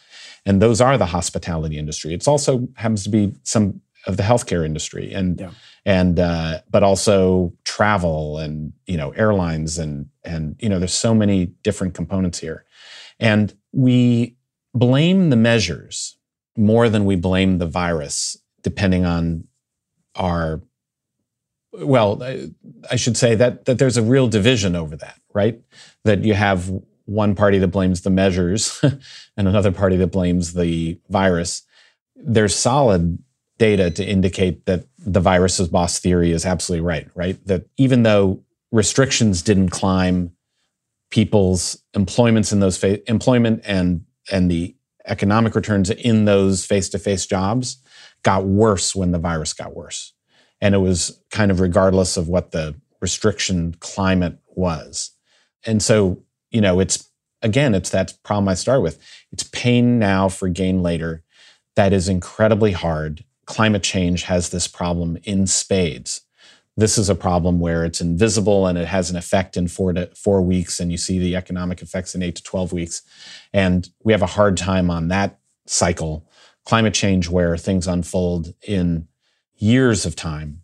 And 0.46 0.62
those 0.62 0.80
are 0.80 0.96
the 0.96 1.06
hospitality 1.06 1.76
industry. 1.76 2.14
It's 2.14 2.28
also 2.28 2.68
happens 2.76 3.02
to 3.04 3.10
be 3.10 3.34
some 3.42 3.80
of 4.06 4.16
the 4.16 4.22
healthcare 4.22 4.64
industry 4.64 5.12
and 5.12 5.40
yeah. 5.40 5.50
and 5.84 6.18
uh, 6.18 6.60
but 6.70 6.82
also 6.82 7.52
travel 7.64 8.38
and 8.38 8.72
you 8.86 8.96
know 8.96 9.10
airlines 9.10 9.78
and 9.78 10.06
and 10.24 10.56
you 10.58 10.68
know 10.68 10.78
there's 10.78 10.94
so 10.94 11.14
many 11.14 11.46
different 11.62 11.94
components 11.94 12.38
here, 12.38 12.64
and 13.18 13.54
we 13.72 14.36
blame 14.74 15.30
the 15.30 15.36
measures 15.36 16.16
more 16.56 16.88
than 16.88 17.04
we 17.04 17.16
blame 17.16 17.58
the 17.58 17.66
virus, 17.66 18.36
depending 18.62 19.04
on 19.04 19.44
our 20.14 20.62
well, 21.72 22.22
I 22.90 22.96
should 22.96 23.16
say 23.16 23.34
that 23.34 23.64
that 23.64 23.78
there's 23.78 23.96
a 23.96 24.02
real 24.02 24.28
division 24.28 24.76
over 24.76 24.96
that, 24.96 25.20
right? 25.32 25.60
That 26.04 26.24
you 26.24 26.34
have 26.34 26.70
one 27.06 27.34
party 27.34 27.58
that 27.58 27.68
blames 27.68 28.02
the 28.02 28.10
measures 28.10 28.80
and 29.36 29.48
another 29.48 29.72
party 29.72 29.96
that 29.96 30.08
blames 30.08 30.54
the 30.54 30.98
virus. 31.08 31.62
There's 32.16 32.54
solid 32.54 33.18
data 33.58 33.90
to 33.90 34.04
indicate 34.04 34.66
that 34.66 34.86
the 34.98 35.20
virus's 35.20 35.68
boss 35.68 35.98
theory 35.98 36.32
is 36.32 36.44
absolutely 36.44 36.84
right, 36.86 37.08
right? 37.14 37.44
That 37.46 37.66
even 37.76 38.02
though 38.02 38.42
restrictions 38.72 39.42
didn't 39.42 39.70
climb, 39.70 40.32
people's 41.10 41.80
employments 41.94 42.52
in 42.52 42.60
those 42.60 42.76
fa- 42.76 43.08
employment 43.08 43.62
and 43.64 44.04
and 44.32 44.50
the 44.50 44.74
economic 45.06 45.54
returns 45.54 45.90
in 45.90 46.24
those 46.24 46.64
face-to-face 46.64 47.26
jobs 47.26 47.76
got 48.22 48.46
worse 48.46 48.96
when 48.96 49.12
the 49.12 49.18
virus 49.18 49.52
got 49.52 49.76
worse. 49.76 50.14
And 50.62 50.74
it 50.74 50.78
was 50.78 51.20
kind 51.30 51.50
of 51.50 51.60
regardless 51.60 52.16
of 52.16 52.26
what 52.26 52.52
the 52.52 52.74
restriction 53.02 53.76
climate 53.80 54.38
was. 54.48 55.10
And 55.66 55.82
so, 55.82 56.22
you 56.50 56.62
know, 56.62 56.80
it's 56.80 57.10
again, 57.42 57.74
it's 57.74 57.90
that 57.90 58.14
problem 58.24 58.48
I 58.48 58.54
start 58.54 58.82
with. 58.82 58.98
It's 59.30 59.44
pain 59.44 59.98
now 59.98 60.28
for 60.28 60.48
gain 60.48 60.82
later. 60.82 61.22
That 61.76 61.92
is 61.92 62.08
incredibly 62.08 62.72
hard 62.72 63.24
climate 63.46 63.82
change 63.82 64.24
has 64.24 64.50
this 64.50 64.66
problem 64.66 65.18
in 65.24 65.46
spades. 65.46 66.20
This 66.76 66.98
is 66.98 67.08
a 67.08 67.14
problem 67.14 67.60
where 67.60 67.84
it's 67.84 68.00
invisible 68.00 68.66
and 68.66 68.76
it 68.76 68.88
has 68.88 69.08
an 69.10 69.16
effect 69.16 69.56
in 69.56 69.68
four 69.68 69.92
to 69.92 70.10
four 70.16 70.42
weeks, 70.42 70.80
and 70.80 70.90
you 70.90 70.98
see 70.98 71.18
the 71.18 71.36
economic 71.36 71.82
effects 71.82 72.14
in 72.14 72.22
eight 72.22 72.36
to 72.36 72.42
12 72.42 72.72
weeks. 72.72 73.02
And 73.52 73.88
we 74.02 74.12
have 74.12 74.22
a 74.22 74.26
hard 74.26 74.56
time 74.56 74.90
on 74.90 75.08
that 75.08 75.38
cycle. 75.66 76.28
Climate 76.64 76.94
change, 76.94 77.28
where 77.28 77.56
things 77.56 77.86
unfold 77.86 78.54
in 78.66 79.06
years 79.56 80.04
of 80.04 80.16
time, 80.16 80.62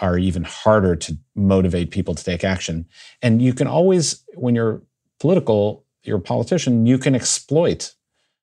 are 0.00 0.16
even 0.16 0.44
harder 0.44 0.96
to 0.96 1.18
motivate 1.34 1.90
people 1.90 2.14
to 2.14 2.24
take 2.24 2.44
action. 2.44 2.86
And 3.20 3.42
you 3.42 3.52
can 3.52 3.66
always, 3.66 4.24
when 4.34 4.54
you're 4.54 4.82
political, 5.20 5.84
you're 6.02 6.18
a 6.18 6.20
politician, 6.20 6.86
you 6.86 6.98
can 6.98 7.14
exploit, 7.14 7.92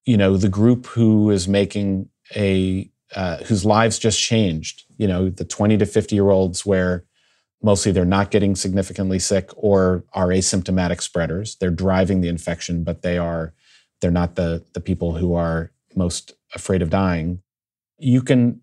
you 0.05 0.15
know, 0.15 0.37
the 0.37 0.49
group 0.49 0.85
who 0.85 1.31
is 1.31 1.47
making 1.47 2.09
a 2.35 2.89
uh, 3.15 3.37
whose 3.37 3.65
lives 3.65 3.99
just 3.99 4.19
changed. 4.19 4.83
You 4.97 5.07
know, 5.07 5.29
the 5.29 5.45
20 5.45 5.77
to 5.77 5.85
50 5.85 6.15
year 6.15 6.29
olds 6.29 6.65
where 6.65 7.05
mostly 7.61 7.91
they're 7.91 8.05
not 8.05 8.31
getting 8.31 8.55
significantly 8.55 9.19
sick 9.19 9.49
or 9.55 10.03
are 10.13 10.27
asymptomatic 10.27 11.01
spreaders. 11.01 11.55
They're 11.55 11.69
driving 11.69 12.21
the 12.21 12.29
infection, 12.29 12.83
but 12.83 13.01
they 13.01 13.17
are 13.17 13.53
they're 14.01 14.11
not 14.11 14.35
the 14.35 14.63
the 14.73 14.81
people 14.81 15.15
who 15.15 15.33
are 15.33 15.71
most 15.95 16.33
afraid 16.55 16.81
of 16.81 16.89
dying. 16.89 17.41
You 17.97 18.21
can 18.21 18.61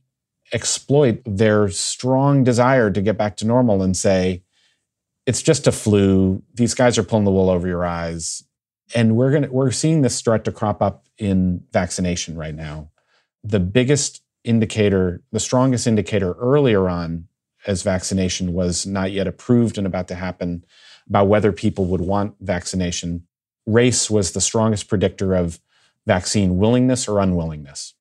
exploit 0.53 1.20
their 1.26 1.68
strong 1.68 2.44
desire 2.44 2.90
to 2.90 3.03
get 3.03 3.18
back 3.18 3.36
to 3.36 3.47
normal 3.47 3.82
and 3.82 3.97
say, 3.97 4.44
it's 5.26 5.42
just 5.42 5.66
a 5.66 5.72
flu. 5.72 6.42
These 6.55 6.74
guys 6.74 6.97
are 6.99 7.03
pulling 7.03 7.24
the 7.24 7.32
wool 7.32 7.51
over 7.51 7.66
your 7.66 7.84
eyes. 7.84 8.44
And 8.94 9.16
we're 9.16 9.32
gonna 9.32 9.49
we're 9.51 9.72
seeing 9.72 10.03
this 10.03 10.14
start 10.14 10.44
to 10.44 10.53
crop 10.53 10.80
up 10.80 11.09
in 11.18 11.64
vaccination 11.72 12.36
right 12.36 12.55
now. 12.55 12.90
The 13.42 13.61
biggest 13.61 14.22
indicator, 14.47 15.22
the 15.32 15.40
strongest 15.40 15.86
indicator 15.86 16.32
earlier 16.34 16.88
on 16.88 17.28
as 17.66 17.82
vaccination 17.82 18.53
was 18.53 18.86
not 18.86 19.11
yet 19.11 19.26
approved 19.26 19.76
and 19.76 19.86
about 19.86 20.09
to 20.09 20.14
happen 20.14 20.64
about 21.09 21.28
whether 21.28 21.53
people 21.53 21.86
would 21.86 22.01
want 22.01 22.36
vaccination. 22.40 23.26
Race 23.66 24.09
was 24.09 24.32
the 24.32 24.40
strongest 24.40 24.88
predictor 24.88 25.34
of 25.34 25.61
vaccine 26.07 26.57
willingness 26.57 27.09
or 27.09 27.20
unwillingness. 27.20 27.94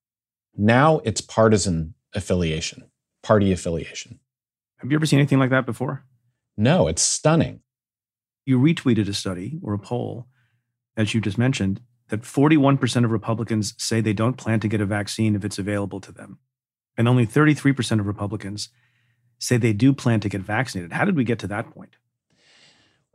Now 0.56 1.00
it's 1.04 1.20
partisan 1.20 1.94
affiliation, 2.14 2.84
party 3.22 3.52
affiliation. 3.52 4.20
Have 4.78 4.90
you 4.90 4.96
ever 4.96 5.06
seen 5.06 5.18
anything 5.18 5.38
like 5.38 5.50
that 5.50 5.66
before? 5.66 6.04
No, 6.56 6.86
it's 6.86 7.02
stunning. 7.02 7.60
You 8.44 8.58
retweeted 8.60 9.08
a 9.08 9.14
study 9.14 9.58
or 9.62 9.74
a 9.74 9.78
poll, 9.78 10.28
as 10.96 11.12
you 11.12 11.20
just 11.20 11.36
mentioned, 11.36 11.80
that 12.08 12.22
41% 12.22 13.04
of 13.04 13.10
Republicans 13.10 13.74
say 13.78 14.00
they 14.00 14.12
don't 14.12 14.36
plan 14.36 14.60
to 14.60 14.68
get 14.68 14.80
a 14.80 14.86
vaccine 14.86 15.34
if 15.34 15.44
it's 15.44 15.58
available 15.58 16.00
to 16.00 16.12
them. 16.12 16.38
And 16.96 17.08
only 17.08 17.26
33% 17.26 18.00
of 18.00 18.06
Republicans 18.06 18.68
say 19.38 19.56
they 19.56 19.72
do 19.72 19.92
plan 19.92 20.20
to 20.20 20.28
get 20.28 20.40
vaccinated. 20.40 20.92
How 20.92 21.04
did 21.04 21.16
we 21.16 21.24
get 21.24 21.38
to 21.40 21.46
that 21.48 21.70
point? 21.70 21.96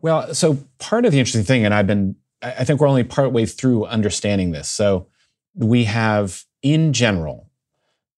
Well, 0.02 0.34
so 0.34 0.58
part 0.80 1.06
of 1.06 1.12
the 1.12 1.20
interesting 1.20 1.44
thing, 1.44 1.66
and 1.66 1.74
I've 1.74 1.88
been, 1.88 2.16
I 2.42 2.64
think 2.64 2.80
we're 2.80 2.88
only 2.88 3.04
partway 3.04 3.46
through 3.46 3.86
understanding 3.86 4.52
this. 4.52 4.68
So 4.68 5.08
we 5.56 5.86
have, 5.86 6.44
in 6.62 6.92
general, 6.94 7.50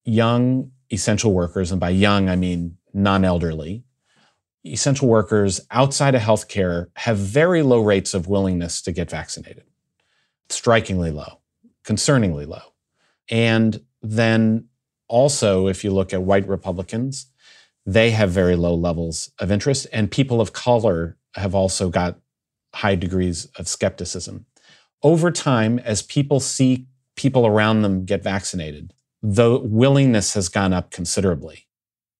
young 0.05 0.71
essential 0.91 1.34
workers, 1.34 1.71
and 1.71 1.80
by 1.80 1.89
young, 1.89 2.30
I 2.30 2.36
mean 2.36 2.78
non 2.93 3.26
elderly, 3.26 3.84
essential 4.65 5.07
workers 5.07 5.61
outside 5.71 6.15
of 6.15 6.21
healthcare 6.21 6.88
have 6.95 7.17
very 7.17 7.63
low 7.63 7.82
rates 7.82 8.13
of 8.13 8.28
willingness 8.28 8.82
to 8.84 8.91
get 8.91 9.09
vaccinated 9.09 9.63
strikingly 10.50 11.12
low, 11.12 11.39
concerningly 11.86 12.48
low. 12.48 12.62
And 13.30 13.82
then 14.02 14.68
also, 15.08 15.68
if 15.68 15.84
you 15.84 15.91
look 15.91 16.14
at 16.14 16.24
white 16.24 16.48
Republicans, 16.48 17.28
they 17.86 18.12
have 18.12 18.32
very 18.32 18.56
low 18.56 18.76
levels 18.76 19.32
of 19.39 19.52
interest, 19.52 19.88
and 19.91 20.10
people 20.10 20.39
of 20.39 20.54
color 20.54 21.18
have 21.36 21.54
also 21.54 21.89
got 21.89 22.20
high 22.74 22.96
degrees 22.96 23.46
of 23.58 23.68
skepticism. 23.68 24.46
Over 25.02 25.32
time, 25.32 25.80
as 25.80 26.02
people 26.02 26.39
see 26.39 26.88
people 27.16 27.46
around 27.46 27.82
them 27.82 28.06
get 28.06 28.24
vaccinated, 28.24 28.94
the 29.22 29.60
willingness 29.60 30.34
has 30.34 30.50
gone 30.50 30.74
up 30.74 30.91
considerably. 30.91 31.68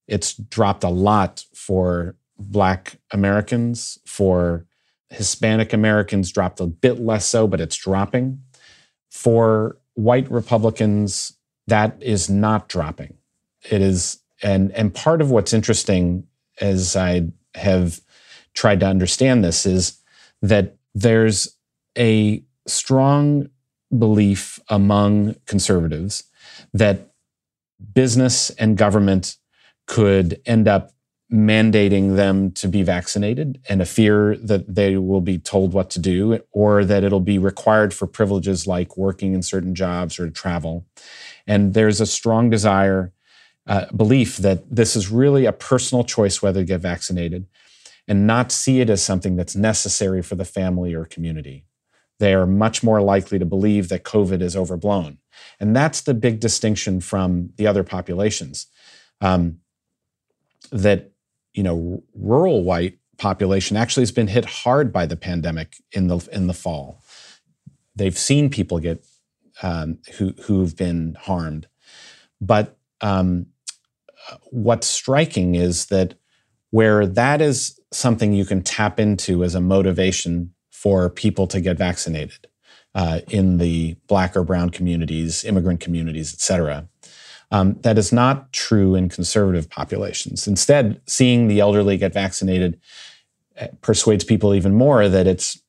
It's 0.08 0.34
dropped 0.34 0.84
a 0.84 0.90
lot 0.90 1.46
for 1.56 2.18
Black 2.38 3.00
Americans, 3.12 3.98
for 4.06 4.66
Hispanic 5.14 5.74
Americans 5.74 6.32
dropped 6.32 6.59
a 6.59 6.66
bit 6.68 6.99
less 6.99 7.26
so, 7.26 7.47
but 7.47 7.61
it's 7.61 7.76
dropping. 7.76 8.41
For 9.11 9.78
white 9.93 10.30
Republicans, 10.32 11.38
that 11.68 11.95
is 12.01 12.30
not 12.30 12.68
dropping. 12.68 13.16
It 13.70 13.82
is, 13.82 14.20
and 14.41 14.72
and 14.72 14.93
part 14.93 15.22
of 15.22 15.32
what's 15.32 15.53
interesting 15.53 16.28
as 16.59 16.95
I 16.95 17.28
have 17.55 18.01
tried 18.53 18.80
to 18.82 18.88
understand 18.88 19.43
this 19.43 19.66
is 19.66 19.99
that 20.41 20.76
there's 20.93 21.57
a 21.97 22.43
strong 22.68 23.49
belief 23.97 24.59
among 24.70 25.36
conservatives 25.45 26.24
that 26.74 27.11
business 27.93 28.49
and 28.51 28.78
government 28.78 29.38
could 29.86 30.41
end 30.45 30.68
up 30.68 30.93
mandating 31.34 32.16
them 32.16 32.52
to 32.52 32.68
be 32.68 32.84
vaccinated 32.84 33.60
and 33.68 33.82
a 33.82 33.86
fear 33.86 34.38
that 34.38 34.76
they 34.76 34.98
will 34.98 35.22
be 35.22 35.40
told 35.40 35.74
what 35.74 35.90
to 35.90 36.00
do 36.00 36.40
or 36.52 36.86
that 36.86 37.04
it'll 37.04 37.20
be 37.20 37.40
required 37.40 37.92
for 37.92 38.06
privileges 38.06 38.68
like 38.68 38.96
working 38.98 39.34
in 39.34 39.42
certain 39.42 39.74
jobs 39.74 40.20
or 40.20 40.30
travel. 40.30 40.86
And 41.48 41.74
there's 41.74 42.00
a 42.00 42.06
strong 42.06 42.52
desire, 42.52 43.12
uh, 43.66 43.86
belief 43.96 44.38
that 44.38 44.76
this 44.76 44.96
is 44.96 45.10
really 45.10 45.46
a 45.48 45.52
personal 45.52 46.04
choice 46.04 46.42
whether 46.42 46.60
to 46.60 46.66
get 46.66 46.82
vaccinated 46.82 47.48
and 48.08 48.28
not 48.28 48.52
see 48.52 48.80
it 48.82 48.90
as 48.90 49.02
something 49.02 49.36
that's 49.36 49.56
necessary 49.56 50.22
for 50.22 50.36
the 50.36 50.46
family 50.46 50.94
or 50.94 51.06
community. 51.06 51.66
they 52.20 52.34
are 52.34 52.46
much 52.46 52.84
more 52.84 53.02
likely 53.02 53.40
to 53.40 53.46
believe 53.46 53.90
that 53.90 54.04
COVID 54.04 54.42
is 54.42 54.56
overblown. 54.56 55.18
And 55.60 55.76
that's 55.76 56.02
the 56.02 56.14
big 56.14 56.40
distinction 56.40 57.02
from 57.02 57.50
the 57.58 57.68
other 57.68 57.84
populations. 57.84 58.68
Um, 59.20 59.60
that, 60.72 61.12
you 61.54 61.64
know, 61.64 62.04
rural 62.16 62.64
white 62.64 62.97
population 63.18 63.78
actually 63.78 64.01
has 64.01 64.12
been 64.12 64.28
hit 64.28 64.45
hard 64.45 64.91
by 64.91 65.06
the 65.06 65.16
pandemic 65.16 65.78
in 65.91 66.08
the 66.08 66.28
in 66.32 66.47
the 66.47 66.54
fall. 66.54 67.04
They've 67.95 68.18
seen 68.18 68.49
people 68.49 68.80
get 68.80 69.06
um, 69.62 69.99
who 70.18 70.34
who've 70.43 70.76
been 70.76 71.16
harmed, 71.20 71.68
but 72.41 72.78
um, 73.01 73.47
what's 74.51 74.88
striking 74.88 75.56
is 75.56 75.88
that 75.88 76.16
where 76.72 77.06
that 77.06 77.41
is 77.41 77.80
something 77.91 78.34
you 78.34 78.45
can 78.45 78.64
tap 78.64 78.99
into 78.99 79.43
as 79.43 79.54
a 79.54 79.62
motivation 79.62 80.54
for 80.72 81.10
people 81.10 81.45
to 81.47 81.62
get 81.62 81.78
vaccinated 81.78 82.47
uh, 82.95 83.20
in 83.30 83.58
the 83.58 83.95
black 84.08 84.36
or 84.36 84.43
brown 84.43 84.70
communities, 84.70 85.43
immigrant 85.43 85.80
communities, 85.80 86.34
et 86.34 86.39
cetera. 86.39 86.89
Um, 87.54 87.76
that 87.82 87.99
is 87.99 88.12
not 88.12 88.51
true 88.51 88.95
in 88.95 89.10
conservative 89.10 89.70
populations. 89.70 90.47
Instead, 90.47 90.99
seeing 91.06 91.47
the 91.47 91.60
elderly 91.60 91.97
get 91.97 92.12
vaccinated 92.12 92.82
uh, 93.62 93.68
persuades 93.82 94.24
people 94.24 94.56
even 94.56 94.74
more 94.74 95.08
that 95.08 95.28
it's 95.28 95.62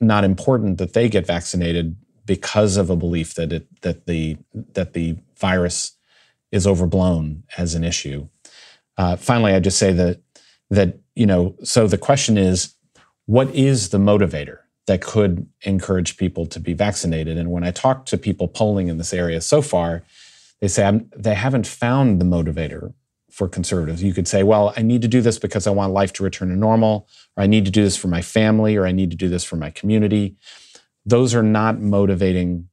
not 0.00 0.24
important 0.24 0.78
that 0.78 0.94
they 0.94 1.08
get 1.08 1.24
vaccinated 1.24 1.94
because 2.26 2.76
of 2.76 2.90
a 2.90 2.96
belief 2.96 3.34
that 3.34 3.52
it 3.52 3.82
that 3.82 4.06
the 4.06 4.36
that 4.72 4.94
the 4.94 5.16
virus 5.38 5.92
is 6.50 6.66
overblown 6.66 7.44
as 7.56 7.76
an 7.76 7.84
issue. 7.84 8.26
Uh, 8.98 9.14
finally, 9.14 9.54
I 9.54 9.60
just 9.60 9.78
say 9.78 9.92
that 9.92 10.20
that 10.70 10.98
you 11.14 11.26
know. 11.26 11.54
So 11.62 11.86
the 11.86 11.98
question 11.98 12.36
is, 12.36 12.74
what 13.26 13.54
is 13.54 13.90
the 13.90 13.98
motivator 13.98 14.58
that 14.88 15.02
could 15.02 15.46
encourage 15.62 16.16
people 16.16 16.46
to 16.46 16.58
be 16.58 16.72
vaccinated? 16.72 17.38
And 17.38 17.52
when 17.52 17.62
I 17.62 17.70
talk 17.70 18.06
to 18.06 18.18
people 18.18 18.48
polling 18.48 18.88
in 18.88 18.98
this 18.98 19.14
area 19.14 19.40
so 19.40 19.62
far, 19.62 20.02
they 20.62 20.68
say 20.68 20.84
I'm, 20.84 21.10
they 21.16 21.34
haven't 21.34 21.66
found 21.66 22.20
the 22.20 22.24
motivator 22.24 22.94
for 23.32 23.48
conservatives. 23.48 24.00
You 24.00 24.14
could 24.14 24.28
say, 24.28 24.44
well, 24.44 24.72
I 24.76 24.82
need 24.82 25.02
to 25.02 25.08
do 25.08 25.20
this 25.20 25.36
because 25.36 25.66
I 25.66 25.70
want 25.70 25.92
life 25.92 26.12
to 26.14 26.22
return 26.22 26.50
to 26.50 26.56
normal, 26.56 27.08
or 27.36 27.42
I 27.42 27.48
need 27.48 27.64
to 27.64 27.70
do 27.72 27.82
this 27.82 27.96
for 27.96 28.06
my 28.06 28.22
family, 28.22 28.76
or 28.76 28.86
I 28.86 28.92
need 28.92 29.10
to 29.10 29.16
do 29.16 29.28
this 29.28 29.42
for 29.42 29.56
my 29.56 29.70
community. 29.70 30.36
Those 31.04 31.34
are 31.34 31.42
not 31.42 31.80
motivating 31.80 32.68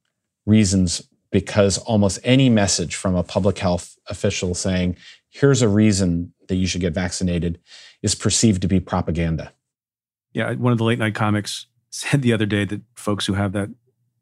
reasons 0.46 1.02
because 1.32 1.80
almost 1.80 2.20
any 2.24 2.48
message 2.48 2.94
from 2.94 3.16
a 3.16 3.24
public 3.24 3.58
health 3.58 3.98
official 4.08 4.54
saying, 4.54 4.96
here's 5.32 5.64
a 5.64 5.68
reason 5.68 6.32
that 6.48 6.56
you 6.56 6.68
should 6.68 6.82
get 6.82 6.94
vaccinated 6.94 7.60
is 8.04 8.14
perceived 8.14 8.62
to 8.62 8.68
be 8.68 8.80
propaganda. 8.80 9.52
Yeah, 10.34 10.54
one 10.54 10.74
of 10.74 10.78
the 10.78 10.84
late 10.84 11.00
night 11.00 11.16
comics 11.16 11.66
said 11.90 12.22
the 12.22 12.34
other 12.34 12.46
day 12.46 12.66
that 12.66 12.82
folks 12.94 13.26
who 13.26 13.34
have 13.34 13.54
that 13.54 13.70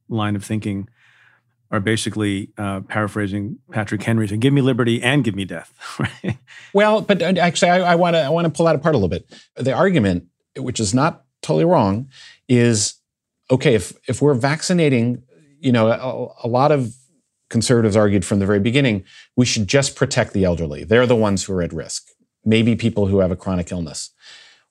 line 0.07 0.37
of 0.37 0.45
thinking 0.45 0.87
are 1.71 1.79
basically 1.79 2.51
uh, 2.57 2.81
paraphrasing 2.81 3.59
Patrick 3.71 4.03
Henry 4.03 4.27
saying, 4.27 4.39
"Give 4.39 4.53
me 4.53 4.61
liberty 4.61 5.01
and 5.01 5.23
give 5.23 5.35
me 5.35 5.45
death." 5.45 5.73
right? 5.99 6.37
Well, 6.73 7.01
but 7.01 7.21
uh, 7.21 7.33
actually, 7.39 7.71
I 7.71 7.95
want 7.95 8.15
to 8.15 8.21
I 8.21 8.29
want 8.29 8.45
to 8.45 8.51
pull 8.51 8.65
that 8.65 8.75
apart 8.75 8.95
a 8.95 8.97
little 8.97 9.09
bit. 9.09 9.31
The 9.55 9.73
argument, 9.73 10.25
which 10.57 10.79
is 10.79 10.93
not 10.93 11.25
totally 11.41 11.65
wrong, 11.65 12.09
is 12.47 12.95
okay 13.51 13.75
if 13.75 13.93
if 14.07 14.21
we're 14.21 14.33
vaccinating, 14.33 15.23
you 15.59 15.71
know, 15.71 15.87
a, 15.87 16.47
a 16.47 16.49
lot 16.49 16.71
of 16.71 16.95
conservatives 17.49 17.95
argued 17.95 18.25
from 18.25 18.39
the 18.39 18.45
very 18.45 18.59
beginning 18.59 19.03
we 19.35 19.45
should 19.45 19.67
just 19.67 19.95
protect 19.95 20.33
the 20.33 20.43
elderly. 20.43 20.83
They're 20.83 21.07
the 21.07 21.15
ones 21.15 21.43
who 21.43 21.53
are 21.53 21.61
at 21.61 21.73
risk. 21.73 22.09
Maybe 22.43 22.75
people 22.75 23.07
who 23.07 23.19
have 23.19 23.31
a 23.31 23.35
chronic 23.35 23.71
illness. 23.71 24.11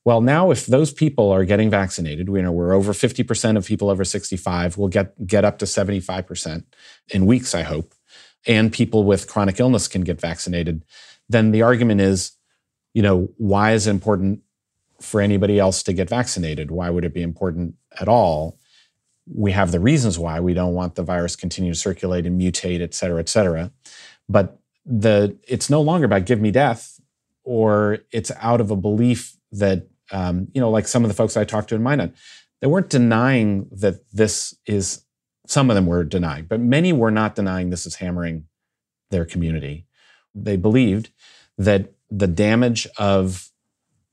Well, 0.07 0.21
now 0.21 0.53
if 0.53 0.67
those 0.67 0.93
people 0.93 1.33
are 1.33 1.45
getting 1.45 1.69
vaccinated, 1.69 2.29
we 2.29 2.41
know 2.41 2.53
we're 2.53 2.73
over 2.73 2.93
50% 2.93 3.57
of 3.57 3.67
people 3.67 3.91
over 3.91 4.05
65, 4.05 4.79
we'll 4.79 4.87
get, 4.87 5.27
get 5.27 5.45
up 5.45 5.59
to 5.59 5.65
75% 5.65 6.63
in 7.09 7.27
weeks, 7.27 7.57
I 7.57 7.63
hope, 7.63 7.93
and 8.47 8.73
people 8.73 9.03
with 9.03 9.27
chronic 9.27 9.59
illness 9.59 9.89
can 9.89 10.03
get 10.03 10.21
vaccinated, 10.21 10.85
then 11.29 11.51
the 11.51 11.63
argument 11.63 12.03
is, 12.03 12.31
you 12.95 13.03
know, 13.03 13.31
why 13.37 13.73
is 13.73 13.89
it 13.89 13.91
important 13.91 14.43
for 15.01 15.21
anybody 15.21 15.59
else 15.59 15.83
to 15.83 15.93
get 15.93 16.09
vaccinated? 16.09 16.71
Why 16.71 16.89
would 16.89 17.05
it 17.05 17.13
be 17.13 17.23
important 17.23 17.75
at 18.01 18.07
all? 18.07 18.61
We 19.27 19.51
have 19.51 19.73
the 19.73 19.81
reasons 19.81 20.21
why 20.21 20.39
we 20.39 20.55
don't 20.55 20.75
want 20.75 20.95
the 20.95 21.03
virus 21.03 21.35
continue 21.35 21.73
to 21.73 21.79
circulate 21.79 22.27
and 22.27 22.41
mutate, 22.41 22.81
et 22.81 22.95
cetera, 22.95 23.19
et 23.19 23.29
cetera. 23.29 23.73
But 24.29 24.57
the 24.85 25.37
it's 25.49 25.69
no 25.69 25.81
longer 25.81 26.07
about 26.07 26.27
give 26.27 26.41
me 26.41 26.53
death, 26.53 27.01
or 27.43 27.99
it's 28.13 28.31
out 28.37 28.61
of 28.61 28.71
a 28.71 28.77
belief 28.77 29.37
that 29.51 29.89
um, 30.13 30.49
you 30.55 30.61
know, 30.61 30.71
like 30.71 30.87
some 30.87 31.05
of 31.05 31.09
the 31.09 31.15
folks 31.15 31.37
I 31.37 31.45
talked 31.45 31.69
to 31.71 31.75
in 31.75 31.83
Minot, 31.83 32.13
they 32.61 32.67
weren't 32.67 32.91
denying 32.91 33.69
that 33.71 33.97
this 34.13 34.55
is, 34.67 35.05
some 35.47 35.71
of 35.71 35.77
them 35.77 35.87
were 35.87 36.05
denying, 36.05 36.47
but 36.47 36.61
many 36.61 36.93
were 36.93 37.11
not 37.11 37.35
denying 37.35 37.71
this 37.71 37.87
is 37.87 37.97
hammering 37.97 38.47
their 39.11 39.25
community. 39.25 39.87
They 40.35 40.57
believed 40.57 41.11
that 41.59 41.93
the 42.11 42.27
damage 42.27 42.87
of 42.99 43.51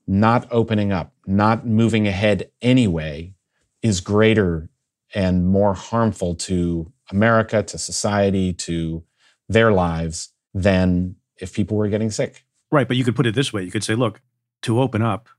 not 0.08 0.48
opening 0.52 0.92
up, 0.92 1.14
not 1.26 1.66
moving 1.66 2.08
ahead 2.08 2.50
anyway, 2.62 3.34
is 3.82 4.02
greater 4.02 4.70
and 5.14 5.46
more 5.48 5.74
harmful 5.74 6.36
to 6.36 6.92
America, 7.12 7.64
to 7.64 7.78
society, 7.78 8.54
to 8.54 9.04
their 9.48 9.72
lives 9.72 10.30
than 10.54 11.16
if 11.40 11.54
people 11.54 11.78
were 11.78 11.88
getting 11.88 12.12
sick. 12.12 12.46
Right. 12.72 12.88
But 12.88 12.98
you 12.98 13.04
could 13.04 13.16
put 13.16 13.28
it 13.28 13.36
this 13.36 13.54
way 13.54 13.64
you 13.64 13.72
could 13.72 13.84
say, 13.84 13.96
look, 13.96 14.22
to 14.64 14.82
open 14.82 15.02
up, 15.02 15.30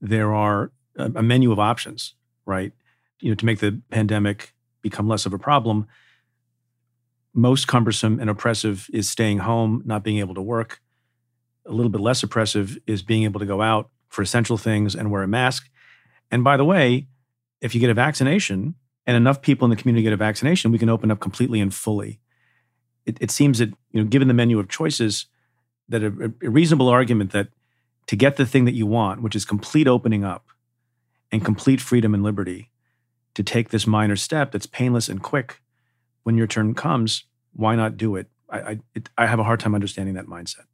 there 0.00 0.34
are 0.34 0.72
a, 0.96 1.22
menu 1.22 1.52
of 1.52 1.58
options, 1.58 2.14
right? 2.46 2.72
You 3.20 3.30
know, 3.30 3.34
to 3.34 3.46
make 3.46 3.60
the 3.60 3.80
pandemic 3.90 4.54
become 4.82 5.08
less 5.08 5.26
of 5.26 5.32
a 5.32 5.38
problem, 5.38 5.86
most 7.34 7.68
cumbersome 7.68 8.18
and 8.18 8.28
oppressive 8.28 8.88
is 8.92 9.08
staying 9.08 9.38
home, 9.38 9.82
not 9.84 10.02
being 10.02 10.18
able 10.18 10.34
to 10.34 10.42
work. 10.42 10.80
A 11.66 11.72
little 11.72 11.90
bit 11.90 12.00
less 12.00 12.22
oppressive 12.22 12.78
is 12.86 13.02
being 13.02 13.24
able 13.24 13.40
to 13.40 13.46
go 13.46 13.62
out 13.62 13.90
for 14.08 14.22
essential 14.22 14.56
things 14.56 14.94
and 14.94 15.10
wear 15.10 15.22
a 15.22 15.28
mask. 15.28 15.68
And 16.30 16.42
by 16.42 16.56
the 16.56 16.64
way, 16.64 17.06
if 17.60 17.74
you 17.74 17.80
get 17.80 17.90
a 17.90 17.94
vaccination 17.94 18.74
and 19.06 19.16
enough 19.16 19.42
people 19.42 19.66
in 19.66 19.70
the 19.70 19.76
community 19.76 20.02
get 20.02 20.12
a 20.12 20.16
vaccination, 20.16 20.72
we 20.72 20.78
can 20.78 20.88
open 20.88 21.10
up 21.10 21.20
completely 21.20 21.60
and 21.60 21.72
fully. 21.72 22.20
It, 23.06 23.18
it 23.20 23.30
seems 23.30 23.58
that, 23.58 23.70
you 23.92 24.02
know, 24.02 24.04
given 24.04 24.28
the 24.28 24.34
menu 24.34 24.58
of 24.58 24.68
choices, 24.68 25.26
that 25.88 26.02
a, 26.02 26.32
a 26.42 26.50
reasonable 26.50 26.88
argument 26.88 27.32
that 27.32 27.48
to 28.10 28.16
get 28.16 28.34
the 28.34 28.44
thing 28.44 28.64
that 28.64 28.74
you 28.74 28.88
want, 28.88 29.22
which 29.22 29.36
is 29.36 29.44
complete 29.44 29.86
opening 29.86 30.24
up 30.24 30.46
and 31.30 31.44
complete 31.44 31.80
freedom 31.80 32.12
and 32.12 32.24
liberty, 32.24 32.68
to 33.34 33.44
take 33.44 33.68
this 33.68 33.86
minor 33.86 34.16
step 34.16 34.50
that's 34.50 34.66
painless 34.66 35.08
and 35.08 35.22
quick 35.22 35.60
when 36.24 36.36
your 36.36 36.48
turn 36.48 36.74
comes, 36.74 37.22
why 37.52 37.76
not 37.76 37.96
do 37.96 38.16
it? 38.16 38.26
I, 38.48 38.58
I, 38.58 38.78
it, 38.96 39.10
I 39.16 39.26
have 39.26 39.38
a 39.38 39.44
hard 39.44 39.60
time 39.60 39.76
understanding 39.76 40.16
that 40.16 40.26
mindset. 40.26 40.64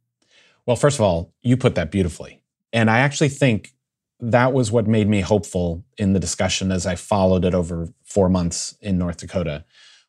Well, 0.65 0.75
first 0.75 0.97
of 0.97 1.01
all, 1.01 1.31
you 1.43 1.57
put 1.57 1.75
that 1.75 1.91
beautifully. 1.91 2.41
And 2.73 2.89
I 2.89 2.97
actually 3.01 3.29
think 3.29 3.71
that 4.19 4.51
was 4.51 4.71
what 4.71 4.87
made 4.87 5.07
me 5.07 5.21
hopeful 5.21 5.85
in 5.95 6.13
the 6.13 6.19
discussion 6.19 6.71
as 6.71 6.87
I 6.87 6.95
followed 6.95 7.45
it 7.45 7.53
over 7.53 7.89
four 8.03 8.29
months 8.29 8.75
in 8.81 8.97
North 8.97 9.17
Dakota 9.17 9.63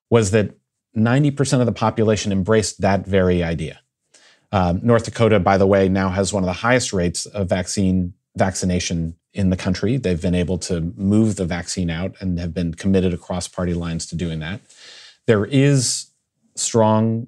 was 0.09 0.31
that 0.31 0.55
90% 0.97 1.61
of 1.61 1.67
the 1.67 1.73
population 1.73 2.33
embraced 2.33 2.81
that 2.81 3.07
very 3.07 3.43
idea. 3.43 3.81
Um, 4.53 4.81
North 4.83 5.05
Dakota, 5.05 5.41
by 5.41 5.59
the 5.59 5.67
way, 5.67 5.89
now 5.89 6.09
has 6.09 6.33
one 6.33 6.43
of 6.43 6.47
the 6.47 6.53
highest 6.53 6.93
rates 6.93 7.27
of 7.27 7.49
vaccine 7.49 8.15
vaccination 8.37 9.17
in 9.35 9.51
the 9.51 9.57
country. 9.57 9.97
They've 9.97 10.21
been 10.21 10.35
able 10.35 10.59
to 10.59 10.81
move 10.97 11.37
the 11.37 11.45
vaccine 11.45 11.91
out 11.91 12.15
and 12.21 12.39
have 12.39 12.55
been 12.55 12.75
committed 12.75 13.13
across 13.13 13.47
party 13.49 13.75
lines 13.75 14.07
to 14.07 14.17
doing 14.17 14.39
that. 14.41 14.61
There 15.27 15.45
is 15.45 16.07
strong 16.57 17.27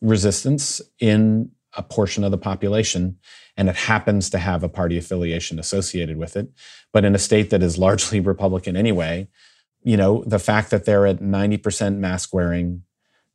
resistance 0.00 0.80
in 1.00 1.50
a 1.76 1.82
portion 1.82 2.24
of 2.24 2.30
the 2.30 2.38
population, 2.38 3.18
and 3.56 3.68
it 3.68 3.76
happens 3.76 4.30
to 4.30 4.38
have 4.38 4.62
a 4.62 4.68
party 4.68 4.98
affiliation 4.98 5.58
associated 5.58 6.16
with 6.16 6.36
it. 6.36 6.50
But 6.92 7.04
in 7.04 7.14
a 7.14 7.18
state 7.18 7.50
that 7.50 7.62
is 7.62 7.78
largely 7.78 8.20
Republican 8.34 8.76
anyway, 8.76 9.28
you 9.82 9.96
know, 9.96 10.24
the 10.26 10.38
fact 10.38 10.70
that 10.70 10.84
they're 10.84 11.06
at 11.06 11.20
90% 11.20 11.96
mask 11.96 12.34
wearing 12.34 12.82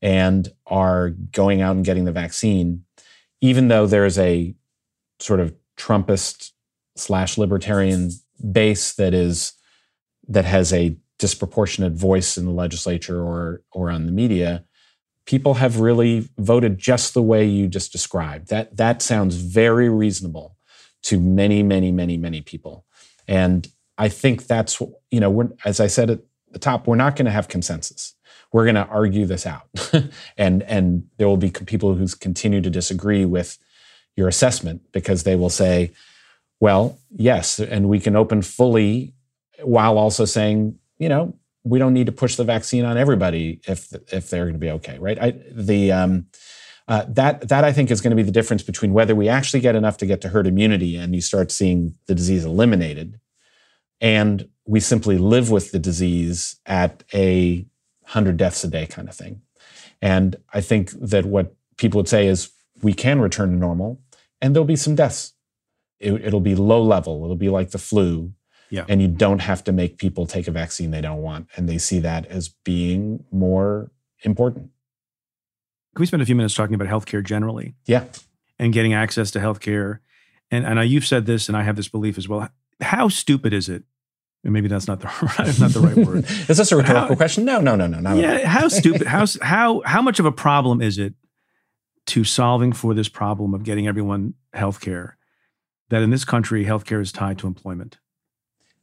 and 0.02 0.52
are 0.68 1.10
going 1.10 1.62
out 1.62 1.76
and 1.76 1.86
getting 1.86 2.06
the 2.06 2.12
vaccine 2.12 2.84
even 3.44 3.68
though 3.68 3.86
there's 3.86 4.18
a 4.18 4.56
sort 5.20 5.42
of 5.42 5.54
Trumpist 5.78 6.52
slash 6.96 7.38
libertarian 7.38 8.10
base 8.52 8.94
that 8.94 9.14
is 9.14 9.54
that 10.30 10.46
has 10.46 10.72
a 10.72 10.98
disproportionate 11.20 11.92
voice 11.92 12.38
in 12.38 12.46
the 12.46 12.52
legislature 12.52 13.22
or 13.22 13.62
or 13.74 13.92
on 13.92 14.06
the 14.06 14.14
media, 14.14 14.64
people 15.26 15.56
have 15.56 15.82
really 15.82 16.30
voted 16.38 16.78
just 16.78 17.14
the 17.14 17.22
way 17.22 17.46
you 17.46 17.68
just 17.68 17.92
described. 17.92 18.48
That 18.48 18.78
that 18.78 19.02
sounds 19.02 19.36
very 19.36 19.90
reasonable 19.90 20.56
to 21.04 21.20
many, 21.20 21.64
many, 21.64 21.92
many, 21.92 22.16
many 22.16 22.42
people. 22.42 22.86
And 23.28 23.68
I 23.98 24.08
think 24.08 24.48
that's 24.48 24.80
you 25.12 25.20
know, 25.20 25.30
we're 25.30 25.50
as 25.66 25.82
I 25.82 25.88
said 25.88 26.10
at 26.10 26.22
the 26.52 26.60
top, 26.60 26.88
we're 26.88 26.96
not 26.96 27.18
going 27.18 27.26
to 27.26 27.32
have 27.32 27.50
consensus 27.50 28.16
we're 28.54 28.64
going 28.64 28.76
to 28.76 28.88
argue 28.88 29.26
this 29.26 29.46
out. 29.46 29.68
and, 30.38 30.64
and 30.64 31.08
there 31.18 31.28
will 31.28 31.38
be 31.38 31.50
people 31.50 31.96
who 31.96 32.08
continue 32.08 32.62
to 32.62 32.70
disagree 32.70 33.26
with 33.26 33.58
your 34.16 34.28
assessment 34.30 34.84
because 34.94 35.24
they 35.24 35.36
will 35.36 35.50
say, 35.50 35.92
well, 36.60 36.98
yes, 37.10 37.60
and 37.60 37.90
we 37.90 38.00
can 38.00 38.16
open 38.16 38.42
fully 38.42 39.14
while 39.64 39.98
also 39.98 40.24
saying, 40.24 40.78
you 40.98 41.10
know, 41.10 41.36
we 41.66 41.80
don't 41.80 41.94
need 41.94 42.06
to 42.06 42.12
push 42.12 42.36
the 42.36 42.44
vaccine 42.44 42.86
on 42.86 42.98
everybody 42.98 43.60
if 43.68 43.92
if 44.12 44.30
they're 44.30 44.44
going 44.44 44.54
to 44.54 44.60
be 44.60 44.70
okay, 44.70 44.98
right? 45.00 45.18
I, 45.20 45.32
the 45.52 45.92
um, 45.92 46.28
uh, 46.88 47.06
that 47.08 47.48
that 47.48 47.64
I 47.64 47.72
think 47.72 47.90
is 47.90 48.02
going 48.02 48.12
to 48.12 48.16
be 48.16 48.24
the 48.24 48.32
difference 48.32 48.64
between 48.64 48.94
whether 48.94 49.16
we 49.16 49.30
actually 49.30 49.62
get 49.62 49.76
enough 49.76 49.98
to 49.98 50.06
get 50.06 50.22
to 50.22 50.30
herd 50.30 50.46
immunity 50.46 50.98
and 50.98 51.16
you 51.16 51.22
start 51.22 51.52
seeing 51.52 51.96
the 52.08 52.16
disease 52.16 52.44
eliminated, 52.46 53.20
and 54.02 54.48
we 54.66 54.80
simply 54.80 55.18
live 55.18 55.50
with 55.50 55.72
the 55.72 55.80
disease 55.80 56.58
at 56.66 57.04
a 57.14 57.66
hundred 58.06 58.38
deaths 58.38 58.64
a 58.64 58.68
day 58.68 58.86
kind 58.86 59.08
of 59.10 59.16
thing. 59.16 59.42
And 60.02 60.36
I 60.54 60.62
think 60.62 60.92
that 60.92 61.26
what 61.26 61.56
people 61.78 62.00
would 62.00 62.10
say 62.10 62.28
is 62.28 62.52
we 62.82 62.94
can 62.94 63.20
return 63.20 63.52
to 63.52 63.56
normal, 63.56 64.02
and 64.42 64.56
there'll 64.56 64.66
be 64.66 64.76
some 64.76 64.96
deaths. 64.96 65.34
It, 66.00 66.34
will 66.34 66.42
be 66.42 66.56
low 66.56 66.84
level. 66.84 67.24
It'll 67.24 67.38
be 67.38 67.50
like 67.50 67.72
the 67.72 67.78
flu, 67.78 68.34
yeah. 68.74 68.86
And 68.90 69.04
you 69.04 69.08
don't 69.08 69.38
have 69.38 69.64
to 69.66 69.72
make 69.72 70.00
people 70.00 70.26
take 70.26 70.48
a 70.48 70.52
vaccine 70.52 70.90
they 70.90 71.00
don't 71.00 71.22
want. 71.22 71.48
And 71.56 71.70
they 71.70 71.78
see 71.78 72.00
that 72.00 72.26
as 72.26 72.50
being 72.50 73.24
more 73.32 73.92
important. 74.24 74.72
Can 75.94 76.02
we 76.02 76.08
spend 76.08 76.24
a 76.24 76.26
few 76.26 76.34
minutes 76.36 76.56
talking 76.56 76.74
about 76.74 76.88
healthcare 76.88 77.24
generally? 77.24 77.76
Yeah. 77.86 78.06
And 78.58 78.74
getting 78.74 78.92
access 78.92 79.30
to 79.32 79.40
healthcare. 79.40 80.00
And, 80.50 80.66
and 80.66 80.80
I, 80.80 80.84
you've 80.84 81.06
said 81.06 81.28
this, 81.28 81.48
and 81.48 81.56
I 81.56 81.62
have 81.62 81.76
this 81.76 81.88
belief 81.88 82.18
as 82.18 82.28
well. 82.28 82.50
How 82.82 83.10
stupid 83.10 83.54
is 83.54 83.70
it? 83.70 83.84
And 84.44 84.52
maybe 84.52 84.68
that's 84.68 84.88
not 84.88 85.00
the 85.00 85.08
not 85.60 85.72
the 85.72 85.80
right 85.80 85.96
word. 85.96 86.26
is 86.50 86.58
this 86.58 86.72
a 86.72 86.76
rhetorical 86.76 87.10
how, 87.10 87.16
question? 87.16 87.46
No, 87.46 87.62
no, 87.62 87.76
no, 87.76 87.88
no. 87.88 88.14
Yeah. 88.16 88.46
how 88.48 88.68
stupid? 88.68 89.08
How 89.08 89.26
how 89.42 89.82
how 89.86 90.02
much 90.02 90.20
of 90.20 90.26
a 90.26 90.32
problem 90.32 90.82
is 90.82 90.98
it 90.98 91.14
to 92.08 92.24
solving 92.24 92.74
for 92.74 92.94
this 92.94 93.08
problem 93.08 93.54
of 93.54 93.64
getting 93.64 93.88
everyone 93.88 94.34
health 94.54 94.82
care? 94.82 95.18
That 95.90 96.02
in 96.02 96.10
this 96.10 96.26
country, 96.26 96.66
healthcare 96.66 97.02
is 97.02 97.12
tied 97.12 97.38
to 97.40 97.48
employment. 97.48 98.00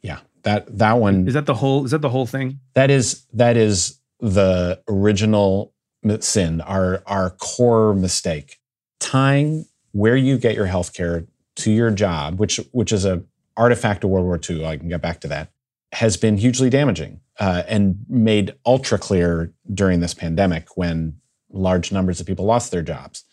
Yeah, 0.00 0.20
that 0.42 0.78
that 0.78 0.94
one 0.94 1.28
is 1.28 1.34
that 1.34 1.46
the 1.46 1.54
whole 1.54 1.84
is 1.84 1.90
that 1.90 2.00
the 2.00 2.08
whole 2.08 2.26
thing? 2.26 2.60
That 2.74 2.90
is 2.90 3.26
that 3.34 3.56
is 3.56 3.98
the 4.20 4.82
original 4.88 5.74
sin, 6.20 6.60
our 6.62 7.02
our 7.06 7.30
core 7.30 7.94
mistake. 7.94 8.58
Tying 8.98 9.66
where 9.92 10.16
you 10.16 10.38
get 10.38 10.54
your 10.54 10.66
health 10.66 10.94
care 10.94 11.26
to 11.56 11.70
your 11.70 11.90
job, 11.90 12.38
which 12.38 12.60
which 12.72 12.92
is 12.92 13.04
a 13.04 13.22
artifact 13.60 14.02
of 14.02 14.10
World 14.10 14.24
War 14.24 14.40
II, 14.48 14.64
I 14.64 14.78
can 14.78 14.88
get 14.88 15.02
back 15.02 15.20
to 15.20 15.28
that, 15.28 15.50
has 15.92 16.16
been 16.16 16.38
hugely 16.38 16.70
damaging 16.70 17.20
uh, 17.38 17.62
and 17.68 18.04
made 18.08 18.54
ultra 18.64 18.98
clear 18.98 19.52
during 19.72 20.00
this 20.00 20.14
pandemic 20.14 20.76
when 20.76 21.20
large 21.50 21.92
numbers 21.92 22.20
of 22.20 22.26
people 22.26 22.46
lost 22.46 22.70
their 22.70 22.82
jobs. 22.82 23.24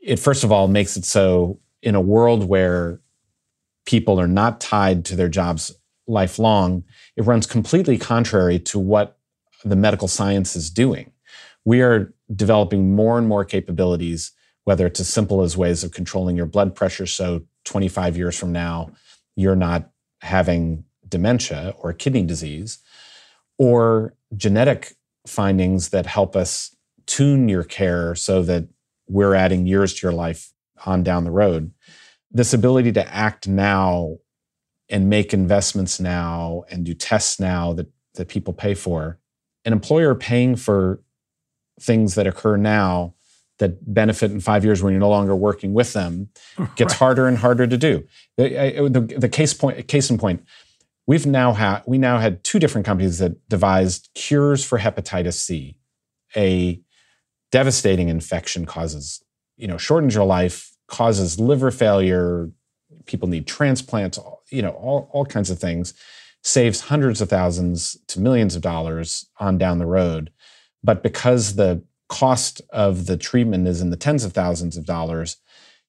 It 0.00 0.18
first 0.18 0.44
of 0.44 0.52
all 0.52 0.68
makes 0.68 0.96
it 0.96 1.04
so 1.04 1.58
in 1.82 1.94
a 1.94 2.00
world 2.00 2.44
where 2.44 3.00
people 3.84 4.20
are 4.20 4.28
not 4.28 4.60
tied 4.60 5.04
to 5.06 5.16
their 5.16 5.28
jobs 5.28 5.72
lifelong, 6.06 6.84
it 7.16 7.22
runs 7.22 7.46
completely 7.46 7.98
contrary 7.98 8.58
to 8.58 8.78
what 8.78 9.18
the 9.64 9.76
medical 9.76 10.08
science 10.08 10.54
is 10.54 10.70
doing. 10.70 11.10
We 11.64 11.80
are 11.80 12.12
developing 12.34 12.94
more 12.94 13.18
and 13.18 13.26
more 13.26 13.44
capabilities, 13.44 14.32
whether 14.64 14.86
it's 14.86 15.00
as 15.00 15.08
simple 15.08 15.42
as 15.42 15.56
ways 15.56 15.82
of 15.82 15.92
controlling 15.92 16.36
your 16.36 16.46
blood 16.46 16.74
pressure. 16.74 17.06
So 17.06 17.42
25 17.64 18.16
years 18.16 18.38
from 18.38 18.52
now, 18.52 18.92
you're 19.36 19.56
not 19.56 19.90
having 20.20 20.84
dementia 21.08 21.74
or 21.78 21.92
kidney 21.92 22.22
disease, 22.22 22.78
or 23.58 24.14
genetic 24.36 24.94
findings 25.26 25.90
that 25.90 26.06
help 26.06 26.34
us 26.34 26.74
tune 27.06 27.48
your 27.48 27.64
care 27.64 28.14
so 28.14 28.42
that 28.42 28.66
we're 29.08 29.34
adding 29.34 29.66
years 29.66 29.94
to 29.94 30.06
your 30.06 30.12
life 30.12 30.52
on 30.86 31.02
down 31.02 31.24
the 31.24 31.30
road. 31.30 31.70
This 32.30 32.52
ability 32.52 32.92
to 32.92 33.14
act 33.14 33.46
now 33.46 34.16
and 34.88 35.08
make 35.08 35.32
investments 35.32 36.00
now 36.00 36.64
and 36.70 36.84
do 36.84 36.94
tests 36.94 37.38
now 37.38 37.72
that, 37.74 37.86
that 38.14 38.28
people 38.28 38.52
pay 38.52 38.74
for. 38.74 39.18
An 39.64 39.72
employer 39.72 40.14
paying 40.14 40.56
for 40.56 41.02
things 41.80 42.14
that 42.14 42.26
occur 42.26 42.56
now 42.56 43.14
that 43.64 43.92
benefit 43.92 44.30
in 44.30 44.40
five 44.40 44.64
years 44.64 44.82
when 44.82 44.92
you're 44.92 45.00
no 45.00 45.08
longer 45.08 45.34
working 45.34 45.74
with 45.74 45.92
them 45.92 46.28
gets 46.76 46.92
right. 46.92 46.98
harder 46.98 47.26
and 47.26 47.38
harder 47.38 47.66
to 47.66 47.76
do. 47.76 48.06
The, 48.36 48.88
the, 48.90 49.18
the, 49.18 49.28
case 49.28 49.54
point, 49.54 49.88
case 49.88 50.10
in 50.10 50.18
point, 50.18 50.44
we've 51.06 51.26
now 51.26 51.52
had 51.52 51.82
we 51.86 51.98
now 51.98 52.18
had 52.18 52.42
two 52.44 52.58
different 52.58 52.86
companies 52.86 53.18
that 53.18 53.48
devised 53.48 54.10
cures 54.14 54.64
for 54.64 54.78
hepatitis 54.78 55.34
C, 55.34 55.76
a 56.36 56.80
devastating 57.52 58.08
infection 58.08 58.66
causes 58.66 59.22
you 59.56 59.66
know 59.66 59.78
shortens 59.78 60.14
your 60.14 60.24
life, 60.24 60.74
causes 60.88 61.40
liver 61.40 61.70
failure, 61.70 62.50
people 63.06 63.28
need 63.28 63.46
transplants, 63.46 64.18
you 64.50 64.62
know, 64.62 64.70
all, 64.70 65.08
all 65.12 65.24
kinds 65.24 65.50
of 65.50 65.58
things, 65.58 65.94
saves 66.42 66.80
hundreds 66.82 67.20
of 67.20 67.28
thousands 67.28 67.96
to 68.08 68.20
millions 68.20 68.54
of 68.54 68.62
dollars 68.62 69.26
on 69.38 69.58
down 69.58 69.78
the 69.78 69.86
road. 69.86 70.30
But 70.82 71.02
because 71.02 71.56
the 71.56 71.82
cost 72.14 72.62
of 72.70 73.06
the 73.06 73.16
treatment 73.16 73.66
is 73.66 73.80
in 73.80 73.90
the 73.90 73.96
tens 73.96 74.24
of 74.24 74.32
thousands 74.32 74.76
of 74.76 74.86
dollars, 74.86 75.38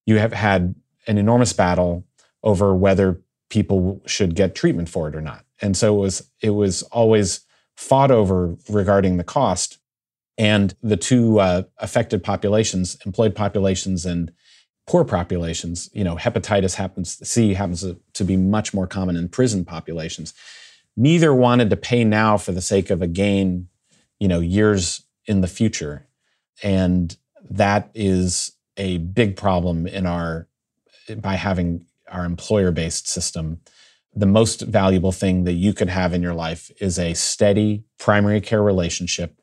you 0.06 0.18
have 0.18 0.34
had 0.34 0.76
an 1.08 1.18
enormous 1.18 1.54
battle 1.54 2.04
over 2.44 2.76
whether 2.76 3.22
people 3.50 4.02
should 4.08 4.36
get 4.36 4.56
treatment 4.56 4.90
for 4.90 5.08
it 5.08 5.16
or 5.16 5.22
not. 5.22 5.46
And 5.62 5.78
so 5.78 5.96
it 5.96 6.00
was 6.00 6.30
it 6.42 6.50
was 6.52 6.82
always 6.84 7.46
fought 7.76 8.12
over 8.12 8.56
regarding 8.70 9.18
the 9.18 9.24
cost. 9.24 9.78
And 10.38 10.76
the 10.82 10.98
two 10.98 11.40
uh, 11.40 11.64
affected 11.78 12.24
populations, 12.24 12.98
employed 13.06 13.36
populations 13.36 14.06
and 14.06 14.32
poor 14.88 15.06
populations, 15.06 15.90
you 15.94 16.04
know, 16.04 16.16
hepatitis 16.16 16.76
happens, 16.76 17.18
C 17.28 17.54
happens 17.54 17.82
to, 17.82 18.00
to 18.14 18.24
be 18.24 18.36
much 18.38 18.74
more 18.74 18.88
common 18.88 19.16
in 19.16 19.30
prison 19.30 19.64
populations. 19.64 20.34
Neither 20.98 21.34
wanted 21.34 21.70
to 21.70 21.78
pay 21.78 22.04
now 22.04 22.38
for 22.38 22.52
the 22.52 22.62
sake 22.62 22.90
of 22.90 23.02
a 23.02 23.08
gain, 23.08 23.68
you 24.20 24.28
know, 24.28 24.40
years 24.40 25.04
in 25.26 25.42
the 25.42 25.48
future. 25.48 26.05
And 26.64 27.16
that 27.50 27.90
is 27.94 28.54
a 28.78 28.98
big 28.98 29.38
problem 29.38 29.88
in 29.88 30.06
our, 30.06 30.48
by 31.18 31.36
having 31.36 31.86
our 32.12 32.26
employer 32.26 32.72
based 32.72 33.08
system. 33.08 33.62
The 34.14 34.26
most 34.26 34.62
valuable 34.62 35.12
thing 35.12 35.44
that 35.44 35.54
you 35.54 35.74
could 35.74 35.90
have 35.90 36.14
in 36.14 36.24
your 36.24 36.34
life 36.34 36.72
is 36.80 36.98
a 36.98 37.14
steady 37.14 37.84
primary 37.98 38.42
care 38.42 38.64
relationship 38.64 39.40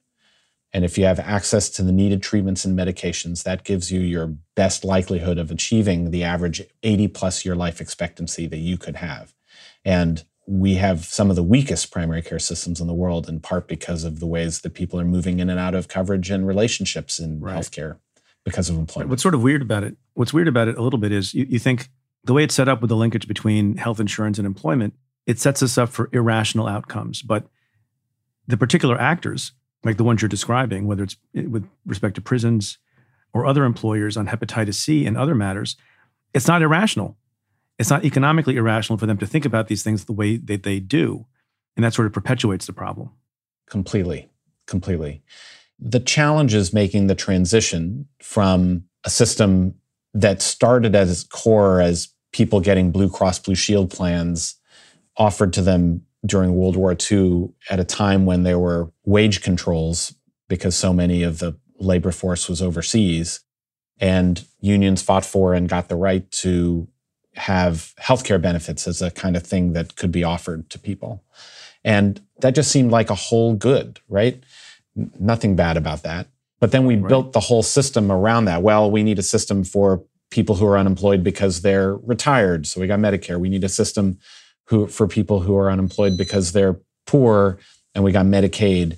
and 0.72 0.84
if 0.84 0.96
you 0.96 1.04
have 1.04 1.20
access 1.20 1.68
to 1.70 1.82
the 1.82 1.92
needed 1.92 2.22
treatments 2.22 2.64
and 2.64 2.78
medications, 2.78 3.42
that 3.42 3.64
gives 3.64 3.92
you 3.92 4.00
your 4.00 4.34
best 4.54 4.84
likelihood 4.84 5.38
of 5.38 5.50
achieving 5.50 6.10
the 6.10 6.24
average 6.24 6.62
80 6.82 7.08
plus 7.08 7.44
year 7.44 7.54
life 7.54 7.80
expectancy 7.80 8.46
that 8.46 8.58
you 8.58 8.78
could 8.78 8.96
have. 8.96 9.34
And 9.84 10.24
we 10.47 10.74
have 10.74 11.05
some 11.05 11.30
of 11.30 11.36
the 11.36 11.43
weakest 11.43 11.90
primary 11.93 12.22
care 12.22 12.38
systems 12.38 12.80
in 12.80 12.86
the 12.86 12.95
world, 12.95 13.28
in 13.28 13.40
part 13.40 13.68
because 13.68 14.05
of 14.05 14.20
the 14.20 14.26
ways 14.26 14.61
that 14.61 14.74
people 14.74 14.99
are 14.99 15.05
moving 15.05 15.38
in 15.38 15.49
and 15.49 15.59
out 15.59 15.74
of 15.74 15.88
coverage 15.88 16.30
and 16.30 16.47
relationships 16.47 17.18
in 17.18 17.40
right. 17.40 17.57
healthcare 17.57 17.99
because 18.45 18.68
of 18.68 18.76
employment. 18.76 19.11
What's 19.11 19.22
sort 19.22 19.34
of 19.34 19.43
weird 19.43 19.62
about 19.62 19.84
it, 19.84 19.97
what's 20.14 20.32
weird 20.32 20.49
about 20.49 20.68
it 20.68 20.76
a 20.76 20.82
little 20.82 20.99
bit 20.99 21.12
is 21.12 21.32
you, 21.32 21.47
you 21.49 21.59
think 21.59 21.88
the 22.24 22.32
way 22.32 22.43
it's 22.45 22.55
set 22.55 22.68
up 22.68 22.80
with 22.80 22.88
the 22.88 22.97
linkage 22.97 23.28
between 23.28 23.76
health 23.76 24.01
insurance 24.01 24.38
and 24.38 24.47
employment, 24.47 24.95
it 25.26 25.38
sets 25.38 25.62
us 25.62 25.78
up 25.78 25.90
for 25.90 26.09
irrational 26.12 26.66
outcomes. 26.66 27.22
But 27.22 27.47
the 28.49 28.57
particular 28.57 29.01
actors 29.01 29.53
like 29.84 29.97
the 29.97 30.05
ones 30.05 30.22
you're 30.22 30.28
describing, 30.28 30.86
whether 30.86 31.03
it's 31.03 31.16
eh, 31.34 31.47
with 31.47 31.68
respect 31.86 32.14
to 32.16 32.20
prisons 32.20 32.78
or 33.32 33.47
other 33.47 33.64
employers 33.64 34.16
on 34.16 34.28
hepatitis 34.28 34.74
C 34.74 35.07
and 35.07 35.16
other 35.16 35.34
matters, 35.34 35.76
it's 36.34 36.47
not 36.47 36.62
irrational. 36.62 37.16
It's 37.82 37.90
not 37.90 38.04
economically 38.04 38.54
irrational 38.54 38.96
for 38.96 39.06
them 39.06 39.18
to 39.18 39.26
think 39.26 39.44
about 39.44 39.66
these 39.66 39.82
things 39.82 40.04
the 40.04 40.12
way 40.12 40.36
that 40.36 40.62
they 40.62 40.78
do. 40.78 41.26
And 41.74 41.82
that 41.82 41.92
sort 41.92 42.06
of 42.06 42.12
perpetuates 42.12 42.66
the 42.66 42.72
problem. 42.72 43.10
Completely. 43.68 44.30
Completely. 44.68 45.20
The 45.80 45.98
challenge 45.98 46.54
is 46.54 46.72
making 46.72 47.08
the 47.08 47.16
transition 47.16 48.06
from 48.22 48.84
a 49.02 49.10
system 49.10 49.74
that 50.14 50.42
started 50.42 50.94
at 50.94 51.08
its 51.08 51.24
core 51.24 51.80
as 51.80 52.10
people 52.32 52.60
getting 52.60 52.92
Blue 52.92 53.10
Cross 53.10 53.40
Blue 53.40 53.56
Shield 53.56 53.90
plans 53.90 54.54
offered 55.16 55.52
to 55.54 55.60
them 55.60 56.02
during 56.24 56.54
World 56.54 56.76
War 56.76 56.94
II 57.10 57.48
at 57.68 57.80
a 57.80 57.84
time 57.84 58.26
when 58.26 58.44
there 58.44 58.60
were 58.60 58.92
wage 59.04 59.42
controls 59.42 60.14
because 60.48 60.76
so 60.76 60.92
many 60.92 61.24
of 61.24 61.40
the 61.40 61.58
labor 61.80 62.12
force 62.12 62.48
was 62.48 62.62
overseas. 62.62 63.40
And 63.98 64.44
unions 64.60 65.02
fought 65.02 65.24
for 65.24 65.52
and 65.52 65.68
got 65.68 65.88
the 65.88 65.96
right 65.96 66.30
to 66.30 66.86
have 67.34 67.94
healthcare 68.00 68.40
benefits 68.40 68.86
as 68.86 69.00
a 69.02 69.10
kind 69.10 69.36
of 69.36 69.42
thing 69.42 69.72
that 69.72 69.96
could 69.96 70.12
be 70.12 70.24
offered 70.24 70.68
to 70.70 70.78
people. 70.78 71.22
And 71.84 72.20
that 72.40 72.54
just 72.54 72.70
seemed 72.70 72.90
like 72.90 73.10
a 73.10 73.14
whole 73.14 73.54
good, 73.54 74.00
right? 74.08 74.42
Nothing 74.94 75.56
bad 75.56 75.76
about 75.76 76.02
that. 76.02 76.28
But 76.60 76.70
then 76.70 76.86
we 76.86 76.96
right. 76.96 77.08
built 77.08 77.32
the 77.32 77.40
whole 77.40 77.62
system 77.62 78.12
around 78.12 78.44
that. 78.44 78.62
Well, 78.62 78.90
we 78.90 79.02
need 79.02 79.18
a 79.18 79.22
system 79.22 79.64
for 79.64 80.04
people 80.30 80.56
who 80.56 80.66
are 80.66 80.78
unemployed 80.78 81.24
because 81.24 81.62
they're 81.62 81.96
retired. 81.96 82.66
So 82.66 82.80
we 82.80 82.86
got 82.86 83.00
Medicare. 83.00 83.38
We 83.38 83.48
need 83.48 83.64
a 83.64 83.68
system 83.68 84.18
who 84.66 84.86
for 84.86 85.08
people 85.08 85.40
who 85.40 85.56
are 85.56 85.70
unemployed 85.70 86.16
because 86.16 86.52
they're 86.52 86.78
poor 87.06 87.58
and 87.94 88.04
we 88.04 88.12
got 88.12 88.26
Medicaid. 88.26 88.96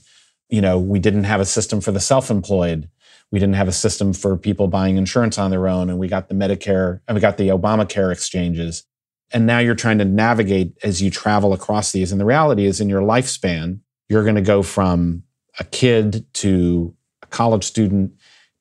You 0.51 0.61
know, 0.61 0.79
we 0.79 0.99
didn't 0.99 1.25
have 1.25 1.41
a 1.41 1.47
system 1.47 1.81
for 1.81 1.91
the 1.91 2.01
self-employed. 2.01 2.89
We 3.35 3.41
didn't 3.41 3.57
have 3.57 3.67
a 3.67 3.73
system 3.73 4.13
for 4.13 4.37
people 4.37 4.69
buying 4.69 4.97
insurance 4.97 5.39
on 5.39 5.51
their 5.51 5.67
own 5.67 5.91
and 5.91 5.99
we 5.99 6.07
got 6.07 6.29
the 6.29 6.37
Medicare 6.37 7.01
and 7.09 7.17
we 7.17 7.21
got 7.21 7.37
the 7.37 7.49
Obamacare 7.49 8.13
exchanges. 8.13 8.85
And 9.33 9.45
now 9.45 9.59
you're 9.59 9.75
trying 9.75 9.99
to 9.99 10.05
navigate 10.05 10.79
as 10.85 11.03
you 11.03 11.11
travel 11.11 11.53
across 11.53 11.91
these. 11.91 12.13
And 12.13 12.21
the 12.21 12.25
reality 12.25 12.65
is 12.65 12.81
in 12.81 12.89
your 12.89 13.01
lifespan, 13.01 13.81
you're 14.09 14.23
going 14.23 14.37
to 14.37 14.41
go 14.41 14.63
from 14.63 15.25
a 15.59 15.65
kid 15.65 16.25
to 16.35 16.95
a 17.25 17.27
college 17.27 17.65
student 17.65 18.13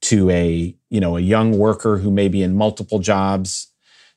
to 0.01 0.31
a 0.31 0.75
you 0.89 0.99
know 0.99 1.17
a 1.17 1.21
young 1.21 1.59
worker 1.59 1.97
who 1.97 2.09
may 2.09 2.27
be 2.27 2.41
in 2.41 2.55
multiple 2.55 2.97
jobs 2.97 3.71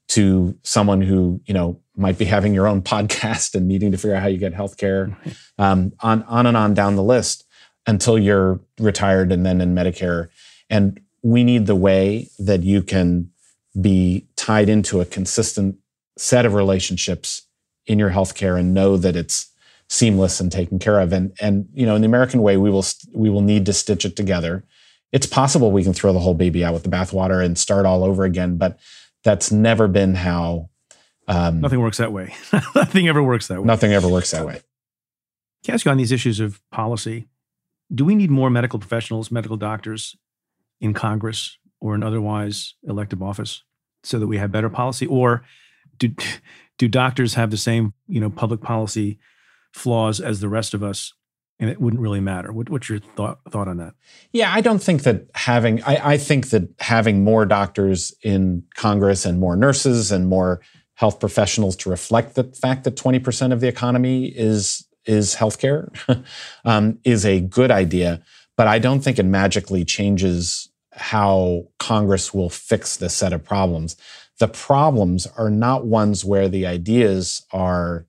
to 0.09 0.59
someone 0.62 1.02
who 1.02 1.38
you 1.44 1.52
know 1.52 1.78
might 1.98 2.16
be 2.16 2.24
having 2.24 2.54
your 2.54 2.66
own 2.66 2.80
podcast 2.94 3.54
and 3.54 3.68
needing 3.68 3.92
to 3.92 3.98
figure 3.98 4.16
out 4.16 4.22
how 4.22 4.28
you 4.28 4.38
get 4.38 4.54
healthcare 4.54 5.14
um, 5.59 5.92
on 6.00 6.22
on 6.22 6.46
and 6.46 6.57
on 6.57 6.72
down 6.72 6.96
the 6.96 7.02
list 7.02 7.42
until 7.86 8.18
you're 8.18 8.61
retired 8.78 9.32
and 9.32 9.46
then 9.46 9.61
in 9.61 9.74
Medicare. 9.74 10.28
And 10.71 11.01
we 11.23 11.45
need 11.45 11.67
the 11.67 11.77
way 11.77 12.29
that 12.39 12.62
you 12.62 12.83
can 12.83 13.31
be 13.81 14.27
tied 14.37 14.69
into 14.69 15.01
a 15.01 15.05
consistent 15.05 15.77
set 16.17 16.47
of 16.47 16.55
relationships 16.55 17.43
in 17.87 17.99
your 17.99 18.11
healthcare 18.11 18.59
and 18.59 18.75
know 18.75 18.97
that 18.97 19.17
it's 19.17 19.51
seamless 19.89 20.41
and 20.41 20.51
taken 20.51 20.79
care 20.79 21.01
of. 21.01 21.12
And 21.12 21.37
and 21.41 21.69
you 21.75 21.87
know, 21.87 21.95
in 21.95 22.03
the 22.03 22.07
American 22.07 22.43
way, 22.43 22.57
we 22.57 22.71
will 22.71 22.85
we 23.12 23.31
will 23.31 23.43
need 23.43 23.67
to 23.67 23.73
stitch 23.73 24.05
it 24.05 24.17
together. 24.17 24.64
It's 25.12 25.27
possible 25.27 25.71
we 25.71 25.85
can 25.85 25.93
throw 25.93 26.12
the 26.12 26.19
whole 26.19 26.35
baby 26.35 26.64
out 26.64 26.75
with 26.75 26.83
the 26.83 26.91
bathwater 26.91 27.45
and 27.45 27.57
start 27.57 27.87
all 27.87 28.03
over 28.03 28.25
again, 28.25 28.57
but 28.57 28.79
that's 29.25 29.53
never 29.53 29.89
been 29.89 30.14
how. 30.14 30.71
Um, 31.29 31.61
nothing 31.61 31.81
works 31.81 31.99
that 31.99 32.12
way. 32.12 32.35
nothing 32.75 33.09
ever 33.09 33.23
works 33.23 33.49
that 33.49 33.61
way. 33.61 33.67
Nothing 33.67 33.93
ever 33.93 34.09
works 34.09 34.31
that 34.31 34.47
way. 34.47 34.61
Can 35.64 35.73
I 35.73 35.75
ask 35.75 35.85
you 35.85 35.91
on 35.91 35.97
these 35.97 36.12
issues 36.12 36.39
of 36.39 36.61
policy? 36.71 37.29
Do 37.93 38.05
we 38.05 38.14
need 38.14 38.31
more 38.31 38.51
medical 38.51 38.79
professionals, 38.79 39.31
medical 39.31 39.57
doctors 39.57 40.17
in 40.81 40.95
Congress 40.95 41.59
or 41.81 41.95
in 41.95 42.03
otherwise 42.03 42.74
elective 42.87 43.22
office 43.22 43.62
so 44.03 44.18
that 44.18 44.27
we 44.27 44.39
have 44.39 44.53
better 44.53 44.70
policy? 44.70 45.07
Or 45.07 45.45
do, 45.99 46.14
do 46.79 46.89
doctors 46.89 47.35
have 47.35 47.51
the 47.51 47.57
same, 47.57 47.95
you 48.09 48.20
know, 48.20 48.31
public 48.31 48.61
policy 48.61 49.18
flaws 49.72 50.20
as 50.20 50.41
the 50.41 50.49
rest 50.49 50.74
of 50.74 50.83
us 50.83 51.12
and 51.59 51.70
it 51.70 51.81
wouldn't 51.81 52.03
really 52.03 52.20
matter. 52.20 52.53
What, 52.53 52.68
what's 52.68 52.89
your 52.89 52.99
thought 52.99 53.39
thought 53.51 53.68
on 53.68 53.79
that? 53.79 53.95
Yeah, 54.33 54.53
I 54.53 54.61
don't 54.61 54.83
think 54.83 55.03
that 55.03 55.27
having 55.35 55.83
I, 55.85 56.12
I, 56.12 56.16
think 56.18 56.51
that 56.51 56.68
having 56.81 57.24
more 57.24 57.47
doctors 57.47 58.14
in 58.22 58.64
Congress 58.74 59.24
and 59.24 59.41
more 59.41 59.57
nurses 59.57 60.12
and 60.12 60.29
more 60.29 60.61
health 60.95 61.20
professionals 61.20 61.77
to 61.77 61.91
reflect 61.91 62.35
the 62.35 62.45
fact 62.45 62.85
that 62.85 62.97
20% 62.97 63.53
of 63.53 63.61
the 63.61 63.68
economy 63.68 64.27
is 64.27 64.87
is 65.07 65.35
healthcare 65.37 65.89
um, 66.64 66.99
is 67.05 67.24
a 67.24 67.41
good 67.41 67.70
idea, 67.70 68.22
but 68.57 68.66
I 68.66 68.78
don't 68.78 69.00
think 69.00 69.18
it 69.18 69.24
magically 69.24 69.84
changes 69.84 70.68
how 70.92 71.68
Congress 71.78 72.32
will 72.32 72.50
fix 72.50 72.96
this 72.96 73.14
set 73.14 73.32
of 73.32 73.44
problems. 73.44 73.96
The 74.38 74.48
problems 74.48 75.26
are 75.36 75.50
not 75.50 75.86
ones 75.86 76.24
where 76.24 76.48
the 76.48 76.66
ideas 76.66 77.44
are 77.52 78.07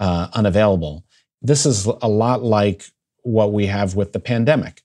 uh, 0.00 0.28
unavailable. 0.32 1.04
This 1.40 1.64
is 1.64 1.86
a 1.86 2.08
lot 2.08 2.42
like 2.42 2.86
what 3.22 3.52
we 3.52 3.66
have 3.66 3.94
with 3.94 4.12
the 4.12 4.20
pandemic. 4.20 4.82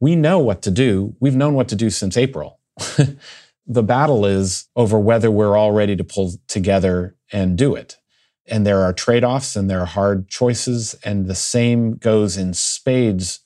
We 0.00 0.16
know 0.16 0.38
what 0.38 0.62
to 0.62 0.70
do. 0.70 1.16
We've 1.20 1.36
known 1.36 1.54
what 1.54 1.68
to 1.68 1.76
do 1.76 1.90
since 1.90 2.16
April. 2.16 2.60
the 3.66 3.82
battle 3.82 4.26
is 4.26 4.68
over 4.76 4.98
whether 4.98 5.30
we're 5.30 5.56
all 5.56 5.72
ready 5.72 5.96
to 5.96 6.04
pull 6.04 6.34
together 6.46 7.16
and 7.32 7.56
do 7.56 7.74
it. 7.74 7.98
And 8.46 8.66
there 8.66 8.82
are 8.82 8.92
trade 8.92 9.24
offs 9.24 9.56
and 9.56 9.70
there 9.70 9.80
are 9.80 9.86
hard 9.86 10.28
choices. 10.28 10.94
And 11.04 11.26
the 11.26 11.34
same 11.34 11.96
goes 11.96 12.36
in 12.36 12.54
spades 12.54 13.40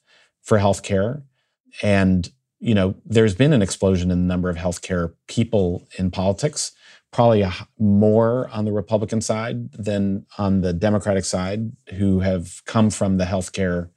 for 0.48 0.58
healthcare. 0.58 1.22
And, 1.82 2.26
you 2.58 2.74
know, 2.74 2.94
there's 3.04 3.34
been 3.34 3.52
an 3.52 3.60
explosion 3.60 4.10
in 4.10 4.18
the 4.22 4.26
number 4.26 4.48
of 4.48 4.56
healthcare 4.56 5.12
people 5.26 5.86
in 5.98 6.10
politics, 6.10 6.72
probably 7.12 7.46
more 7.78 8.48
on 8.48 8.64
the 8.64 8.72
Republican 8.72 9.20
side 9.20 9.70
than 9.72 10.24
on 10.38 10.62
the 10.62 10.72
Democratic 10.72 11.26
side, 11.26 11.70
who 11.98 12.20
have 12.20 12.62
come 12.64 12.88
from 12.88 13.18
the 13.18 13.26
healthcare 13.26 13.90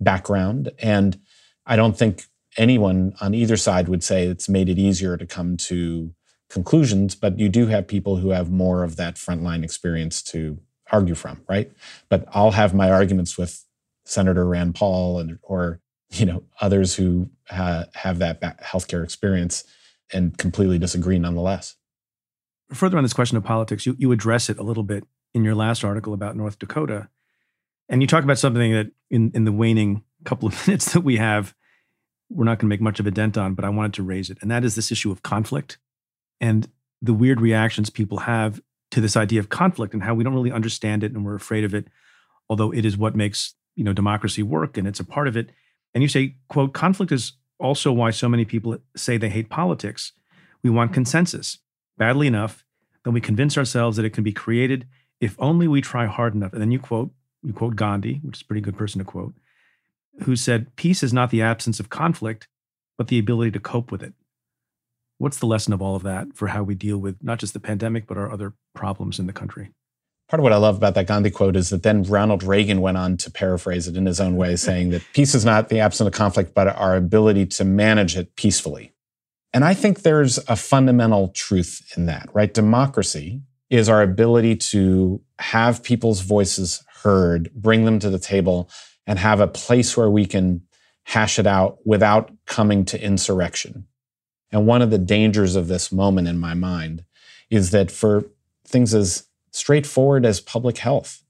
background. 0.00 0.70
And 0.78 1.18
I 1.66 1.74
don't 1.74 1.98
think 1.98 2.22
anyone 2.56 3.12
on 3.20 3.34
either 3.34 3.56
side 3.56 3.88
would 3.88 4.04
say 4.04 4.26
it's 4.26 4.48
made 4.48 4.68
it 4.68 4.78
easier 4.78 5.16
to 5.16 5.26
come 5.26 5.56
to 5.56 6.14
conclusions, 6.48 7.16
but 7.16 7.36
you 7.36 7.48
do 7.48 7.66
have 7.66 7.88
people 7.88 8.18
who 8.18 8.30
have 8.30 8.48
more 8.48 8.84
of 8.84 8.94
that 8.94 9.16
frontline 9.16 9.64
experience 9.64 10.22
to 10.22 10.60
argue 10.92 11.16
from, 11.16 11.42
right? 11.48 11.72
But 12.08 12.26
I'll 12.30 12.52
have 12.52 12.74
my 12.74 12.92
arguments 12.92 13.36
with 13.36 13.64
Senator 14.04 14.46
Rand 14.46 14.76
Paul 14.76 15.18
and 15.18 15.40
or 15.42 15.80
you 16.10 16.26
know 16.26 16.42
others 16.60 16.94
who 16.94 17.28
ha- 17.48 17.86
have 17.94 18.18
that 18.18 18.40
healthcare 18.62 19.04
experience 19.04 19.64
and 20.12 20.36
completely 20.38 20.78
disagree 20.78 21.18
nonetheless. 21.18 21.76
Further 22.72 22.96
on 22.96 23.04
this 23.04 23.12
question 23.12 23.36
of 23.36 23.44
politics, 23.44 23.86
you, 23.86 23.96
you 23.98 24.12
address 24.12 24.48
it 24.48 24.58
a 24.58 24.62
little 24.62 24.82
bit 24.82 25.04
in 25.34 25.44
your 25.44 25.54
last 25.54 25.84
article 25.84 26.12
about 26.12 26.36
North 26.36 26.58
Dakota. 26.58 27.08
And 27.88 28.02
you 28.02 28.08
talk 28.08 28.24
about 28.24 28.38
something 28.38 28.72
that 28.72 28.90
in, 29.10 29.30
in 29.34 29.44
the 29.44 29.52
waning 29.52 30.02
couple 30.24 30.48
of 30.48 30.66
minutes 30.66 30.92
that 30.92 31.00
we 31.00 31.16
have, 31.16 31.54
we're 32.28 32.44
not 32.44 32.58
going 32.58 32.68
to 32.68 32.74
make 32.74 32.80
much 32.80 32.98
of 32.98 33.06
a 33.06 33.10
dent 33.10 33.38
on, 33.38 33.54
but 33.54 33.64
I 33.64 33.68
wanted 33.68 33.94
to 33.94 34.02
raise 34.02 34.30
it. 34.30 34.38
And 34.42 34.50
that 34.50 34.64
is 34.64 34.74
this 34.74 34.90
issue 34.90 35.12
of 35.12 35.22
conflict 35.22 35.78
and 36.40 36.68
the 37.02 37.14
weird 37.14 37.40
reactions 37.40 37.90
people 37.90 38.18
have 38.20 38.60
to 38.90 39.00
this 39.00 39.16
idea 39.16 39.40
of 39.40 39.48
conflict 39.48 39.94
and 39.94 40.02
how 40.02 40.14
we 40.14 40.24
don't 40.24 40.34
really 40.34 40.52
understand 40.52 41.04
it 41.04 41.12
and 41.12 41.24
we're 41.24 41.34
afraid 41.34 41.64
of 41.64 41.74
it, 41.74 41.88
although 42.48 42.72
it 42.72 42.84
is 42.84 42.96
what 42.96 43.14
makes 43.14 43.54
you 43.74 43.84
know 43.84 43.92
democracy 43.92 44.42
work 44.42 44.76
and 44.76 44.88
it's 44.88 45.00
a 45.00 45.04
part 45.04 45.28
of 45.28 45.36
it. 45.36 45.50
And 45.96 46.02
you 46.02 46.10
say, 46.10 46.34
quote, 46.50 46.74
conflict 46.74 47.10
is 47.10 47.32
also 47.58 47.90
why 47.90 48.10
so 48.10 48.28
many 48.28 48.44
people 48.44 48.76
say 48.94 49.16
they 49.16 49.30
hate 49.30 49.48
politics. 49.48 50.12
We 50.62 50.68
want 50.68 50.92
consensus. 50.92 51.56
Badly 51.96 52.26
enough, 52.26 52.66
then 53.02 53.14
we 53.14 53.20
convince 53.22 53.56
ourselves 53.56 53.96
that 53.96 54.04
it 54.04 54.12
can 54.12 54.22
be 54.22 54.30
created 54.30 54.86
if 55.22 55.34
only 55.38 55.66
we 55.66 55.80
try 55.80 56.04
hard 56.04 56.34
enough. 56.34 56.52
And 56.52 56.60
then 56.60 56.70
you 56.70 56.78
quote, 56.78 57.12
you 57.42 57.54
quote 57.54 57.76
Gandhi, 57.76 58.20
which 58.22 58.36
is 58.36 58.42
a 58.42 58.44
pretty 58.44 58.60
good 58.60 58.76
person 58.76 58.98
to 58.98 59.06
quote, 59.06 59.32
who 60.24 60.36
said, 60.36 60.76
Peace 60.76 61.02
is 61.02 61.14
not 61.14 61.30
the 61.30 61.40
absence 61.40 61.80
of 61.80 61.88
conflict, 61.88 62.46
but 62.98 63.08
the 63.08 63.18
ability 63.18 63.52
to 63.52 63.58
cope 63.58 63.90
with 63.90 64.02
it. 64.02 64.12
What's 65.16 65.38
the 65.38 65.46
lesson 65.46 65.72
of 65.72 65.80
all 65.80 65.96
of 65.96 66.02
that 66.02 66.26
for 66.34 66.48
how 66.48 66.62
we 66.62 66.74
deal 66.74 66.98
with 66.98 67.24
not 67.24 67.38
just 67.38 67.54
the 67.54 67.58
pandemic, 67.58 68.06
but 68.06 68.18
our 68.18 68.30
other 68.30 68.52
problems 68.74 69.18
in 69.18 69.26
the 69.26 69.32
country? 69.32 69.70
Part 70.28 70.40
of 70.40 70.42
what 70.42 70.52
I 70.52 70.56
love 70.56 70.76
about 70.76 70.94
that 70.94 71.06
Gandhi 71.06 71.30
quote 71.30 71.54
is 71.54 71.70
that 71.70 71.84
then 71.84 72.02
Ronald 72.02 72.42
Reagan 72.42 72.80
went 72.80 72.96
on 72.96 73.16
to 73.18 73.30
paraphrase 73.30 73.86
it 73.86 73.96
in 73.96 74.06
his 74.06 74.20
own 74.20 74.36
way, 74.36 74.48
mm-hmm. 74.48 74.56
saying 74.56 74.90
that 74.90 75.02
peace 75.12 75.34
is 75.34 75.44
not 75.44 75.68
the 75.68 75.78
absence 75.78 76.08
of 76.08 76.12
conflict, 76.12 76.52
but 76.52 76.66
our 76.66 76.96
ability 76.96 77.46
to 77.46 77.64
manage 77.64 78.16
it 78.16 78.34
peacefully. 78.34 78.92
And 79.52 79.64
I 79.64 79.72
think 79.72 80.02
there's 80.02 80.38
a 80.48 80.56
fundamental 80.56 81.28
truth 81.28 81.92
in 81.96 82.06
that, 82.06 82.28
right? 82.34 82.52
Democracy 82.52 83.40
is 83.70 83.88
our 83.88 84.02
ability 84.02 84.56
to 84.56 85.20
have 85.38 85.82
people's 85.82 86.20
voices 86.20 86.82
heard, 87.02 87.52
bring 87.54 87.84
them 87.84 87.98
to 88.00 88.10
the 88.10 88.18
table, 88.18 88.68
and 89.06 89.18
have 89.18 89.40
a 89.40 89.46
place 89.46 89.96
where 89.96 90.10
we 90.10 90.26
can 90.26 90.62
hash 91.04 91.38
it 91.38 91.46
out 91.46 91.78
without 91.84 92.32
coming 92.46 92.84
to 92.84 93.00
insurrection. 93.00 93.86
And 94.50 94.66
one 94.66 94.82
of 94.82 94.90
the 94.90 94.98
dangers 94.98 95.54
of 95.54 95.68
this 95.68 95.92
moment 95.92 96.26
in 96.26 96.38
my 96.38 96.54
mind 96.54 97.04
is 97.48 97.70
that 97.70 97.92
for 97.92 98.24
things 98.66 98.92
as 98.92 99.26
straightforward 99.56 100.26
as 100.26 100.40
public 100.40 100.78
health, 100.78 101.24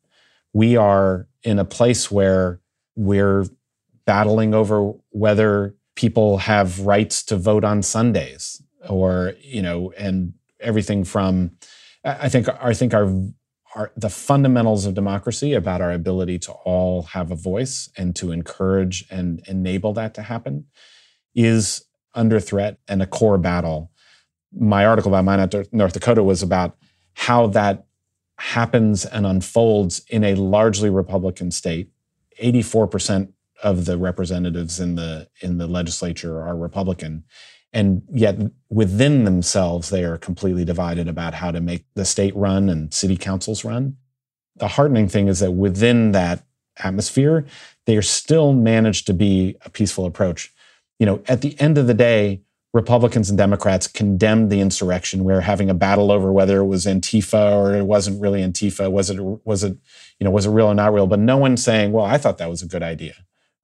we 0.53 0.77
are 0.77 1.29
in 1.45 1.59
a 1.59 1.64
place 1.64 2.11
where 2.11 2.61
we're 2.97 3.47
battling 4.05 4.53
over 4.53 4.93
whether 5.11 5.74
people 5.95 6.39
have 6.39 6.81
rights 6.81 7.22
to 7.22 7.37
vote 7.37 7.64
on 7.64 7.83
Sundays 7.83 8.62
or, 8.89 9.35
you 9.41 9.62
know, 9.62 9.93
and 9.97 10.35
everything 10.61 11.05
from 11.05 11.53
I 12.05 12.29
think 12.29 12.49
I 12.61 12.72
think 12.72 12.95
our 12.95 13.07
the 13.97 14.09
fundamentals 14.09 14.87
of 14.87 14.95
democracy 14.95 15.53
about 15.53 15.81
our 15.83 15.93
ability 15.93 16.39
to 16.39 16.53
all 16.53 17.03
have 17.03 17.31
a 17.31 17.37
voice 17.37 17.91
and 17.97 18.16
to 18.16 18.33
encourage 18.33 19.05
and 19.11 19.43
enable 19.47 19.93
that 19.93 20.14
to 20.14 20.22
happen 20.22 20.66
is 21.35 21.85
under 22.14 22.41
threat 22.41 22.79
and 22.89 23.03
a 23.03 23.07
core 23.07 23.37
battle. 23.37 23.91
My 24.53 24.87
article 24.87 25.14
about 25.14 25.24
Minot, 25.24 25.72
North 25.72 25.93
Dakota 25.93 26.22
was 26.22 26.43
about 26.43 26.77
how 27.14 27.49
that 27.49 27.87
happens 28.39 29.05
and 29.05 29.26
unfolds 29.26 30.03
in 30.09 30.24
a 30.24 30.34
largely 30.34 30.91
Republican 30.91 31.51
state. 31.51 31.91
84% 32.41 33.32
of 33.62 33.87
the 33.87 33.97
representatives 33.97 34.78
in 34.78 34.97
the 34.97 35.28
in 35.41 35.59
the 35.59 35.66
legislature 35.66 36.43
are 36.43 36.57
Republican. 36.57 37.24
And 37.72 38.03
yet 38.12 38.39
within 38.68 39.24
themselves 39.24 39.89
they 39.89 40.05
are 40.05 40.18
completely 40.18 40.64
divided 40.64 41.09
about 41.09 41.34
how 41.34 41.51
to 41.51 41.61
make 41.61 41.84
the 41.95 42.05
state 42.05 42.37
run 42.37 42.68
and 42.68 42.93
city 42.93 43.16
councils 43.16 43.64
run. 43.64 43.97
The 44.57 44.68
heartening 44.68 45.09
thing 45.09 45.28
is 45.28 45.41
that 45.41 45.53
within 45.53 46.12
that 46.12 46.45
atmosphere 46.78 47.47
they 47.87 47.97
are 47.97 48.03
still 48.03 48.53
managed 48.53 49.07
to 49.07 49.14
be 49.14 49.57
a 49.64 49.70
peaceful 49.70 50.05
approach. 50.05 50.53
You 50.99 51.07
know 51.07 51.22
at 51.26 51.41
the 51.41 51.59
end 51.59 51.78
of 51.78 51.87
the 51.87 51.95
day 51.95 52.43
republicans 52.77 53.29
and 53.29 53.39
democrats 53.39 53.87
condemned 53.87 54.51
the 54.51 54.61
insurrection 54.61 55.24
we 55.24 55.33
are 55.33 55.41
having 55.41 55.68
a 55.68 55.74
battle 55.74 56.12
over 56.12 56.33
whether 56.33 56.59
it 56.59 56.66
was 56.66 56.87
antifa 56.87 57.53
or 57.53 57.74
it 57.74 57.85
wasn't 57.85 58.20
really 58.20 58.43
antifa 58.43 58.91
was 58.91 59.11
it 59.11 59.18
was 59.20 59.64
it 59.64 59.77
you 60.20 60.24
know 60.24 60.31
was 60.31 60.47
it 60.47 60.51
real 60.51 60.66
or 60.66 60.74
not 60.74 60.93
real 60.93 61.07
but 61.07 61.18
no 61.18 61.37
one's 61.37 61.62
saying 61.62 61.93
well 61.93 62.05
i 62.05 62.16
thought 62.16 62.39
that 62.39 62.51
was 62.51 62.62
a 62.62 62.66
good 62.66 62.83
idea 62.83 63.14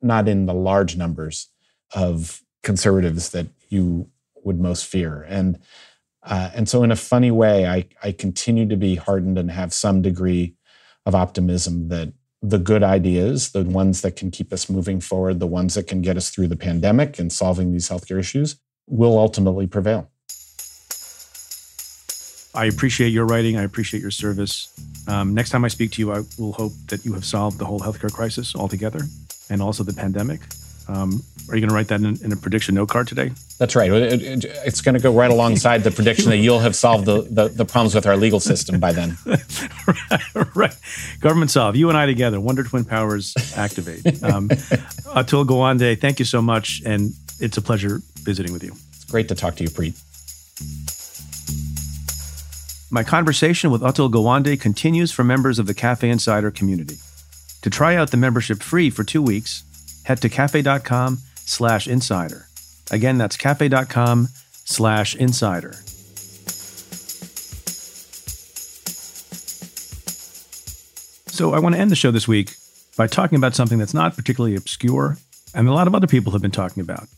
not 0.03 0.29
in 0.29 0.47
the 0.47 0.55
large 0.55 0.97
numbers 0.97 1.49
of 1.95 2.43
conservatives 2.63 3.31
that 3.31 3.47
you 3.69 4.09
would 4.43 4.61
most 4.61 4.87
fear. 4.87 5.25
And 5.29 5.59
uh, 6.25 6.51
and 6.55 6.69
so, 6.69 6.85
in 6.85 6.93
a 6.93 6.97
funny 6.97 7.31
way, 7.31 7.67
I 7.67 7.87
I 8.03 8.13
continue 8.13 8.69
to 8.69 8.77
be 8.77 8.95
hardened 8.95 9.39
and 9.39 9.51
have 9.51 9.73
some 9.73 10.03
degree 10.03 10.55
of 11.05 11.15
optimism 11.15 11.89
that 11.89 12.13
the 12.43 12.59
good 12.59 12.83
ideas, 12.83 13.51
the 13.51 13.65
ones 13.65 14.03
that 14.03 14.17
can 14.17 14.31
keep 14.31 14.53
us 14.53 14.71
moving 14.71 15.01
forward, 15.01 15.41
the 15.41 15.47
ones 15.47 15.75
that 15.75 15.87
can 15.87 16.01
get 16.01 16.17
us 16.17 16.31
through 16.31 16.49
the 16.49 16.57
pandemic 16.57 17.19
and 17.19 17.33
solving 17.33 17.73
these 17.73 17.89
healthcare 17.89 18.19
issues, 18.19 18.57
will 18.87 19.19
ultimately 19.19 19.67
prevail. 19.67 20.09
I 22.55 22.67
appreciate 22.67 23.09
your 23.09 23.25
writing. 23.25 23.57
I 23.57 23.63
appreciate 23.63 24.01
your 24.01 24.11
service. 24.11 24.69
Um, 25.09 25.35
next 25.35 25.51
time 25.51 25.65
I 25.65 25.69
speak 25.69 25.93
to 25.93 26.03
you, 26.03 26.13
I 26.13 26.23
will 26.39 26.53
hope 26.53 26.73
that 26.89 27.05
you 27.05 27.15
have 27.15 27.25
solved 27.25 27.59
the 27.59 27.65
whole 27.65 27.81
healthcare 27.81 28.13
crisis 28.13 28.55
altogether 28.55 29.01
and 29.49 29.63
also 29.63 29.83
the 29.85 29.95
pandemic. 29.95 30.41
Um, 30.89 31.23
are 31.49 31.57
you 31.57 31.61
going 31.61 31.71
to 31.71 31.75
write 31.75 31.89
that 31.89 32.01
in, 32.01 32.19
in, 32.23 32.33
a 32.33 32.37
prediction 32.37 32.75
note 32.75 32.89
card 32.89 33.07
today? 33.07 33.31
That's 33.59 33.77
right. 33.77 33.91
It, 33.91 34.23
it, 34.23 34.45
it's 34.67 34.81
going 34.81 34.95
to 34.95 35.01
go 35.01 35.13
right 35.13 35.31
alongside 35.31 35.85
the 35.85 35.91
prediction 35.91 36.29
that 36.31 36.39
you'll 36.39 36.59
have 36.59 36.75
solved 36.75 37.07
the, 37.07 37.23
the, 37.23 37.49
the 37.49 37.65
problems 37.65 37.95
with 37.95 38.07
our 38.07 38.17
legal 38.17 38.41
system 38.41 38.81
by 38.81 38.93
then. 38.93 39.17
right, 39.25 40.57
right. 40.57 40.77
Government 41.21 41.51
solve. 41.51 41.77
You 41.77 41.89
and 41.89 41.97
I 41.97 42.07
together. 42.07 42.41
Wonder 42.41 42.65
Twin 42.65 42.85
Powers 42.85 43.35
activate. 43.57 44.05
Um, 44.23 44.49
Atul 44.49 45.47
Gawande, 45.47 46.01
thank 46.01 46.19
you 46.19 46.25
so 46.25 46.43
much. 46.43 46.83
And 46.85 47.13
it's 47.41 47.57
a 47.57 47.63
pleasure 47.63 48.03
visiting 48.23 48.53
with 48.53 48.65
you. 48.65 48.73
It's 48.95 49.05
great 49.05 49.29
to 49.29 49.35
talk 49.35 49.57
to 49.57 49.65
you, 49.65 49.71
Preet. 49.71 50.01
My 52.91 53.03
conversation 53.03 53.71
with 53.71 53.81
Atul 53.81 54.11
Gawande 54.11 54.61
continues 54.61 55.13
for 55.13 55.25
members 55.25 55.59
of 55.59 55.67
the 55.67 55.75
Cafe 55.75 56.09
Insider 56.09 56.51
community. 56.51 56.97
To 57.63 57.71
try 57.71 57.97
out 57.97 58.11
the 58.11 58.17
membership 58.17 58.63
free 58.63 58.91
for 58.91 59.05
two 59.05 59.23
weeks, 59.23 59.65
head 60.05 60.21
to 60.21 60.29
cafe.com 60.29 61.19
slash 61.37 61.87
insider. 61.87 62.49
Again, 62.91 63.19
that's 63.19 63.37
cafe.com 63.37 64.29
slash 64.65 65.15
insider. 65.15 65.73
So 71.29 71.55
I 71.55 71.61
want 71.61 71.75
to 71.75 71.81
end 71.81 71.91
the 71.91 71.97
show 71.97 72.11
this 72.11 72.29
week 72.29 72.57
by 72.97 73.07
talking 73.07 73.37
about 73.37 73.55
something 73.55 73.79
that's 73.79 73.95
not 73.95 74.15
particularly 74.17 74.55
obscure 74.55 75.17
and 75.55 75.69
a 75.69 75.73
lot 75.73 75.87
of 75.87 75.95
other 75.95 76.07
people 76.07 76.33
have 76.33 76.43
been 76.43 76.51
talking 76.51 76.83
about. 76.83 77.09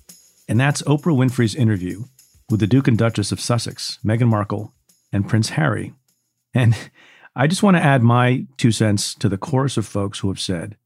And 0.48 0.60
that's 0.60 0.82
Oprah 0.82 1.16
Winfrey's 1.16 1.54
interview 1.54 2.04
with 2.50 2.60
the 2.60 2.66
Duke 2.66 2.88
and 2.88 2.98
Duchess 2.98 3.32
of 3.32 3.40
Sussex, 3.40 3.98
Meghan 4.04 4.28
Markle, 4.28 4.74
and 5.12 5.28
Prince 5.28 5.50
Harry. 5.50 5.94
And 6.52 6.76
I 7.36 7.46
just 7.46 7.62
want 7.62 7.76
to 7.76 7.82
add 7.82 8.02
my 8.02 8.46
two 8.56 8.70
cents 8.70 9.14
to 9.16 9.28
the 9.28 9.38
chorus 9.38 9.76
of 9.76 9.86
folks 9.86 10.20
who 10.20 10.28
have 10.28 10.40
said 10.40 10.76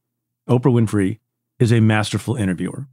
Oprah 0.47 0.73
Winfrey 0.73 1.19
is 1.59 1.71
a 1.71 1.79
masterful 1.79 2.35
interviewer. 2.35 2.87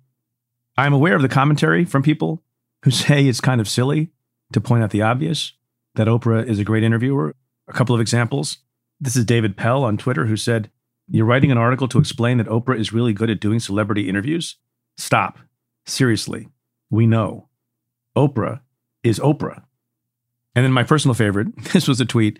I'm 0.77 0.93
aware 0.93 1.17
of 1.17 1.23
the 1.23 1.29
commentary 1.29 1.85
from 1.85 2.03
people 2.03 2.43
who 2.83 2.91
say 2.91 3.25
it's 3.27 3.41
kind 3.41 3.61
of 3.61 3.69
silly 3.69 4.11
to 4.53 4.61
point 4.61 4.83
out 4.83 4.91
the 4.91 5.03
obvious 5.03 5.53
that 5.95 6.07
Oprah 6.07 6.47
is 6.47 6.59
a 6.59 6.65
great 6.65 6.85
interviewer. 6.85 7.35
A 7.69 7.73
couple 7.73 7.95
of 7.95 8.01
examples. 8.01 8.59
This 9.01 9.17
is 9.17 9.25
David 9.25 9.57
Pell 9.57 9.83
on 9.85 9.97
Twitter 9.97 10.27
who 10.27 10.37
said, 10.37 10.71
You're 11.09 11.27
writing 11.27 11.51
an 11.51 11.59
article 11.59 11.89
to 11.89 11.99
explain 11.99 12.39
that 12.39 12.47
Oprah 12.47 12.79
is 12.79 12.93
really 12.93 13.13
good 13.13 13.31
at 13.31 13.41
doing 13.41 13.59
celebrity 13.59 14.09
interviews? 14.09 14.57
Stop. 14.97 15.39
Seriously. 15.85 16.49
We 16.91 17.07
know. 17.07 17.49
Oprah 18.17 18.61
is 19.03 19.19
Oprah. 19.19 19.63
And 20.55 20.65
then 20.65 20.73
my 20.73 20.85
personal 20.85 21.15
favorite 21.15 21.49
this 21.73 21.87
was 21.87 22.01
a 22.01 22.07
tweet 22.07 22.39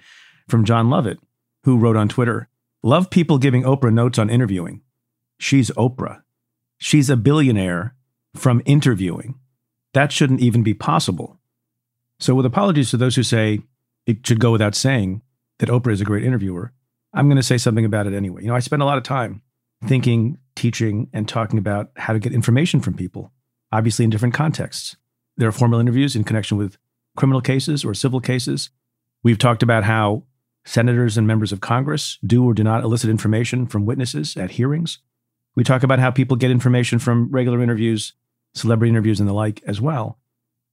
from 0.49 0.65
Jon 0.65 0.91
Lovett, 0.91 1.19
who 1.65 1.79
wrote 1.79 1.97
on 1.97 2.09
Twitter 2.09 2.49
Love 2.83 3.11
people 3.11 3.39
giving 3.39 3.65
Oprah 3.65 3.93
notes 3.93 4.17
on 4.17 4.31
interviewing. 4.31 4.81
She's 5.39 5.71
Oprah. 5.73 6.23
She's 6.79 7.11
a 7.11 7.17
billionaire 7.17 7.97
from 8.37 8.63
interviewing. 8.65 9.41
That 9.93 10.13
shouldn't 10.13 10.41
even 10.41 10.63
be 10.63 10.75
possible. 10.75 11.41
So, 12.21 12.35
with 12.35 12.47
apologies 12.47 12.91
to 12.91 12.97
those 12.97 13.17
who 13.17 13.23
say 13.23 13.61
it 14.07 14.25
should 14.27 14.41
go 14.41 14.53
without 14.53 14.75
saying 14.75 15.23
that 15.59 15.69
Oprah 15.69 15.93
is 15.93 16.01
a 16.01 16.05
great 16.05 16.23
interviewer, 16.23 16.73
I'm 17.13 17.27
going 17.27 17.39
to 17.39 17.43
say 17.43 17.59
something 17.59 17.85
about 17.85 18.07
it 18.07 18.15
anyway. 18.15 18.43
You 18.43 18.49
know, 18.49 18.55
I 18.55 18.61
spend 18.61 18.83
a 18.83 18.87
lot 18.87 18.99
of 18.99 19.05
time 19.05 19.43
thinking, 19.87 20.39
teaching, 20.55 21.09
and 21.13 21.29
talking 21.29 21.59
about 21.59 21.91
how 21.97 22.13
to 22.13 22.19
get 22.19 22.33
information 22.33 22.81
from 22.81 22.95
people, 22.95 23.33
obviously 23.77 24.05
in 24.05 24.11
different 24.11 24.35
contexts. 24.35 24.97
There 25.37 25.49
are 25.49 25.53
formal 25.53 25.81
interviews 25.81 26.17
in 26.17 26.25
connection 26.25 26.57
with 26.57 26.79
criminal 27.15 27.43
cases 27.43 27.85
or 27.85 27.93
civil 27.93 28.21
cases. 28.21 28.71
We've 29.23 29.39
talked 29.39 29.63
about 29.63 29.85
how 29.85 30.23
senators 30.65 31.19
and 31.19 31.27
members 31.27 31.53
of 31.53 31.61
Congress 31.61 32.19
do 32.25 32.43
or 32.45 32.55
do 32.55 32.65
not 32.65 32.83
elicit 32.83 33.11
information 33.11 33.67
from 33.67 33.85
witnesses 33.85 34.35
at 34.37 34.53
hearings. 34.53 34.99
We 35.55 35.63
talk 35.63 35.83
about 35.83 35.99
how 35.99 36.11
people 36.11 36.39
get 36.39 36.51
information 36.51 36.99
from 36.99 37.31
regular 37.31 37.63
interviews, 37.63 38.15
celebrity 38.55 38.91
interviews, 38.91 39.21
and 39.21 39.29
the 39.29 39.35
like 39.35 39.63
as 39.67 39.79
well. 39.79 40.19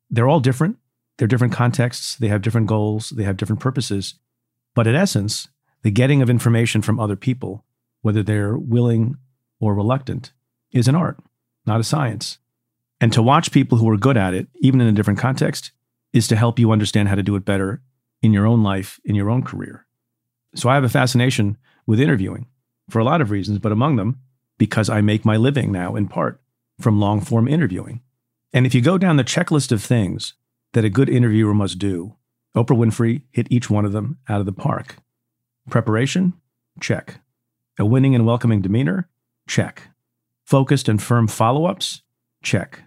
They're 0.09 0.27
all 0.27 0.39
different. 0.39 0.77
They're 1.17 1.27
different 1.27 1.53
contexts. 1.53 2.15
They 2.15 2.29
have 2.29 2.41
different 2.41 2.67
goals. 2.67 3.09
They 3.09 3.23
have 3.23 3.37
different 3.37 3.59
purposes. 3.59 4.15
But 4.75 4.87
in 4.87 4.95
essence, 4.95 5.49
the 5.81 5.91
getting 5.91 6.21
of 6.21 6.29
information 6.29 6.81
from 6.81 7.01
other 7.01 7.17
people, 7.17 7.65
whether 8.01 8.23
they're 8.23 8.57
willing 8.57 9.17
or 9.59 9.75
reluctant, 9.75 10.31
is 10.71 10.87
an 10.87 10.95
art, 10.95 11.17
not 11.65 11.81
a 11.81 11.83
science. 11.83 12.39
And 13.03 13.11
to 13.11 13.21
watch 13.21 13.51
people 13.51 13.77
who 13.77 13.89
are 13.89 13.97
good 13.97 14.15
at 14.15 14.33
it, 14.33 14.47
even 14.61 14.79
in 14.79 14.87
a 14.87 14.93
different 14.93 15.19
context, 15.19 15.73
is 16.13 16.25
to 16.29 16.37
help 16.37 16.57
you 16.57 16.71
understand 16.71 17.09
how 17.09 17.15
to 17.15 17.21
do 17.21 17.35
it 17.35 17.43
better 17.43 17.81
in 18.21 18.31
your 18.31 18.47
own 18.47 18.63
life, 18.63 18.97
in 19.03 19.13
your 19.13 19.29
own 19.29 19.43
career. 19.43 19.85
So 20.55 20.69
I 20.69 20.75
have 20.75 20.85
a 20.85 20.89
fascination 20.89 21.57
with 21.85 21.99
interviewing 21.99 22.47
for 22.89 22.99
a 22.99 23.03
lot 23.03 23.19
of 23.19 23.29
reasons, 23.29 23.59
but 23.59 23.73
among 23.73 23.97
them, 23.97 24.21
because 24.57 24.87
I 24.87 25.01
make 25.01 25.25
my 25.25 25.35
living 25.35 25.69
now 25.69 25.97
in 25.97 26.07
part 26.07 26.39
from 26.79 27.01
long 27.01 27.19
form 27.19 27.45
interviewing. 27.45 27.99
And 28.53 28.65
if 28.65 28.73
you 28.73 28.79
go 28.79 28.97
down 28.97 29.17
the 29.17 29.25
checklist 29.25 29.73
of 29.73 29.83
things 29.83 30.35
that 30.71 30.85
a 30.85 30.89
good 30.89 31.09
interviewer 31.09 31.53
must 31.53 31.79
do, 31.79 32.15
Oprah 32.55 32.77
Winfrey 32.77 33.23
hit 33.31 33.51
each 33.51 33.69
one 33.69 33.83
of 33.83 33.91
them 33.91 34.17
out 34.29 34.39
of 34.39 34.45
the 34.45 34.53
park. 34.53 34.95
Preparation? 35.69 36.35
Check. 36.79 37.19
A 37.77 37.85
winning 37.85 38.15
and 38.15 38.25
welcoming 38.25 38.61
demeanor? 38.61 39.09
Check. 39.45 39.89
Focused 40.45 40.87
and 40.87 41.03
firm 41.03 41.27
follow 41.27 41.65
ups? 41.65 42.01
Check. 42.41 42.83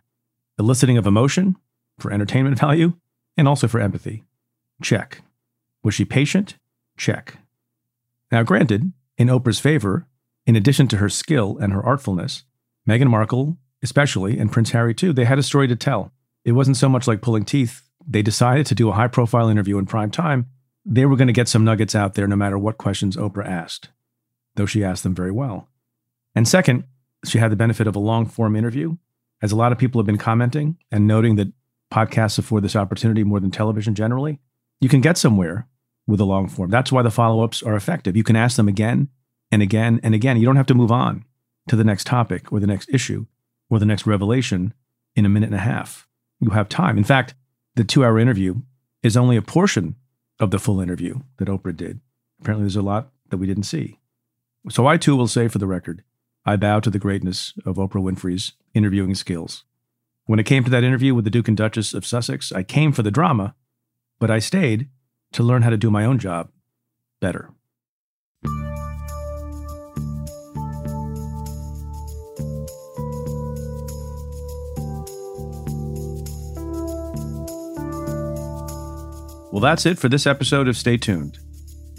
Eliciting 0.59 0.97
of 0.97 1.07
emotion 1.07 1.57
for 1.99 2.13
entertainment 2.13 2.59
value 2.59 2.95
and 3.37 3.47
also 3.47 3.69
for 3.69 3.81
empathy? 3.81 4.25
Check. 4.83 5.23
Was 5.83 5.95
she 5.95 6.05
patient? 6.05 6.57
Check. 6.97 7.39
Now, 8.33 8.43
granted, 8.43 8.93
in 9.19 9.29
Oprah's 9.29 9.61
favor, 9.61 10.07
in 10.47 10.57
addition 10.57 10.89
to 10.89 10.97
her 10.97 11.09
skill 11.09 11.59
and 11.59 11.73
her 11.73 11.83
artfulness, 11.83 12.45
Meghan 12.89 13.09
Markle, 13.09 13.57
especially, 13.83 14.39
and 14.39 14.51
Prince 14.51 14.71
Harry 14.71 14.95
too, 14.95 15.13
they 15.13 15.25
had 15.25 15.39
a 15.39 15.43
story 15.43 15.69
to 15.69 15.77
tell. 15.77 16.13
It 16.45 16.53
wasn't 16.53 16.77
so 16.77 16.89
much 16.89 17.07
like 17.07 17.21
pulling 17.21 17.45
teeth. 17.45 17.83
They 18.07 18.23
decided 18.23 18.67
to 18.67 18.75
do 18.75 18.89
a 18.89 18.95
high 18.95 19.09
profile 19.09 19.49
interview 19.49 19.79
in 19.79 19.87
prime 19.87 20.11
time. 20.11 20.47
They 20.85 21.05
were 21.05 21.17
going 21.17 21.27
to 21.27 21.33
get 21.33 21.49
some 21.49 21.65
nuggets 21.65 21.95
out 21.95 22.15
there 22.15 22.29
no 22.29 22.37
matter 22.37 22.57
what 22.57 22.79
questions 22.79 23.17
Oprah 23.17 23.47
asked, 23.47 23.89
though 24.55 24.67
she 24.67 24.85
asked 24.85 25.03
them 25.03 25.15
very 25.15 25.33
well. 25.33 25.69
And 26.35 26.47
second, 26.47 26.85
she 27.25 27.39
had 27.39 27.51
the 27.51 27.57
benefit 27.57 27.87
of 27.87 27.97
a 27.97 28.01
long 28.01 28.27
form 28.27 28.55
interview. 28.55 28.97
As 29.43 29.53
a 29.53 29.57
lot 29.57 29.73
of 29.73 29.79
people 29.79 30.01
have 30.01 30.07
been 30.07 30.19
commenting 30.19 30.77
and 30.91 31.07
noting 31.07 31.37
that 31.37 31.53
podcasts 31.93 32.39
afford 32.39 32.65
this 32.65 32.77
opportunity 32.77 33.23
more 33.23 33.41
than 33.41 33.51
television 33.51 33.95
generally, 33.95 34.41
you 34.81 34.89
can 34.89 35.01
get 35.01 35.19
somewhere 35.19 35.69
with 36.07 36.21
a 36.21 36.25
long 36.25 36.49
form. 36.49 36.71
That's 36.71 36.93
why 36.93 37.03
the 37.03 37.11
follow 37.11 37.43
ups 37.43 37.63
are 37.63 37.77
effective. 37.77 38.17
You 38.17 38.25
can 38.25 38.37
ask 38.37 38.57
them 38.57 38.69
again 38.69 39.09
and 39.51 39.63
again 39.63 40.01
and 40.03 40.15
again. 40.15 40.39
You 40.39 40.47
don't 40.47 40.57
have 40.57 40.67
to 40.67 40.75
move 40.75 40.93
on 40.93 41.25
to 41.69 41.77
the 41.77 41.85
next 41.85 42.07
topic 42.07 42.53
or 42.53 42.61
the 42.61 42.67
next 42.67 42.89
issue 42.91 43.27
or 43.69 43.79
the 43.79 43.87
next 43.87 44.07
revelation 44.07 44.73
in 45.15 45.27
a 45.27 45.29
minute 45.29 45.47
and 45.47 45.57
a 45.57 45.59
half. 45.59 46.09
You 46.41 46.51
have 46.51 46.69
time. 46.69 46.97
In 46.97 47.05
fact, 47.05 47.35
the 47.75 47.85
two 47.85 48.05
hour 48.05 48.19
interview 48.19 48.57
is 49.03 49.17
only 49.17 49.37
a 49.37 49.43
portion 49.43 49.97
of 50.39 50.51
the 50.51 50.59
full 50.59 50.81
interview 50.81 51.21
that 51.39 51.49
Oprah 51.49 51.77
did. 51.77 52.01
Apparently, 52.41 52.65
there's 52.65 52.77
a 52.77 52.83
lot 52.83 53.11
that 53.31 53.39
we 53.39 53.47
didn't 53.47 53.65
see. 53.65 53.99
So, 54.69 54.87
I 54.87 54.97
too 54.97 55.17
will 55.17 55.29
say 55.29 55.49
for 55.49 55.59
the 55.59 55.67
record, 55.67 56.03
I 56.49 56.55
bow 56.55 56.79
to 56.79 56.91
the 56.91 57.01
greatness 57.01 57.53
of 57.67 57.75
Oprah 57.75 58.01
Winfrey's 58.01 58.53
interviewing 58.73 59.17
skills. 59.17 59.65
When 60.27 60.39
it 60.39 60.47
came 60.47 60.63
to 60.63 60.71
that 60.71 60.85
interview 60.85 61.13
with 61.13 61.25
the 61.25 61.31
Duke 61.31 61.49
and 61.49 61.57
Duchess 61.57 61.93
of 61.93 62.07
Sussex, 62.07 62.53
I 62.53 62.63
came 62.63 62.93
for 62.93 63.03
the 63.03 63.11
drama, 63.11 63.57
but 64.21 64.31
I 64.31 64.39
stayed 64.39 64.89
to 65.33 65.43
learn 65.43 65.63
how 65.63 65.71
to 65.71 65.77
do 65.77 65.91
my 65.91 66.05
own 66.05 66.21
job 66.21 66.51
better. 67.21 67.51
Well, 79.51 79.63
that's 79.63 79.85
it 79.85 79.99
for 79.99 80.09
this 80.09 80.29
episode 80.29 80.69
of 80.69 80.77
Stay 80.77 80.97
Tuned. 80.97 81.39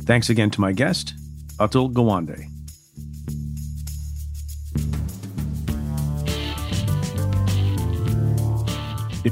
Thanks 0.03 0.29
again 0.29 0.51
to 0.51 0.61
my 0.61 0.71
guest, 0.71 1.15
Atul 1.57 1.91
Gawande. 1.91 2.56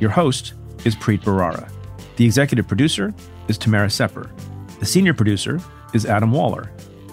Your 0.00 0.10
host 0.10 0.54
is 0.84 0.94
Preet 0.94 1.22
Bharara. 1.22 1.70
The 2.16 2.24
executive 2.24 2.68
producer 2.68 3.12
is 3.48 3.58
Tamara 3.58 3.90
Sepper. 3.90 4.30
The 4.78 4.86
senior 4.86 5.14
producer 5.14 5.60
is 5.92 6.06
Adam 6.06 6.30
Waller. 6.30 6.70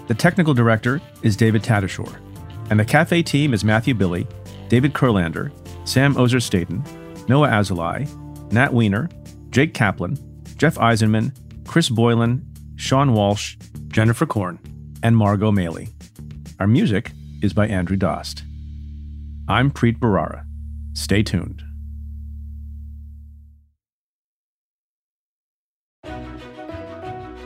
The 0.08 0.14
technical 0.14 0.54
director 0.54 1.02
is 1.24 1.36
David 1.36 1.64
Tatasciore. 1.64 2.16
And 2.70 2.80
the 2.80 2.86
Cafe 2.86 3.24
team 3.24 3.54
is 3.54 3.64
Matthew 3.64 3.94
Billy, 3.94 4.28
David 4.70 4.94
Kurlander, 4.94 5.52
Sam 5.88 6.16
Ozer 6.18 6.40
Staten, 6.40 6.84
Noah 7.28 7.50
Azulai, 7.50 8.08
Nat 8.52 8.74
Weiner, 8.74 9.10
Jake 9.50 9.74
Kaplan, 9.74 10.18
Jeff 10.58 10.76
Eisenman, 10.76 11.36
Chris 11.68 11.90
Boylan, 11.90 12.46
Sean 12.76 13.14
Walsh, 13.14 13.58
Jennifer 13.88 14.26
Korn, 14.26 14.60
and 15.02 15.18
Margot 15.18 15.52
Maley. 15.52 15.92
Our 16.60 16.68
music 16.68 17.12
is 17.42 17.54
by 17.54 17.68
Andrew 17.68 17.98
Dost. 17.98 18.44
I'm 19.48 19.72
Preet 19.72 20.00
Bharara. 20.00 20.46
Stay 20.94 21.24
tuned. 21.24 21.65